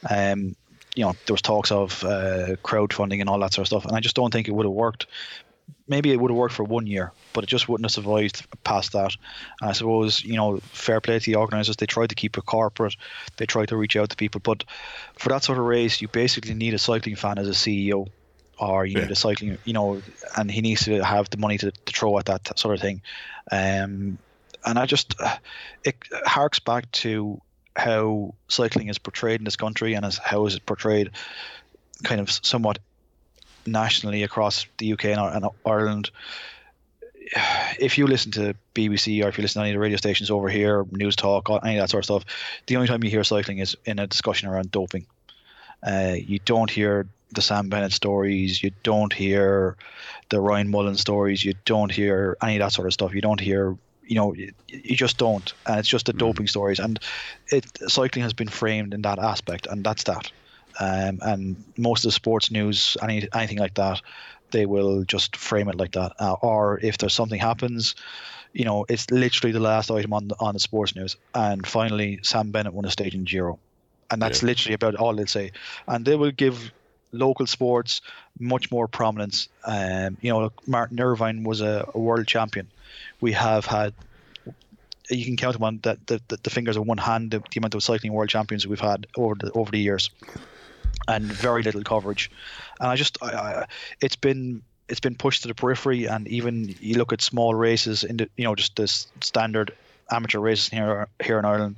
Um, 0.09 0.55
you 0.95 1.05
know, 1.05 1.13
there 1.25 1.33
was 1.35 1.43
talks 1.43 1.71
of 1.71 2.03
uh, 2.03 2.55
crowdfunding 2.63 3.21
and 3.21 3.29
all 3.29 3.39
that 3.39 3.53
sort 3.53 3.63
of 3.63 3.67
stuff, 3.67 3.85
and 3.85 3.95
I 3.95 3.99
just 3.99 4.15
don't 4.15 4.33
think 4.33 4.47
it 4.47 4.51
would 4.51 4.65
have 4.65 4.73
worked. 4.73 5.05
Maybe 5.87 6.11
it 6.11 6.19
would 6.19 6.31
have 6.31 6.37
worked 6.37 6.55
for 6.55 6.63
one 6.63 6.87
year, 6.87 7.11
but 7.33 7.43
it 7.43 7.47
just 7.47 7.69
wouldn't 7.69 7.85
have 7.85 7.91
survived 7.91 8.47
past 8.63 8.93
that. 8.93 9.15
And 9.61 9.69
I 9.69 9.73
suppose 9.73 10.23
you 10.23 10.35
know, 10.35 10.57
fair 10.71 11.01
play 11.01 11.19
to 11.19 11.25
the 11.31 11.37
organisers. 11.37 11.75
They 11.75 11.85
tried 11.85 12.09
to 12.09 12.15
keep 12.15 12.35
it 12.35 12.45
corporate. 12.47 12.95
They 13.37 13.45
tried 13.45 13.69
to 13.69 13.77
reach 13.77 13.95
out 13.95 14.09
to 14.09 14.15
people, 14.15 14.41
but 14.43 14.63
for 15.19 15.29
that 15.29 15.43
sort 15.43 15.59
of 15.59 15.65
race, 15.65 16.01
you 16.01 16.07
basically 16.07 16.55
need 16.55 16.73
a 16.73 16.79
cycling 16.79 17.15
fan 17.15 17.37
as 17.37 17.47
a 17.47 17.51
CEO 17.51 18.09
or 18.69 18.85
you 18.85 18.97
yeah. 18.97 19.03
need 19.03 19.11
a 19.11 19.15
cycling, 19.15 19.57
you 19.65 19.73
know, 19.73 20.01
and 20.37 20.49
he 20.49 20.61
needs 20.61 20.85
to 20.85 21.03
have 21.03 21.29
the 21.29 21.37
money 21.37 21.57
to, 21.57 21.71
to 21.71 21.93
throw 21.93 22.17
at 22.19 22.25
that 22.25 22.57
sort 22.57 22.75
of 22.75 22.81
thing. 22.81 23.01
Um, 23.51 24.17
and 24.65 24.79
I 24.79 24.85
just, 24.85 25.15
uh, 25.19 25.37
it 25.83 25.97
harks 26.25 26.59
back 26.59 26.89
to 26.91 27.41
how 27.75 28.33
cycling 28.47 28.87
is 28.87 28.97
portrayed 28.97 29.41
in 29.41 29.45
this 29.45 29.55
country 29.55 29.93
and 29.95 30.05
as 30.05 30.17
how 30.17 30.45
is 30.45 30.55
it 30.55 30.65
portrayed 30.65 31.11
kind 32.03 32.21
of 32.21 32.31
somewhat 32.31 32.79
nationally 33.65 34.23
across 34.23 34.65
the 34.77 34.93
UK 34.93 35.05
and, 35.05 35.19
and 35.19 35.45
Ireland. 35.65 36.11
If 37.79 37.97
you 37.97 38.05
listen 38.05 38.31
to 38.33 38.55
BBC 38.75 39.23
or 39.23 39.29
if 39.29 39.37
you 39.37 39.41
listen 39.41 39.59
to 39.59 39.63
any 39.65 39.71
of 39.71 39.75
the 39.75 39.79
radio 39.79 39.97
stations 39.97 40.29
over 40.29 40.49
here, 40.49 40.85
News 40.91 41.15
Talk, 41.15 41.49
any 41.63 41.77
of 41.77 41.83
that 41.83 41.89
sort 41.89 42.01
of 42.01 42.05
stuff, 42.05 42.25
the 42.67 42.75
only 42.75 42.87
time 42.87 43.03
you 43.03 43.09
hear 43.09 43.23
cycling 43.23 43.59
is 43.59 43.75
in 43.85 43.99
a 43.99 44.07
discussion 44.07 44.49
around 44.49 44.71
doping. 44.71 45.07
Uh, 45.85 46.15
you 46.17 46.39
don't 46.39 46.69
hear 46.69 47.07
the 47.33 47.41
Sam 47.41 47.69
Bennett 47.69 47.93
stories. 47.93 48.63
You 48.63 48.71
don't 48.83 49.13
hear 49.13 49.75
the 50.29 50.39
Ryan 50.39 50.69
Mullen 50.69 50.95
stories. 50.95 51.43
You 51.43 51.53
don't 51.65 51.91
hear 51.91 52.37
any 52.41 52.57
of 52.57 52.61
that 52.61 52.71
sort 52.71 52.87
of 52.87 52.93
stuff. 52.93 53.13
You 53.13 53.21
don't 53.21 53.39
hear, 53.39 53.75
you 54.05 54.15
know, 54.15 54.33
you, 54.33 54.51
you 54.67 54.95
just 54.95 55.17
don't. 55.17 55.53
And 55.65 55.79
it's 55.79 55.89
just 55.89 56.05
the 56.05 56.13
mm. 56.13 56.19
doping 56.19 56.47
stories. 56.47 56.79
And 56.79 56.99
it 57.47 57.65
cycling 57.87 58.23
has 58.23 58.33
been 58.33 58.49
framed 58.49 58.93
in 58.93 59.01
that 59.03 59.19
aspect, 59.19 59.67
and 59.67 59.83
that's 59.83 60.03
that. 60.03 60.31
Um, 60.79 61.19
and 61.21 61.63
most 61.77 62.03
of 62.03 62.09
the 62.09 62.13
sports 62.13 62.49
news, 62.49 62.97
any 63.01 63.27
anything 63.33 63.59
like 63.59 63.75
that, 63.75 64.01
they 64.51 64.65
will 64.65 65.03
just 65.03 65.35
frame 65.35 65.67
it 65.67 65.75
like 65.75 65.91
that. 65.91 66.13
Uh, 66.19 66.33
or 66.41 66.79
if 66.81 66.97
there's 66.97 67.13
something 67.13 67.39
happens, 67.39 67.95
you 68.53 68.65
know, 68.65 68.85
it's 68.87 69.09
literally 69.11 69.51
the 69.51 69.59
last 69.59 69.91
item 69.91 70.13
on 70.13 70.29
the, 70.29 70.35
on 70.39 70.53
the 70.53 70.59
sports 70.59 70.95
news. 70.95 71.17
And 71.33 71.65
finally, 71.67 72.19
Sam 72.21 72.51
Bennett 72.51 72.73
won 72.73 72.85
a 72.85 72.91
stage 72.91 73.15
in 73.15 73.25
Giro. 73.25 73.59
And 74.11 74.21
that's 74.21 74.41
yeah. 74.41 74.47
literally 74.47 74.73
about 74.75 74.95
all 74.95 75.15
they'll 75.15 75.27
say. 75.27 75.51
And 75.87 76.05
they 76.05 76.15
will 76.15 76.31
give 76.31 76.71
local 77.13 77.47
sports 77.47 78.01
much 78.39 78.71
more 78.71 78.87
prominence. 78.87 79.47
Um, 79.63 80.17
you 80.21 80.31
know, 80.31 80.51
Martyn 80.67 80.99
Irvine 80.99 81.43
was 81.43 81.61
a, 81.61 81.89
a, 81.93 81.99
world 81.99 82.27
champion. 82.27 82.67
We 83.21 83.31
have 83.33 83.65
had, 83.65 83.93
you 85.09 85.23
can 85.23 85.37
count 85.37 85.53
them 85.53 85.63
on 85.63 85.79
that 85.83 86.05
the, 86.07 86.21
the, 86.27 86.49
fingers 86.49 86.75
of 86.75 86.85
one 86.85 86.97
hand 86.97 87.31
the, 87.31 87.39
the, 87.39 87.59
amount 87.59 87.75
of 87.75 87.83
cycling 87.83 88.13
world 88.13 88.29
champions 88.29 88.67
we've 88.67 88.79
had 88.79 89.07
over 89.15 89.35
the 89.35 89.51
over 89.51 89.71
the 89.71 89.79
years, 89.79 90.09
and 91.07 91.23
very 91.23 91.63
little 91.63 91.83
coverage. 91.83 92.31
And 92.79 92.89
I 92.89 92.95
just, 92.95 93.17
I, 93.21 93.27
I, 93.27 93.65
it's 94.01 94.15
been 94.15 94.63
it's 94.89 94.99
been 94.99 95.15
pushed 95.15 95.43
to 95.43 95.47
the 95.47 95.55
periphery, 95.55 96.05
and 96.05 96.27
even 96.27 96.75
you 96.79 96.97
look 96.97 97.13
at 97.13 97.21
small 97.21 97.53
races 97.53 98.03
in 98.03 98.17
the, 98.17 98.29
you 98.37 98.43
know, 98.43 98.55
just 98.55 98.75
this 98.75 99.07
standard 99.21 99.73
amateur 100.11 100.39
races 100.39 100.69
here 100.69 101.07
here 101.23 101.39
in 101.39 101.45
Ireland. 101.45 101.77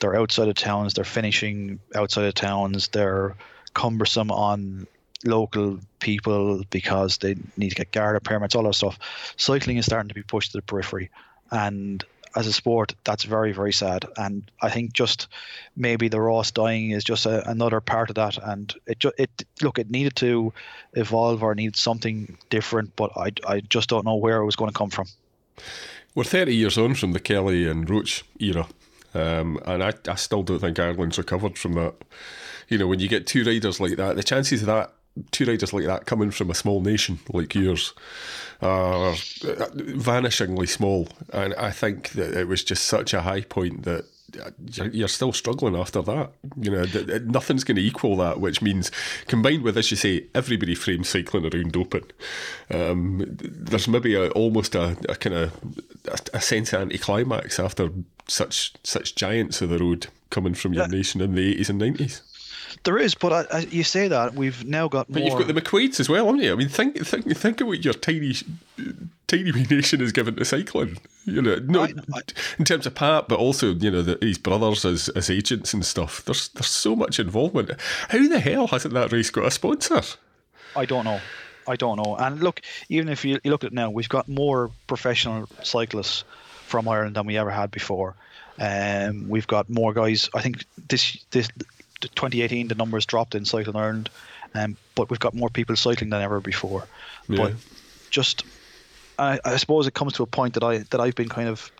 They're 0.00 0.16
outside 0.16 0.48
of 0.48 0.54
towns. 0.54 0.94
They're 0.94 1.04
finishing 1.04 1.78
outside 1.94 2.24
of 2.24 2.34
towns. 2.34 2.88
They're 2.88 3.36
cumbersome 3.74 4.30
on 4.30 4.86
local 5.24 5.78
people 6.00 6.62
because 6.70 7.18
they 7.18 7.36
need 7.56 7.70
to 7.70 7.76
get 7.76 7.92
Garda 7.92 8.20
permits, 8.20 8.54
all 8.54 8.64
that 8.64 8.74
stuff. 8.74 8.98
Cycling 9.36 9.76
is 9.76 9.86
starting 9.86 10.08
to 10.08 10.14
be 10.14 10.22
pushed 10.22 10.52
to 10.52 10.58
the 10.58 10.62
periphery, 10.62 11.10
and 11.50 12.04
as 12.34 12.46
a 12.46 12.52
sport, 12.52 12.94
that's 13.04 13.24
very 13.24 13.52
very 13.52 13.72
sad. 13.72 14.04
And 14.16 14.50
I 14.60 14.70
think 14.70 14.92
just 14.92 15.28
maybe 15.76 16.08
the 16.08 16.18
Rás 16.18 16.52
dying 16.52 16.90
is 16.90 17.04
just 17.04 17.26
a, 17.26 17.48
another 17.48 17.80
part 17.80 18.10
of 18.10 18.16
that. 18.16 18.38
And 18.38 18.74
it 18.86 19.04
it 19.18 19.44
look 19.62 19.78
it 19.78 19.90
needed 19.90 20.16
to 20.16 20.52
evolve 20.94 21.42
or 21.42 21.54
needed 21.54 21.76
something 21.76 22.36
different, 22.50 22.96
but 22.96 23.12
I 23.16 23.32
I 23.46 23.60
just 23.60 23.88
don't 23.88 24.04
know 24.04 24.16
where 24.16 24.38
it 24.38 24.46
was 24.46 24.56
going 24.56 24.70
to 24.70 24.78
come 24.78 24.90
from. 24.90 25.06
We're 26.14 26.24
30 26.24 26.54
years 26.54 26.76
on 26.76 26.94
from 26.94 27.12
the 27.12 27.20
Kelly 27.20 27.66
and 27.66 27.88
Roche 27.88 28.22
era, 28.38 28.66
um, 29.14 29.58
and 29.66 29.82
I, 29.82 29.92
I 30.08 30.14
still 30.14 30.42
don't 30.42 30.58
think 30.58 30.78
Ireland's 30.78 31.18
recovered 31.18 31.58
from 31.58 31.74
that 31.74 31.94
you 32.68 32.78
know, 32.78 32.86
when 32.86 33.00
you 33.00 33.08
get 33.08 33.26
two 33.26 33.44
riders 33.44 33.80
like 33.80 33.96
that, 33.96 34.16
the 34.16 34.22
chances 34.22 34.62
of 34.62 34.66
that 34.66 34.94
two 35.30 35.44
riders 35.44 35.74
like 35.74 35.84
that 35.84 36.06
coming 36.06 36.30
from 36.30 36.50
a 36.50 36.54
small 36.54 36.80
nation 36.80 37.18
like 37.30 37.54
yours 37.54 37.92
are 38.62 39.12
vanishingly 39.12 40.66
small, 40.66 41.08
and 41.32 41.52
I 41.54 41.70
think 41.70 42.10
that 42.12 42.34
it 42.34 42.48
was 42.48 42.64
just 42.64 42.84
such 42.84 43.12
a 43.12 43.20
high 43.20 43.42
point 43.42 43.82
that 43.82 44.06
you're 44.74 45.08
still 45.08 45.32
struggling 45.32 45.76
after 45.76 46.00
that. 46.00 46.30
You 46.56 46.70
know, 46.70 46.84
nothing's 47.26 47.64
going 47.64 47.76
to 47.76 47.82
equal 47.82 48.16
that, 48.16 48.40
which 48.40 48.62
means 48.62 48.90
combined 49.26 49.62
with, 49.62 49.76
as 49.76 49.90
you 49.90 49.96
say, 49.96 50.26
everybody 50.34 50.74
frames 50.74 51.10
cycling 51.10 51.44
around 51.44 51.76
open. 51.76 52.04
Um, 52.70 53.22
there's 53.26 53.88
maybe 53.88 54.14
a, 54.14 54.30
almost 54.30 54.74
a, 54.74 54.96
a 55.08 55.16
kind 55.16 55.36
of 55.36 55.60
a, 56.06 56.38
a 56.38 56.40
sense 56.40 56.72
of 56.72 56.80
anticlimax 56.82 57.60
after 57.60 57.90
such 58.28 58.74
such 58.82 59.14
giants 59.14 59.60
of 59.62 59.70
the 59.70 59.78
road 59.78 60.08
coming 60.30 60.54
from 60.54 60.72
your 60.72 60.84
yeah. 60.84 60.90
nation 60.90 61.20
in 61.20 61.34
the 61.34 61.56
80s 61.56 61.70
and 61.70 61.80
90s. 61.80 62.22
There 62.84 62.98
is, 62.98 63.14
but 63.14 63.32
I, 63.32 63.58
I, 63.58 63.60
you 63.60 63.84
say 63.84 64.08
that 64.08 64.34
we've 64.34 64.64
now 64.64 64.88
got 64.88 65.08
more. 65.08 65.20
But 65.20 65.24
you've 65.24 65.38
got 65.38 65.46
the 65.46 65.60
McQuaids 65.60 66.00
as 66.00 66.08
well, 66.08 66.26
haven't 66.26 66.40
you? 66.40 66.52
I 66.52 66.56
mean, 66.56 66.68
think 66.68 67.06
think 67.06 67.36
think 67.36 67.60
of 67.60 67.66
what 67.66 67.84
your 67.84 67.94
tiny 67.94 68.34
tiny 69.28 69.52
wee 69.52 69.66
nation 69.70 70.00
is 70.00 70.10
given 70.10 70.36
to 70.36 70.44
cycling. 70.44 70.98
You 71.24 71.42
know, 71.42 71.56
no, 71.56 71.82
I, 71.82 71.92
in 72.58 72.64
terms 72.64 72.86
of 72.86 72.94
Pat, 72.94 73.28
but 73.28 73.38
also 73.38 73.74
you 73.74 73.90
know 73.90 74.02
the, 74.02 74.18
his 74.20 74.38
brothers 74.38 74.84
as 74.84 75.08
as 75.10 75.30
agents 75.30 75.74
and 75.74 75.84
stuff. 75.84 76.24
There's 76.24 76.48
there's 76.48 76.66
so 76.66 76.96
much 76.96 77.20
involvement. 77.20 77.70
How 78.08 78.26
the 78.26 78.40
hell 78.40 78.66
hasn't 78.68 78.94
that 78.94 79.12
race 79.12 79.30
got 79.30 79.46
a 79.46 79.50
sponsor? 79.50 80.02
I 80.74 80.86
don't 80.86 81.04
know. 81.04 81.20
I 81.68 81.76
don't 81.76 81.96
know. 81.96 82.16
And 82.16 82.40
look, 82.42 82.60
even 82.88 83.08
if 83.08 83.24
you, 83.24 83.38
you 83.44 83.50
look 83.50 83.62
at 83.62 83.68
it 83.68 83.74
now, 83.74 83.90
we've 83.90 84.08
got 84.08 84.28
more 84.28 84.70
professional 84.88 85.48
cyclists 85.62 86.24
from 86.72 86.88
Ireland 86.88 87.16
than 87.16 87.26
we 87.26 87.36
ever 87.36 87.50
had 87.50 87.70
before. 87.70 88.16
Um, 88.58 89.28
we've 89.28 89.46
got 89.46 89.68
more 89.68 89.92
guys. 89.92 90.30
I 90.34 90.40
think 90.40 90.64
this 90.88 91.22
this 91.30 91.48
2018 92.00 92.68
the 92.68 92.74
numbers 92.74 93.04
dropped 93.06 93.34
in 93.34 93.44
cycling 93.44 93.76
Ireland, 93.76 94.08
um, 94.54 94.76
but 94.94 95.10
we've 95.10 95.20
got 95.20 95.34
more 95.34 95.50
people 95.50 95.76
cycling 95.76 96.10
than 96.10 96.22
ever 96.22 96.40
before. 96.40 96.88
Yeah. 97.28 97.36
But 97.36 97.52
just, 98.10 98.44
I, 99.18 99.38
I 99.44 99.56
suppose 99.58 99.86
it 99.86 99.94
comes 99.94 100.14
to 100.14 100.22
a 100.22 100.26
point 100.26 100.54
that 100.54 100.64
I 100.64 100.78
that 100.78 101.00
I've 101.00 101.14
been 101.14 101.28
kind 101.28 101.48
of 101.48 101.70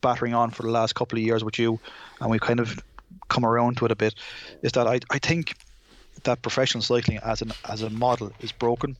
battering 0.00 0.34
on 0.34 0.50
for 0.50 0.64
the 0.64 0.70
last 0.70 0.94
couple 0.94 1.16
of 1.18 1.24
years 1.24 1.44
with 1.44 1.58
you, 1.58 1.78
and 2.20 2.30
we've 2.30 2.40
kind 2.40 2.60
of 2.60 2.82
come 3.28 3.44
around 3.44 3.76
to 3.78 3.84
it 3.84 3.92
a 3.92 3.96
bit. 3.96 4.14
Is 4.62 4.72
that 4.72 4.86
I 4.86 4.98
I 5.10 5.18
think 5.18 5.54
that 6.24 6.42
professional 6.42 6.82
cycling 6.82 7.18
as 7.18 7.40
an 7.42 7.52
as 7.68 7.82
a 7.82 7.90
model 7.90 8.32
is 8.40 8.50
broken, 8.52 8.96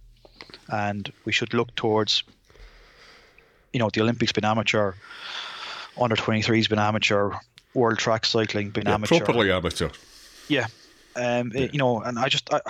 and 0.69 1.13
we 1.25 1.33
should 1.33 1.55
look 1.55 1.75
towards. 1.75 2.23
You 3.73 3.79
know, 3.79 3.91
the 3.93 4.01
Olympics 4.01 4.33
been 4.33 4.45
amateur, 4.45 4.93
under 6.01 6.17
23's 6.17 6.69
been 6.69 6.79
amateur, 6.79 7.33
world 7.75 7.99
track 7.99 8.25
cycling 8.25 8.71
been 8.71 8.87
yeah, 8.87 8.95
amateur. 8.95 9.19
Properly 9.19 9.53
amateur. 9.53 9.91
Yeah, 10.49 10.67
um, 11.17 11.53
yeah. 11.55 11.69
you 11.73 11.79
know, 11.79 12.01
and 12.01 12.19
I 12.19 12.29
just, 12.29 12.53
I, 12.53 12.61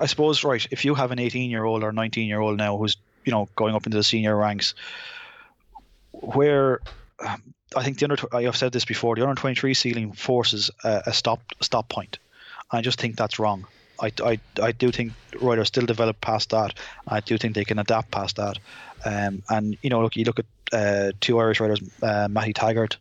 I 0.00 0.06
suppose, 0.06 0.42
right, 0.44 0.66
if 0.70 0.84
you 0.84 0.94
have 0.94 1.10
an 1.12 1.18
18 1.18 1.50
year 1.50 1.64
old 1.64 1.84
or 1.84 1.92
19 1.92 2.28
year 2.28 2.40
old 2.40 2.56
now 2.56 2.76
who's, 2.76 2.96
you 3.24 3.32
know, 3.32 3.48
going 3.54 3.74
up 3.74 3.86
into 3.86 3.96
the 3.96 4.04
senior 4.04 4.36
ranks, 4.36 4.74
where 6.10 6.80
um, 7.24 7.54
I 7.76 7.84
think 7.84 7.98
the 7.98 8.06
under, 8.06 8.34
I've 8.34 8.56
said 8.56 8.72
this 8.72 8.84
before, 8.84 9.14
the 9.16 9.22
under 9.22 9.40
23 9.40 9.74
ceiling 9.74 10.12
forces 10.12 10.70
a, 10.84 11.02
a 11.06 11.12
stop 11.12 11.40
stop 11.60 11.88
point. 11.88 12.18
I 12.70 12.80
just 12.80 13.00
think 13.00 13.16
that's 13.16 13.38
wrong. 13.38 13.66
I, 14.00 14.12
I, 14.24 14.40
I 14.62 14.72
do 14.72 14.90
think 14.90 15.12
riders 15.40 15.68
still 15.68 15.86
develop 15.86 16.20
past 16.20 16.50
that. 16.50 16.74
I 17.06 17.20
do 17.20 17.38
think 17.38 17.54
they 17.54 17.64
can 17.64 17.78
adapt 17.78 18.10
past 18.10 18.36
that. 18.36 18.58
Um, 19.04 19.42
and 19.48 19.76
you 19.82 19.90
know, 19.90 20.02
look, 20.02 20.16
you 20.16 20.24
look 20.24 20.38
at 20.38 20.46
uh, 20.72 21.12
two 21.20 21.38
Irish 21.38 21.60
riders, 21.60 21.80
uh, 22.02 22.28
Matty 22.28 22.52
Teggart 22.52 22.96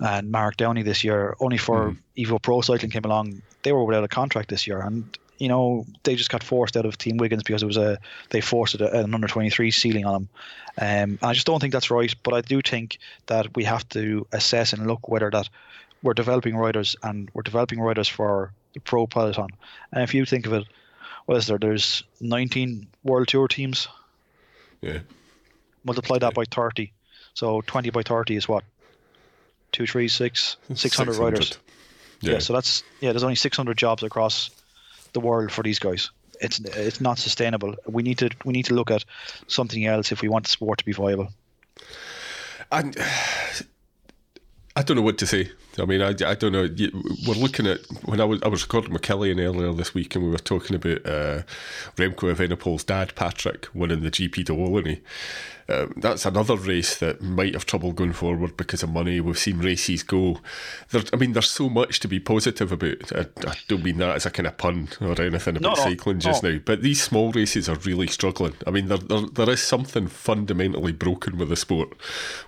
and 0.00 0.30
Mark 0.30 0.56
Downey 0.56 0.82
this 0.82 1.04
year, 1.04 1.36
only 1.40 1.58
for 1.58 1.90
mm. 1.90 1.96
Evo 2.16 2.40
Pro 2.40 2.60
Cycling 2.60 2.90
came 2.90 3.04
along. 3.04 3.42
They 3.62 3.72
were 3.72 3.84
without 3.84 4.04
a 4.04 4.08
contract 4.08 4.48
this 4.48 4.66
year, 4.66 4.80
and 4.80 5.16
you 5.38 5.48
know 5.48 5.86
they 6.02 6.14
just 6.14 6.30
got 6.30 6.42
forced 6.42 6.76
out 6.76 6.86
of 6.86 6.98
Team 6.98 7.16
Wiggins 7.16 7.42
because 7.42 7.62
it 7.62 7.66
was 7.66 7.76
a 7.76 7.98
they 8.30 8.40
forced 8.40 8.74
a, 8.74 9.00
an 9.00 9.14
under 9.14 9.28
23 9.28 9.70
ceiling 9.70 10.04
on 10.04 10.12
them. 10.12 10.28
Um, 10.80 11.18
I 11.22 11.32
just 11.32 11.46
don't 11.46 11.60
think 11.60 11.72
that's 11.72 11.90
right. 11.90 12.12
But 12.22 12.34
I 12.34 12.40
do 12.40 12.60
think 12.62 12.98
that 13.26 13.54
we 13.54 13.64
have 13.64 13.88
to 13.90 14.26
assess 14.32 14.72
and 14.72 14.86
look 14.86 15.08
whether 15.08 15.30
that 15.30 15.48
we're 16.02 16.14
developing 16.14 16.56
riders 16.56 16.96
and 17.02 17.30
we're 17.32 17.42
developing 17.42 17.80
riders 17.80 18.08
for 18.08 18.52
pro 18.80 19.06
peloton. 19.06 19.48
And 19.92 20.02
if 20.02 20.14
you 20.14 20.24
think 20.24 20.46
of 20.46 20.52
it, 20.52 20.64
what 21.26 21.38
is 21.38 21.46
there? 21.46 21.58
There's 21.58 22.02
19 22.20 22.86
World 23.04 23.28
Tour 23.28 23.48
teams. 23.48 23.88
Yeah. 24.80 25.00
Multiply 25.84 26.18
that 26.18 26.32
yeah. 26.32 26.44
by 26.44 26.44
30. 26.44 26.92
So 27.34 27.60
20 27.62 27.90
by 27.90 28.02
30 28.02 28.36
is 28.36 28.48
what? 28.48 28.64
two, 29.72 29.86
three, 29.86 30.08
six, 30.08 30.56
600, 30.68 31.14
600. 31.14 31.18
riders. 31.18 31.58
Yeah. 32.20 32.32
yeah. 32.34 32.38
so 32.38 32.52
that's 32.52 32.84
yeah. 33.00 33.12
There's 33.12 33.24
only 33.24 33.34
600 33.34 33.76
jobs 33.76 34.02
across 34.02 34.50
the 35.12 35.20
world 35.20 35.50
for 35.50 35.62
these 35.62 35.78
guys. 35.78 36.10
It's 36.40 36.60
it's 36.60 37.00
not 37.00 37.18
sustainable. 37.18 37.74
We 37.86 38.02
need 38.02 38.18
to 38.18 38.30
we 38.44 38.52
need 38.52 38.66
to 38.66 38.74
look 38.74 38.90
at 38.90 39.04
something 39.48 39.84
else 39.84 40.12
if 40.12 40.22
we 40.22 40.28
want 40.28 40.44
the 40.44 40.50
sport 40.50 40.78
to 40.78 40.84
be 40.84 40.92
viable. 40.92 41.28
And 42.70 42.96
I 44.76 44.82
don't 44.82 44.96
know 44.96 45.02
what 45.02 45.18
to 45.18 45.26
say. 45.26 45.50
I 45.78 45.84
mean, 45.86 46.02
I, 46.02 46.08
I 46.08 46.34
don't 46.34 46.52
know. 46.52 46.68
We're 47.26 47.34
looking 47.34 47.66
at 47.66 47.80
when 48.04 48.20
I 48.20 48.24
was 48.24 48.42
I 48.42 48.48
was 48.48 48.62
recording 48.62 48.92
with 48.92 49.02
Killian 49.02 49.40
earlier 49.40 49.72
this 49.72 49.94
week, 49.94 50.14
and 50.14 50.24
we 50.24 50.30
were 50.30 50.38
talking 50.38 50.76
about 50.76 51.06
uh, 51.06 51.42
Remco 51.96 52.34
Evenepoel's 52.34 52.84
dad, 52.84 53.14
Patrick, 53.14 53.68
winning 53.74 54.02
the 54.02 54.10
GP 54.10 54.44
de 54.44 54.52
Wallonie, 54.52 55.00
um, 55.72 55.94
that's 55.96 56.26
another 56.26 56.56
race 56.56 56.98
that 56.98 57.22
might 57.22 57.54
have 57.54 57.66
trouble 57.66 57.92
going 57.92 58.12
forward 58.12 58.56
because 58.56 58.82
of 58.82 58.90
money. 58.90 59.20
We've 59.20 59.38
seen 59.38 59.58
races 59.58 60.02
go. 60.02 60.40
There, 60.90 61.02
I 61.12 61.16
mean, 61.16 61.32
there's 61.32 61.50
so 61.50 61.68
much 61.68 62.00
to 62.00 62.08
be 62.08 62.20
positive 62.20 62.72
about. 62.72 63.12
I, 63.12 63.26
I 63.46 63.54
don't 63.68 63.84
mean 63.84 63.98
that 63.98 64.16
as 64.16 64.26
a 64.26 64.30
kind 64.30 64.46
of 64.46 64.58
pun 64.58 64.88
or 65.00 65.20
anything 65.20 65.56
about 65.56 65.76
no, 65.76 65.82
cycling 65.82 66.20
just 66.20 66.42
no. 66.42 66.52
now, 66.52 66.58
but 66.64 66.82
these 66.82 67.02
small 67.02 67.32
races 67.32 67.68
are 67.68 67.76
really 67.76 68.06
struggling. 68.06 68.54
I 68.66 68.70
mean, 68.70 68.88
there, 68.88 68.98
there, 68.98 69.22
there 69.32 69.50
is 69.50 69.62
something 69.62 70.06
fundamentally 70.08 70.92
broken 70.92 71.38
with 71.38 71.48
the 71.48 71.56
sport 71.56 71.94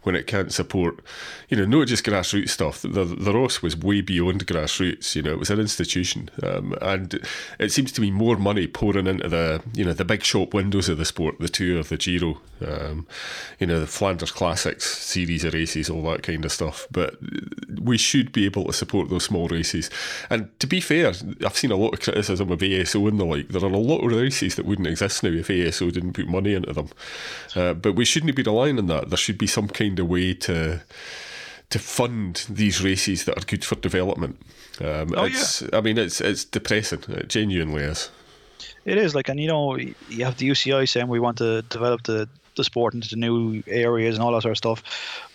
when 0.02 0.14
it 0.14 0.26
can't 0.26 0.52
support, 0.52 1.00
you 1.48 1.56
know, 1.56 1.64
not 1.64 1.88
just 1.88 2.04
grassroots 2.04 2.50
stuff. 2.50 2.82
The, 2.82 3.04
the 3.04 3.32
Rás 3.32 3.62
was 3.62 3.76
way 3.76 4.00
beyond 4.00 4.46
grassroots, 4.46 5.14
you 5.14 5.22
know, 5.22 5.32
it 5.32 5.38
was 5.38 5.50
an 5.50 5.60
institution. 5.60 6.30
Um, 6.42 6.76
and 6.80 7.20
it 7.58 7.72
seems 7.72 7.92
to 7.92 8.00
be 8.00 8.10
more 8.10 8.36
money 8.36 8.66
pouring 8.66 9.06
into 9.06 9.28
the, 9.28 9.62
you 9.72 9.84
know, 9.84 9.92
the 9.92 10.04
big 10.04 10.22
shop 10.22 10.54
windows 10.54 10.88
of 10.88 10.98
the 10.98 11.04
sport, 11.04 11.38
the 11.38 11.48
Tour, 11.48 11.78
of 11.78 11.88
the 11.88 11.96
Giro. 11.96 12.40
Um, 12.60 13.06
you 13.58 13.66
know, 13.66 13.80
the 13.80 13.86
Flanders 13.86 14.32
Classics 14.32 14.84
series 14.84 15.44
of 15.44 15.54
races, 15.54 15.90
all 15.90 16.02
that 16.10 16.22
kind 16.22 16.44
of 16.44 16.52
stuff. 16.52 16.86
But 16.90 17.16
we 17.80 17.96
should 17.98 18.32
be 18.32 18.44
able 18.44 18.64
to 18.64 18.72
support 18.72 19.10
those 19.10 19.24
small 19.24 19.48
races. 19.48 19.90
And 20.30 20.48
to 20.60 20.66
be 20.66 20.80
fair, 20.80 21.12
I've 21.44 21.56
seen 21.56 21.70
a 21.70 21.76
lot 21.76 21.94
of 21.94 22.00
criticism 22.00 22.50
of 22.50 22.58
ASO 22.60 23.08
and 23.08 23.18
the 23.18 23.24
like. 23.24 23.48
There 23.48 23.62
are 23.62 23.72
a 23.72 23.78
lot 23.78 24.04
of 24.04 24.12
races 24.12 24.56
that 24.56 24.66
wouldn't 24.66 24.88
exist 24.88 25.22
now 25.22 25.30
if 25.30 25.48
ASO 25.48 25.92
didn't 25.92 26.14
put 26.14 26.28
money 26.28 26.54
into 26.54 26.72
them. 26.72 26.88
Uh, 27.54 27.74
but 27.74 27.94
we 27.94 28.04
shouldn't 28.04 28.34
be 28.34 28.42
relying 28.42 28.78
on 28.78 28.86
that. 28.86 29.10
There 29.10 29.18
should 29.18 29.38
be 29.38 29.46
some 29.46 29.68
kind 29.68 29.98
of 29.98 30.08
way 30.08 30.34
to 30.34 30.82
to 31.70 31.78
fund 31.78 32.46
these 32.48 32.84
races 32.84 33.24
that 33.24 33.36
are 33.36 33.46
good 33.46 33.64
for 33.64 33.74
development. 33.76 34.38
Um, 34.80 35.12
oh, 35.16 35.24
it's, 35.24 35.62
yeah. 35.62 35.68
I 35.72 35.80
mean, 35.80 35.98
it's 35.98 36.20
it's 36.20 36.44
depressing. 36.44 37.02
It 37.08 37.28
genuinely 37.28 37.82
is. 37.82 38.10
It 38.84 38.98
is 38.98 39.14
like, 39.14 39.28
and 39.28 39.40
you 39.40 39.48
know, 39.48 39.76
you 39.76 40.24
have 40.24 40.36
the 40.36 40.48
UCI 40.48 40.88
saying 40.88 41.08
we 41.08 41.20
want 41.20 41.38
to 41.38 41.62
develop 41.62 42.02
the 42.04 42.28
the 42.56 42.64
sport 42.64 42.94
into 42.94 43.16
new 43.16 43.62
areas 43.66 44.16
and 44.16 44.24
all 44.24 44.32
that 44.32 44.42
sort 44.42 44.52
of 44.52 44.58
stuff. 44.58 44.82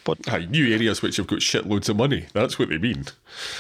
But 0.04 0.18
Aye, 0.30 0.48
new 0.50 0.74
areas 0.74 1.02
which 1.02 1.18
have 1.18 1.28
got 1.28 1.40
shitloads 1.40 1.90
of 1.90 1.98
money. 1.98 2.26
That's 2.34 2.58
what 2.58 2.70
they 2.70 2.78
mean. 2.78 3.06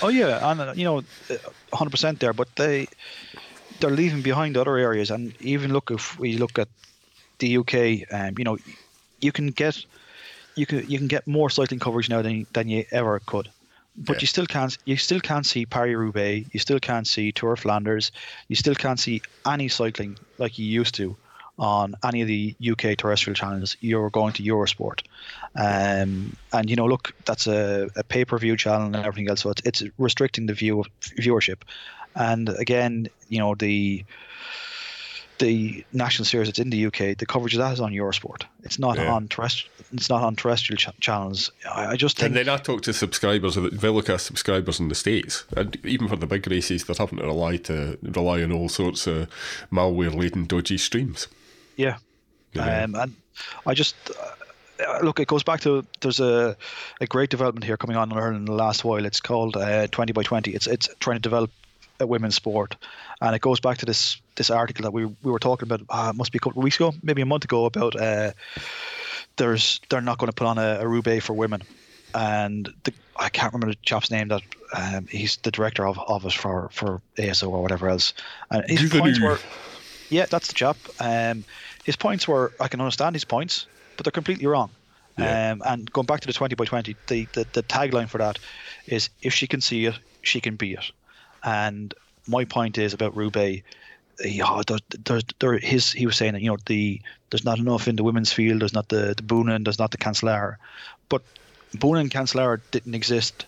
Oh 0.01 0.09
yeah, 0.09 0.51
and 0.51 0.61
uh, 0.61 0.73
you 0.75 0.85
know, 0.85 0.99
uh, 1.29 1.35
hundred 1.73 1.91
percent 1.91 2.19
there. 2.19 2.33
But 2.33 2.55
they 2.55 2.87
they're 3.79 3.91
leaving 3.91 4.21
behind 4.21 4.57
other 4.57 4.77
areas. 4.77 5.11
And 5.11 5.33
even 5.41 5.73
look 5.73 5.91
if 5.91 6.19
we 6.19 6.37
look 6.37 6.59
at 6.59 6.67
the 7.39 7.57
UK, 7.57 8.11
um, 8.13 8.35
you 8.37 8.43
know, 8.43 8.57
you 9.21 9.31
can 9.31 9.47
get 9.47 9.85
you 10.55 10.65
can 10.65 10.89
you 10.89 10.97
can 10.97 11.07
get 11.07 11.27
more 11.27 11.49
cycling 11.49 11.79
coverage 11.79 12.09
now 12.09 12.21
than 12.21 12.45
than 12.53 12.69
you 12.69 12.85
ever 12.91 13.19
could. 13.19 13.49
But 13.95 14.17
yeah. 14.17 14.21
you 14.21 14.27
still 14.27 14.45
can't 14.45 14.77
you 14.85 14.97
still 14.97 15.19
can't 15.19 15.45
see 15.45 15.65
Paris 15.65 15.95
Roubaix, 15.95 16.47
you 16.53 16.59
still 16.59 16.79
can't 16.79 17.07
see 17.07 17.31
Tour 17.31 17.53
of 17.53 17.59
Flanders, 17.59 18.11
you 18.47 18.55
still 18.55 18.75
can't 18.75 18.99
see 18.99 19.21
any 19.45 19.67
cycling 19.67 20.17
like 20.37 20.57
you 20.57 20.65
used 20.65 20.95
to 20.95 21.17
on 21.59 21.95
any 22.03 22.21
of 22.21 22.27
the 22.27 22.55
UK 22.65 22.97
terrestrial 22.97 23.35
channels, 23.35 23.75
you're 23.81 24.09
going 24.09 24.33
to 24.33 24.43
Eurosport. 24.43 25.01
Um, 25.55 26.35
and 26.53 26.69
you 26.69 26.75
know, 26.75 26.85
look, 26.85 27.13
that's 27.25 27.47
a, 27.47 27.89
a 27.95 28.03
pay-per-view 28.03 28.57
channel 28.57 28.87
and 28.87 28.95
everything 28.95 29.29
else, 29.29 29.41
so 29.41 29.49
it's, 29.49 29.61
it's 29.65 29.83
restricting 29.97 30.45
the 30.45 30.53
view 30.53 30.85
viewership. 31.01 31.61
And 32.15 32.49
again, 32.49 33.07
you 33.27 33.39
know, 33.39 33.55
the 33.55 34.03
the 35.39 35.85
national 35.93 36.25
series 36.25 36.49
that's 36.49 36.59
in 36.59 36.69
the 36.69 36.85
UK, 36.87 37.17
the 37.17 37.25
coverage 37.25 37.53
of 37.53 37.59
that 37.59 37.71
is 37.71 37.79
on 37.79 37.93
Eurosport. 37.93 38.43
It's 38.63 38.77
not 38.77 38.97
yeah. 38.97 39.13
on 39.13 39.29
terrestrial. 39.29 39.73
It's 39.93 40.09
not 40.09 40.21
on 40.21 40.35
terrestrial 40.35 40.77
ch- 40.77 40.99
channels. 40.99 41.51
I, 41.69 41.87
I, 41.87 41.95
just 41.95 42.17
think. 42.17 42.27
And 42.27 42.35
then 42.35 42.49
I 42.49 42.57
talk 42.57 42.81
to 42.83 42.93
subscribers, 42.93 43.55
Velocast 43.55 44.19
subscribers 44.19 44.79
in 44.79 44.89
the 44.89 44.95
states, 44.95 45.45
and 45.55 45.77
even 45.85 46.09
for 46.09 46.17
the 46.17 46.27
big 46.27 46.45
races, 46.47 46.83
they're 46.83 46.95
having 46.99 47.19
to 47.19 47.25
rely 47.25 47.55
to 47.57 47.97
rely 48.03 48.43
on 48.43 48.51
all 48.51 48.67
sorts 48.67 49.07
of 49.07 49.29
malware-laden, 49.71 50.45
dodgy 50.45 50.77
streams. 50.77 51.27
Yeah. 51.79 51.97
Um, 52.57 52.95
and 52.95 53.15
I 53.65 53.73
just 53.73 53.95
uh, 54.09 54.99
look. 55.01 55.19
It 55.19 55.27
goes 55.27 55.43
back 55.43 55.61
to 55.61 55.85
there's 56.01 56.19
a 56.19 56.57
a 56.99 57.07
great 57.07 57.29
development 57.29 57.63
here 57.63 57.77
coming 57.77 57.95
on 57.95 58.11
in 58.11 58.17
Ireland 58.17 58.37
in 58.37 58.45
the 58.45 58.53
last 58.53 58.83
while. 58.83 59.05
It's 59.05 59.21
called 59.21 59.55
uh, 59.55 59.87
20 59.87 60.11
by 60.13 60.23
20. 60.23 60.51
It's 60.51 60.67
it's 60.67 60.89
trying 60.99 61.17
to 61.17 61.21
develop 61.21 61.51
a 62.01 62.07
women's 62.07 62.35
sport, 62.35 62.75
and 63.21 63.35
it 63.35 63.41
goes 63.41 63.59
back 63.59 63.77
to 63.77 63.85
this 63.85 64.19
this 64.35 64.49
article 64.49 64.83
that 64.83 64.91
we 64.91 65.05
we 65.05 65.31
were 65.31 65.39
talking 65.39 65.71
about. 65.71 65.81
Uh, 65.89 66.11
must 66.13 66.31
be 66.31 66.37
a 66.37 66.39
couple 66.39 66.59
of 66.59 66.63
weeks 66.63 66.75
ago, 66.75 66.93
maybe 67.01 67.21
a 67.21 67.25
month 67.25 67.45
ago, 67.45 67.65
about 67.65 67.95
uh, 67.95 68.31
there's 69.37 69.79
they're 69.89 70.01
not 70.01 70.17
going 70.17 70.29
to 70.29 70.35
put 70.35 70.47
on 70.47 70.57
a, 70.57 70.79
a 70.81 70.87
Roubaix 70.87 71.25
for 71.25 71.33
women, 71.33 71.61
and 72.13 72.69
the, 72.83 72.93
I 73.15 73.29
can't 73.29 73.53
remember 73.53 73.73
the 73.73 73.79
chap's 73.83 74.11
name 74.11 74.29
that 74.29 74.41
um, 74.73 75.07
he's 75.07 75.37
the 75.37 75.51
director 75.51 75.87
of, 75.87 75.99
of 75.99 76.25
it 76.25 76.33
for 76.33 76.69
for 76.71 77.01
ASO 77.17 77.49
or 77.49 77.61
whatever 77.61 77.89
else. 77.89 78.13
And 78.49 78.69
his 78.69 78.91
points 78.91 79.19
were, 79.21 79.39
yeah, 80.09 80.25
that's 80.25 80.47
the 80.47 80.53
chap. 80.53 80.77
Um, 80.99 81.43
his 81.89 81.95
points 81.95 82.27
were 82.27 82.53
I 82.59 82.67
can 82.67 82.81
understand 82.81 83.15
his 83.15 83.25
points, 83.25 83.65
but 83.97 84.03
they're 84.03 84.11
completely 84.11 84.45
wrong. 84.45 84.69
Yeah. 85.17 85.53
Um, 85.53 85.63
and 85.65 85.91
going 85.91 86.05
back 86.05 86.19
to 86.19 86.27
the 86.27 86.33
20 86.33 86.53
by 86.53 86.65
20, 86.65 86.95
the, 87.07 87.27
the, 87.33 87.47
the 87.51 87.63
tagline 87.63 88.07
for 88.07 88.19
that 88.19 88.37
is 88.85 89.09
if 89.23 89.33
she 89.33 89.47
can 89.47 89.59
see 89.59 89.85
it, 89.85 89.97
she 90.21 90.39
can 90.39 90.55
be 90.55 90.73
it. 90.73 90.91
And 91.43 91.91
my 92.27 92.45
point 92.45 92.77
is 92.77 92.93
about 92.93 93.17
Roubaix. 93.17 93.63
Yeah, 94.23 94.61
there's, 94.67 94.81
there's, 95.03 95.23
there, 95.39 95.57
his, 95.57 95.91
he 95.91 96.05
was 96.05 96.15
saying 96.15 96.33
that 96.33 96.43
you 96.43 96.51
know 96.51 96.57
the 96.67 97.01
there's 97.31 97.43
not 97.43 97.57
enough 97.57 97.87
in 97.87 97.95
the 97.95 98.03
women's 98.03 98.31
field. 98.31 98.61
There's 98.61 98.73
not 98.73 98.87
the 98.89 99.15
the 99.17 99.23
Boonen, 99.23 99.63
there's 99.63 99.79
not 99.79 99.89
the 99.89 99.97
Cancellara, 99.97 100.57
but 101.07 101.23
Boonen 101.75 102.01
and 102.01 102.11
Cancellara 102.11 102.61
didn't 102.69 102.93
exist 102.93 103.47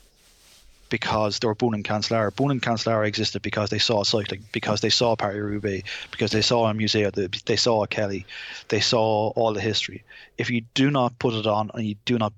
because 0.92 1.40
they 1.40 1.48
were 1.48 1.56
Boonen 1.56 1.76
and 1.76 1.84
Cancellara. 1.84 2.30
Boonen 2.32 2.52
and 2.52 2.62
Cancellara 2.62 3.08
existed 3.08 3.42
because 3.42 3.72
they 3.72 3.80
saw 3.80 4.04
cycling, 4.04 4.46
because 4.52 4.82
they 4.82 4.92
saw 4.92 5.16
Paris-Roubaix, 5.16 5.90
because 6.12 6.32
they 6.32 6.44
saw 6.44 6.70
a 6.70 6.74
Museeuw, 6.74 7.44
they 7.46 7.56
saw 7.56 7.82
a 7.82 7.88
Kelly, 7.88 8.28
they 8.68 8.82
saw 8.82 9.30
all 9.30 9.54
the 9.54 9.62
history. 9.62 10.04
If 10.38 10.52
you 10.52 10.62
do 10.76 10.92
not 10.92 11.18
put 11.18 11.34
it 11.34 11.48
on 11.48 11.72
and 11.74 11.88
you 11.88 11.96
do 12.06 12.20
not 12.20 12.34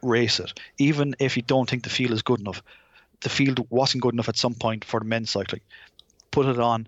race 0.00 0.40
it, 0.40 0.58
even 0.78 1.16
if 1.18 1.36
you 1.36 1.42
don't 1.42 1.68
think 1.68 1.82
the 1.82 1.90
field 1.90 2.12
is 2.12 2.22
good 2.22 2.40
enough, 2.40 2.62
the 3.20 3.28
field 3.28 3.66
wasn't 3.68 4.02
good 4.02 4.14
enough 4.14 4.28
at 4.28 4.36
some 4.36 4.54
point 4.54 4.84
for 4.84 5.00
the 5.00 5.06
men's 5.06 5.30
cycling. 5.30 5.62
Put 6.30 6.46
it 6.46 6.60
on, 6.60 6.86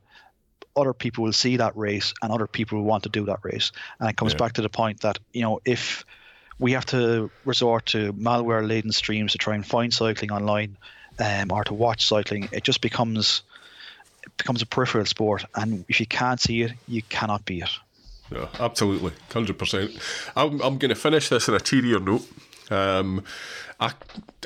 other 0.76 0.94
people 0.94 1.24
will 1.24 1.32
see 1.32 1.56
that 1.56 1.76
race 1.76 2.14
and 2.22 2.32
other 2.32 2.46
people 2.46 2.78
will 2.78 2.84
want 2.84 3.02
to 3.02 3.08
do 3.08 3.24
that 3.26 3.40
race. 3.42 3.72
And 3.98 4.08
it 4.08 4.16
comes 4.16 4.32
yeah. 4.32 4.38
back 4.38 4.52
to 4.54 4.62
the 4.62 4.68
point 4.68 5.00
that, 5.00 5.18
you 5.32 5.42
know, 5.42 5.60
if 5.64 6.04
we 6.60 6.72
have 6.72 6.86
to 6.86 7.30
resort 7.44 7.86
to 7.86 8.12
malware 8.12 8.66
laden 8.66 8.92
streams 8.92 9.32
to 9.32 9.38
try 9.38 9.56
and 9.56 9.66
find 9.66 9.92
cycling 9.92 10.30
online 10.30 10.76
um, 11.18 11.50
or 11.50 11.64
to 11.64 11.74
watch 11.74 12.06
cycling, 12.06 12.48
it 12.52 12.64
just 12.64 12.80
becomes 12.80 13.42
it 14.24 14.36
becomes 14.36 14.62
a 14.62 14.66
peripheral 14.66 15.06
sport. 15.06 15.44
And 15.54 15.84
if 15.88 16.00
you 16.00 16.06
can't 16.06 16.40
see 16.40 16.62
it, 16.62 16.72
you 16.86 17.02
cannot 17.02 17.44
be 17.44 17.60
it. 17.60 17.70
Yeah, 18.30 18.48
absolutely, 18.60 19.12
hundred 19.32 19.58
percent. 19.58 19.90
I'm 20.36 20.60
I'm 20.60 20.78
going 20.78 20.90
to 20.90 20.94
finish 20.94 21.28
this 21.28 21.48
on 21.48 21.54
a 21.54 21.60
cheerier 21.60 22.00
note. 22.00 22.28
Um, 22.70 23.24
I 23.80 23.92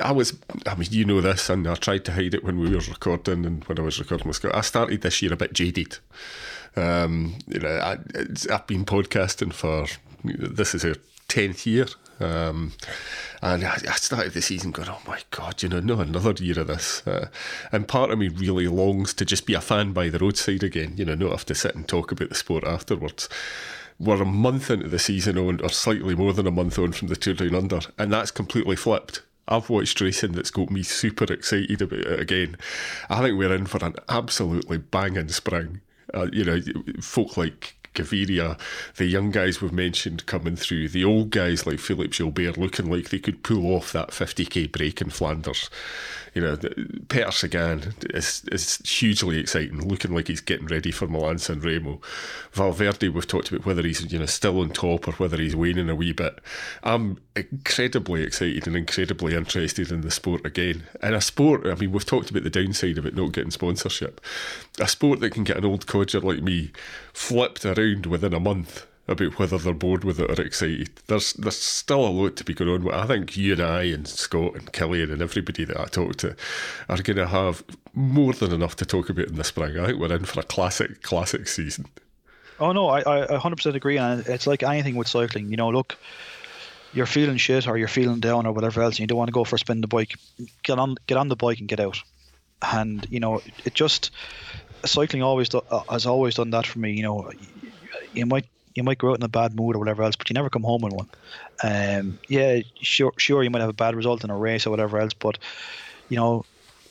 I 0.01 0.11
was 0.11 0.37
I 0.65 0.75
mean 0.75 0.87
you 0.91 1.05
know 1.05 1.21
this, 1.21 1.49
and 1.49 1.67
I 1.67 1.75
tried 1.75 2.05
to 2.05 2.13
hide 2.13 2.33
it 2.33 2.43
when 2.43 2.59
we 2.59 2.69
were 2.69 2.81
recording 2.81 3.45
and 3.45 3.63
when 3.65 3.79
I 3.79 3.81
was 3.81 3.99
recording 3.99 4.27
with 4.27 4.37
Scott. 4.37 4.55
I 4.55 4.61
started 4.61 5.01
this 5.01 5.21
year 5.21 5.33
a 5.33 5.37
bit 5.37 5.53
jaded. 5.53 5.97
Um, 6.75 7.35
you 7.47 7.59
know, 7.59 7.69
I, 7.69 7.97
I've 8.51 8.67
been 8.67 8.85
podcasting 8.85 9.53
for 9.53 9.85
this 10.23 10.73
is 10.73 10.85
our 10.85 10.95
tenth 11.27 11.67
year. 11.67 11.87
Um, 12.23 12.73
and 13.41 13.65
I, 13.65 13.75
started 13.95 14.33
the 14.33 14.41
season 14.41 14.71
going, 14.71 14.89
oh 14.89 15.01
my 15.05 15.19
God, 15.31 15.61
you 15.61 15.69
know, 15.69 15.81
no, 15.81 15.99
another 15.99 16.31
year 16.41 16.59
of 16.59 16.67
this. 16.67 17.05
Uh, 17.05 17.27
and 17.71 17.87
part 17.87 18.09
of 18.09 18.17
me 18.17 18.29
really 18.29 18.67
longs 18.67 19.13
to 19.15 19.25
just 19.25 19.45
be 19.45 19.53
a 19.53 19.61
fan 19.61 19.91
by 19.91 20.09
the 20.09 20.19
roadside 20.19 20.63
again, 20.63 20.93
you 20.95 21.03
know, 21.03 21.15
not 21.15 21.31
have 21.31 21.45
to 21.47 21.55
sit 21.55 21.75
and 21.75 21.87
talk 21.87 22.11
about 22.11 22.29
the 22.29 22.35
sport 22.35 22.63
afterwards. 22.63 23.27
We're 23.99 24.21
a 24.21 24.25
month 24.25 24.71
into 24.71 24.87
the 24.87 24.99
season 24.99 25.37
on, 25.37 25.59
or 25.61 25.69
slightly 25.69 26.15
more 26.15 26.33
than 26.33 26.47
a 26.47 26.51
month 26.51 26.79
on 26.79 26.93
from 26.93 27.09
the 27.09 27.15
Tour 27.15 27.33
Down 27.33 27.55
Under, 27.55 27.81
and 27.97 28.11
that's 28.13 28.31
completely 28.31 28.75
flipped. 28.75 29.21
I've 29.47 29.69
watched 29.69 29.99
racing 29.99 30.31
that's 30.31 30.51
got 30.51 30.71
me 30.71 30.83
super 30.83 31.25
excited 31.31 31.81
about 31.81 31.99
it 31.99 32.19
again. 32.19 32.57
I 33.09 33.21
think 33.21 33.37
we're 33.37 33.53
in 33.53 33.65
for 33.65 33.83
an 33.85 33.95
absolutely 34.07 34.77
banging 34.77 35.27
spring. 35.27 35.81
Uh, 36.13 36.27
you 36.31 36.45
know, 36.45 36.61
folk 37.01 37.35
like 37.35 37.82
Gaviria, 37.93 38.59
the 38.95 39.05
young 39.05 39.31
guys 39.31 39.61
we've 39.61 39.71
mentioned 39.71 40.25
coming 40.25 40.55
through, 40.55 40.89
the 40.89 41.05
old 41.05 41.29
guys 41.29 41.65
like 41.65 41.79
Philippe 41.79 42.15
Gilbert 42.17 42.57
looking 42.57 42.89
like 42.89 43.09
they 43.09 43.19
could 43.19 43.43
pull 43.43 43.75
off 43.75 43.91
that 43.91 44.09
50k 44.09 44.71
break 44.71 45.01
in 45.01 45.09
Flanders 45.09 45.69
you 46.33 46.41
know, 46.41 46.57
Peter 47.09 47.31
Sagan 47.31 47.93
is, 48.09 48.43
is 48.51 48.77
hugely 48.77 49.39
exciting, 49.39 49.87
looking 49.87 50.15
like 50.15 50.27
he's 50.27 50.41
getting 50.41 50.65
ready 50.65 50.89
for 50.89 51.07
Milan 51.07 51.37
San 51.37 51.59
Remo. 51.59 52.01
Valverde, 52.53 53.09
we've 53.09 53.27
talked 53.27 53.51
about 53.51 53.65
whether 53.67 53.83
he's 53.83 54.11
you 54.11 54.17
know 54.17 54.25
still 54.25 54.59
on 54.59 54.71
top 54.71 55.07
or 55.07 55.11
whether 55.13 55.37
he's 55.37 55.55
waning 55.55 55.89
a 55.89 55.95
wee 55.95 56.11
bit. 56.11 56.39
I'm 56.83 57.19
incredibly 57.35 58.23
excited 58.23 58.65
and 58.65 58.75
incredibly 58.75 59.35
interested 59.35 59.91
in 59.91 60.01
the 60.01 60.09
sport 60.09 60.43
again. 60.43 60.83
And 61.01 61.13
a 61.13 61.21
sport, 61.21 61.67
I 61.67 61.75
mean, 61.75 61.91
we've 61.91 62.05
talked 62.05 62.31
about 62.31 62.43
the 62.43 62.49
downside 62.49 62.97
of 62.97 63.05
it 63.05 63.15
not 63.15 63.31
getting 63.31 63.51
sponsorship. 63.51 64.19
A 64.79 64.87
sport 64.87 65.19
that 65.19 65.33
can 65.33 65.43
get 65.43 65.57
an 65.57 65.65
old 65.65 65.85
codger 65.85 66.19
like 66.19 66.41
me 66.41 66.71
flipped 67.13 67.63
around 67.63 67.77
within 68.05 68.33
a 68.33 68.39
month 68.39 68.85
about 69.07 69.37
whether 69.37 69.57
they're 69.57 69.73
bored 69.73 70.03
with 70.03 70.19
it 70.19 70.39
or 70.39 70.41
excited. 70.41 70.89
There's 71.07 71.33
there's 71.33 71.59
still 71.59 72.05
a 72.05 72.09
lot 72.09 72.35
to 72.37 72.43
be 72.43 72.53
going 72.53 72.71
on. 72.71 72.83
But 72.83 72.93
I 72.93 73.05
think 73.05 73.35
you 73.35 73.53
and 73.53 73.61
I 73.61 73.83
and 73.83 74.07
Scott 74.07 74.55
and 74.55 74.71
Killian 74.71 75.11
and 75.11 75.21
everybody 75.21 75.65
that 75.65 75.79
I 75.79 75.85
talk 75.85 76.15
to 76.17 76.35
are 76.87 77.01
going 77.01 77.17
to 77.17 77.27
have 77.27 77.63
more 77.93 78.33
than 78.33 78.53
enough 78.53 78.75
to 78.77 78.85
talk 78.85 79.09
about 79.09 79.27
in 79.27 79.35
the 79.35 79.43
spring. 79.43 79.77
I 79.77 79.87
think 79.87 79.99
we're 79.99 80.13
in 80.13 80.25
for 80.25 80.39
a 80.39 80.43
classic 80.43 81.01
classic 81.01 81.47
season. 81.47 81.87
Oh 82.59 82.71
no, 82.71 82.87
I 82.87 82.99
I 82.99 83.37
100% 83.37 83.75
agree, 83.75 83.97
and 83.97 84.25
it's 84.27 84.47
like 84.47 84.63
anything 84.63 84.95
with 84.95 85.07
cycling. 85.07 85.49
You 85.49 85.57
know, 85.57 85.69
look, 85.69 85.97
you're 86.93 87.05
feeling 87.05 87.37
shit 87.37 87.67
or 87.67 87.77
you're 87.77 87.87
feeling 87.87 88.19
down 88.19 88.45
or 88.45 88.53
whatever 88.53 88.81
else, 88.81 88.95
and 88.95 89.01
you 89.01 89.07
don't 89.07 89.17
want 89.17 89.27
to 89.27 89.33
go 89.33 89.43
for 89.43 89.55
a 89.55 89.59
spin 89.59 89.81
the 89.81 89.87
bike. 89.87 90.15
Get 90.63 90.79
on 90.79 90.95
get 91.07 91.17
on 91.17 91.27
the 91.27 91.35
bike 91.35 91.59
and 91.59 91.67
get 91.67 91.79
out. 91.79 92.01
And 92.61 93.05
you 93.09 93.19
know, 93.19 93.41
it 93.65 93.73
just 93.73 94.11
cycling 94.85 95.23
always 95.23 95.49
do, 95.49 95.61
uh, 95.69 95.81
has 95.89 96.05
always 96.05 96.35
done 96.35 96.51
that 96.51 96.65
for 96.65 96.79
me. 96.79 96.93
You 96.93 97.03
know, 97.03 97.31
you 98.13 98.25
might 98.25 98.45
you 98.75 98.83
might 98.83 98.97
go 98.97 99.11
out 99.11 99.17
in 99.17 99.23
a 99.23 99.27
bad 99.27 99.55
mood 99.55 99.75
or 99.75 99.79
whatever 99.79 100.03
else, 100.03 100.15
but 100.15 100.29
you 100.29 100.33
never 100.33 100.49
come 100.49 100.63
home 100.63 100.83
in 100.83 100.91
one. 100.95 101.09
Um, 101.63 102.19
yeah, 102.27 102.61
sure, 102.81 103.13
sure, 103.17 103.43
you 103.43 103.49
might 103.49 103.61
have 103.61 103.69
a 103.69 103.73
bad 103.73 103.95
result 103.95 104.23
in 104.23 104.29
a 104.29 104.37
race 104.37 104.65
or 104.65 104.71
whatever 104.71 104.97
else, 104.99 105.13
but 105.13 105.37
you 106.09 106.17
know, 106.17 106.45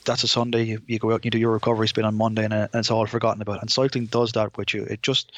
that's 0.05 0.23
a 0.23 0.27
Sunday. 0.27 0.63
You, 0.63 0.81
you 0.87 0.99
go 0.99 1.11
out 1.11 1.15
and 1.15 1.25
you 1.25 1.31
do 1.31 1.37
your 1.37 1.51
recovery 1.51 1.87
spin 1.87 2.05
on 2.05 2.15
Monday, 2.15 2.45
and, 2.45 2.53
and 2.53 2.69
it's 2.73 2.91
all 2.91 3.05
forgotten 3.05 3.41
about. 3.41 3.61
And 3.61 3.69
cycling 3.69 4.05
does 4.05 4.31
that 4.33 4.57
with 4.57 4.73
you. 4.73 4.83
It 4.83 5.01
just, 5.01 5.31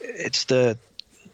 it's 0.00 0.44
the, 0.44 0.78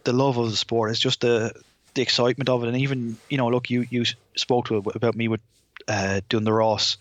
the 0.05 0.12
love 0.12 0.39
of 0.39 0.51
the 0.51 0.57
sport. 0.57 0.91
It's 0.91 1.01
just 1.01 1.20
the, 1.20 1.53
the 1.95 2.03
excitement 2.03 2.49
of 2.49 2.62
it, 2.62 2.68
and 2.68 2.76
even 2.76 3.16
you 3.29 3.39
know, 3.39 3.49
look, 3.49 3.70
you 3.70 3.85
you 3.91 4.05
spoke 4.37 4.66
to 4.66 4.76
about 4.76 5.16
me 5.16 5.26
with 5.26 5.41
uh, 5.89 6.20
doing 6.29 6.45
the 6.45 6.53
Rás, 6.53 6.97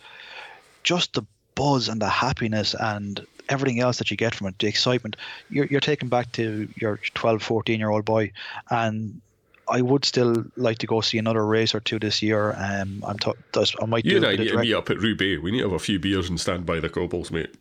just 0.83 1.13
the 1.13 1.23
buzz 1.53 1.87
and 1.89 2.01
the 2.01 2.09
happiness 2.09 2.75
and 2.79 3.25
everything 3.49 3.79
else 3.79 3.97
that 3.97 4.11
you 4.11 4.17
get 4.17 4.35
from 4.35 4.47
it, 4.47 4.59
the 4.59 4.67
excitement, 4.67 5.15
you're, 5.49 5.65
you're 5.65 5.79
taken 5.79 6.09
back 6.09 6.31
to 6.33 6.67
your 6.75 6.99
12, 7.13 7.41
14 7.41 7.79
year 7.79 7.89
old 7.89 8.05
boy. 8.05 8.31
And 8.69 9.21
I 9.69 9.81
would 9.81 10.05
still 10.05 10.45
like 10.55 10.77
to 10.79 10.87
go 10.87 11.01
see 11.01 11.17
another 11.17 11.45
race 11.45 11.75
or 11.75 11.79
two 11.79 11.99
this 11.99 12.21
year. 12.21 12.55
Um, 12.57 13.03
I'm 13.05 13.17
t- 13.19 13.33
I 13.55 13.85
might. 13.85 14.05
You 14.05 14.17
and 14.17 14.25
I 14.25 14.35
need 14.35 14.49
to 14.49 14.57
meet 14.57 14.73
up 14.73 14.89
at 14.89 14.97
Roubaix. 14.97 15.41
We 15.41 15.51
need 15.51 15.59
to 15.59 15.65
have 15.65 15.73
a 15.73 15.79
few 15.79 15.99
beers 15.99 16.29
and 16.29 16.39
stand 16.39 16.65
by 16.65 16.79
the 16.79 16.89
cobbles, 16.89 17.31
mate. 17.31 17.53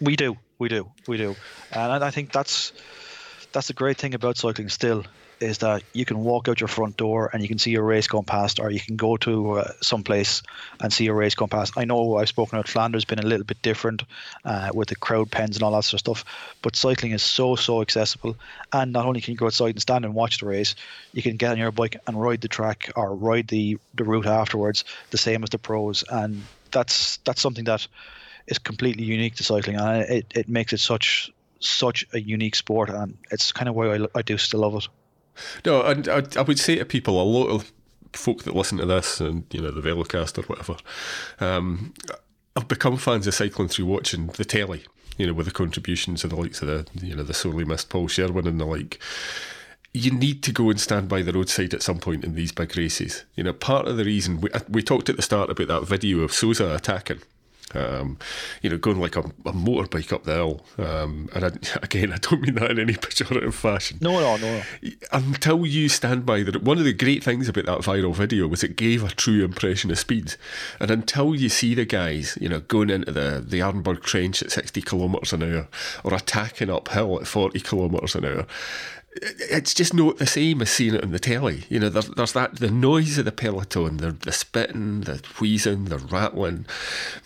We 0.00 0.16
do, 0.16 0.36
we 0.58 0.68
do, 0.68 0.90
we 1.06 1.16
do, 1.16 1.36
and 1.72 2.04
I 2.04 2.10
think 2.10 2.32
that's 2.32 2.72
that's 3.52 3.68
the 3.68 3.74
great 3.74 3.96
thing 3.96 4.14
about 4.14 4.36
cycling. 4.36 4.68
Still, 4.68 5.04
is 5.40 5.58
that 5.58 5.82
you 5.92 6.04
can 6.04 6.20
walk 6.20 6.48
out 6.48 6.60
your 6.60 6.68
front 6.68 6.96
door 6.96 7.30
and 7.32 7.42
you 7.42 7.48
can 7.48 7.58
see 7.58 7.74
a 7.74 7.82
race 7.82 8.06
going 8.08 8.24
past, 8.24 8.58
or 8.58 8.70
you 8.70 8.80
can 8.80 8.96
go 8.96 9.16
to 9.18 9.58
uh, 9.58 9.72
some 9.80 10.02
place 10.02 10.42
and 10.80 10.92
see 10.92 11.06
a 11.06 11.12
race 11.12 11.34
going 11.34 11.48
past. 11.48 11.74
I 11.76 11.84
know 11.84 12.16
I've 12.16 12.28
spoken 12.28 12.58
about 12.58 12.68
Flanders 12.68 13.04
been 13.04 13.18
a 13.18 13.26
little 13.26 13.44
bit 13.44 13.60
different 13.62 14.02
uh, 14.44 14.70
with 14.74 14.88
the 14.88 14.96
crowd 14.96 15.30
pens 15.30 15.56
and 15.56 15.62
all 15.62 15.72
that 15.72 15.84
sort 15.84 15.94
of 15.94 16.00
stuff, 16.00 16.24
but 16.62 16.76
cycling 16.76 17.12
is 17.12 17.22
so 17.22 17.56
so 17.56 17.82
accessible. 17.82 18.36
And 18.72 18.92
not 18.92 19.06
only 19.06 19.20
can 19.20 19.32
you 19.32 19.38
go 19.38 19.46
outside 19.46 19.70
and 19.70 19.82
stand 19.82 20.04
and 20.04 20.14
watch 20.14 20.38
the 20.38 20.46
race, 20.46 20.74
you 21.12 21.22
can 21.22 21.36
get 21.36 21.52
on 21.52 21.58
your 21.58 21.72
bike 21.72 21.96
and 22.06 22.20
ride 22.20 22.40
the 22.40 22.48
track 22.48 22.90
or 22.96 23.14
ride 23.14 23.48
the 23.48 23.78
the 23.94 24.04
route 24.04 24.26
afterwards, 24.26 24.84
the 25.10 25.18
same 25.18 25.42
as 25.42 25.50
the 25.50 25.58
pros, 25.58 26.04
and 26.10 26.42
that's 26.70 27.18
that's 27.18 27.40
something 27.40 27.64
that 27.64 27.86
is 28.46 28.58
completely 28.58 29.04
unique 29.04 29.34
to 29.36 29.44
cycling, 29.44 29.76
and 29.76 30.02
it, 30.02 30.26
it 30.34 30.48
makes 30.48 30.72
it 30.72 30.80
such 30.80 31.30
such 31.60 32.06
a 32.12 32.20
unique 32.20 32.54
sport, 32.54 32.90
and 32.90 33.16
it's 33.30 33.52
kind 33.52 33.68
of 33.68 33.74
why 33.74 33.96
I, 33.96 34.06
I 34.14 34.22
do 34.22 34.38
still 34.38 34.60
love 34.60 34.76
it. 34.76 34.88
No, 35.64 35.82
and 35.82 36.08
I, 36.08 36.22
I 36.36 36.42
would 36.42 36.58
say 36.58 36.76
to 36.76 36.84
people, 36.84 37.20
a 37.20 37.24
lot 37.24 37.48
of 37.48 37.72
folk 38.12 38.44
that 38.44 38.56
listen 38.56 38.78
to 38.78 38.86
this 38.86 39.20
and 39.20 39.44
you 39.50 39.60
know 39.60 39.70
the 39.70 39.80
Velocast 39.80 40.38
or 40.38 40.42
whatever, 40.42 40.76
um, 41.40 41.94
have 42.54 42.68
become 42.68 42.96
fans 42.96 43.26
of 43.26 43.34
cycling 43.34 43.68
through 43.68 43.86
watching 43.86 44.28
the 44.28 44.44
telly. 44.44 44.84
You 45.18 45.26
know, 45.26 45.32
with 45.32 45.46
the 45.46 45.52
contributions 45.52 46.24
of 46.24 46.30
the 46.30 46.36
likes 46.36 46.60
of 46.60 46.68
the 46.68 47.06
you 47.06 47.14
know 47.14 47.22
the 47.22 47.34
sorely 47.34 47.64
missed 47.64 47.88
Paul 47.88 48.08
Sherwin 48.08 48.46
and 48.46 48.60
the 48.60 48.66
like. 48.66 49.00
You 49.94 50.10
need 50.10 50.42
to 50.42 50.52
go 50.52 50.68
and 50.68 50.78
stand 50.78 51.08
by 51.08 51.22
the 51.22 51.32
roadside 51.32 51.72
at 51.72 51.82
some 51.82 52.00
point 52.00 52.22
in 52.22 52.34
these 52.34 52.52
big 52.52 52.76
races. 52.76 53.24
You 53.34 53.44
know, 53.44 53.54
part 53.54 53.88
of 53.88 53.96
the 53.96 54.04
reason 54.04 54.42
we 54.42 54.50
we 54.68 54.82
talked 54.82 55.08
at 55.08 55.16
the 55.16 55.22
start 55.22 55.48
about 55.48 55.68
that 55.68 55.88
video 55.88 56.20
of 56.20 56.34
Sosa 56.34 56.74
attacking 56.74 57.22
Um, 57.74 58.18
you 58.62 58.70
know, 58.70 58.78
going 58.78 59.00
like 59.00 59.16
a, 59.16 59.20
a 59.20 59.52
motorbike 59.52 60.12
up 60.12 60.24
the 60.24 60.34
hill. 60.34 60.64
Um, 60.78 61.28
and 61.34 61.44
I, 61.44 61.48
again, 61.82 62.12
I 62.12 62.18
don't 62.18 62.40
mean 62.40 62.54
that 62.54 62.70
in 62.70 62.78
any 62.78 62.94
pejorative 62.94 63.54
fashion. 63.54 63.98
No, 64.00 64.20
no, 64.20 64.36
no. 64.36 64.62
Until 65.12 65.66
you 65.66 65.88
stand 65.88 66.24
by 66.24 66.42
that, 66.44 66.62
one 66.62 66.78
of 66.78 66.84
the 66.84 66.92
great 66.92 67.24
things 67.24 67.48
about 67.48 67.66
that 67.66 67.80
viral 67.80 68.14
video 68.14 68.46
was 68.46 68.62
it 68.62 68.76
gave 68.76 69.02
a 69.02 69.08
true 69.08 69.44
impression 69.44 69.90
of 69.90 69.98
speed. 69.98 70.36
And 70.80 70.90
until 70.90 71.34
you 71.34 71.48
see 71.48 71.74
the 71.74 71.84
guys, 71.84 72.38
you 72.40 72.48
know, 72.48 72.60
going 72.60 72.90
into 72.90 73.12
the 73.12 73.44
the 73.46 73.60
Arenberg 73.60 74.02
Trench 74.02 74.42
at 74.42 74.52
sixty 74.52 74.80
kilometres 74.80 75.32
an 75.32 75.42
hour 75.42 75.68
or 76.04 76.14
attacking 76.14 76.70
uphill 76.70 77.20
at 77.20 77.26
forty 77.26 77.60
kilometres 77.60 78.14
an 78.14 78.24
hour, 78.24 78.46
it's 79.22 79.74
just 79.74 79.94
not 79.94 80.18
the 80.18 80.26
same 80.26 80.62
as 80.62 80.70
seeing 80.70 80.94
it 80.94 81.04
on 81.04 81.12
the 81.12 81.18
telly. 81.18 81.64
You 81.68 81.80
know, 81.80 81.88
there's, 81.88 82.08
there's 82.08 82.32
that 82.32 82.56
the 82.56 82.70
noise 82.70 83.18
of 83.18 83.24
the 83.24 83.32
peloton, 83.32 83.98
the, 83.98 84.12
the 84.12 84.32
spitting, 84.32 85.02
the 85.02 85.22
wheezing, 85.40 85.86
the 85.86 85.98
rattling, 85.98 86.66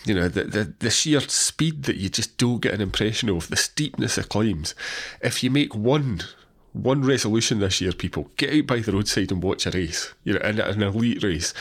you 0.04 0.14
know, 0.14 0.28
the, 0.28 0.44
the, 0.44 0.74
the 0.78 0.90
sheer 0.90 1.20
speed 1.20 1.84
that 1.84 1.96
you 1.96 2.08
just 2.08 2.36
don't 2.38 2.60
get 2.60 2.74
an 2.74 2.80
impression 2.80 3.28
of, 3.28 3.48
the 3.48 3.56
steepness 3.56 4.18
of 4.18 4.28
climbs. 4.28 4.74
If 5.20 5.42
you 5.42 5.50
make 5.50 5.74
one 5.74 6.20
one 6.72 7.02
resolution 7.02 7.58
this 7.58 7.80
year, 7.80 7.90
people 7.90 8.30
get 8.36 8.54
out 8.54 8.66
by 8.68 8.78
the 8.78 8.92
roadside 8.92 9.32
and 9.32 9.42
watch 9.42 9.66
a 9.66 9.72
race. 9.72 10.14
You 10.22 10.34
know, 10.34 10.40
an, 10.40 10.60
an 10.60 10.82
elite 10.82 11.22
race. 11.22 11.52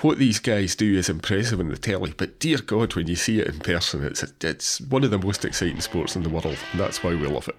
What 0.00 0.18
these 0.18 0.38
guys 0.38 0.74
do 0.74 0.98
is 0.98 1.08
impressive 1.08 1.60
on 1.60 1.68
the 1.68 1.78
telly, 1.78 2.12
but 2.14 2.38
dear 2.38 2.58
God, 2.58 2.94
when 2.94 3.06
you 3.06 3.16
see 3.16 3.40
it 3.40 3.48
in 3.48 3.60
person, 3.60 4.04
it's 4.04 4.22
it's 4.42 4.80
one 4.82 5.04
of 5.04 5.10
the 5.10 5.18
most 5.18 5.44
exciting 5.44 5.80
sports 5.80 6.14
in 6.14 6.22
the 6.22 6.28
world. 6.28 6.58
And 6.72 6.80
that's 6.80 7.02
why 7.02 7.14
we 7.14 7.26
love 7.26 7.48
it. 7.48 7.56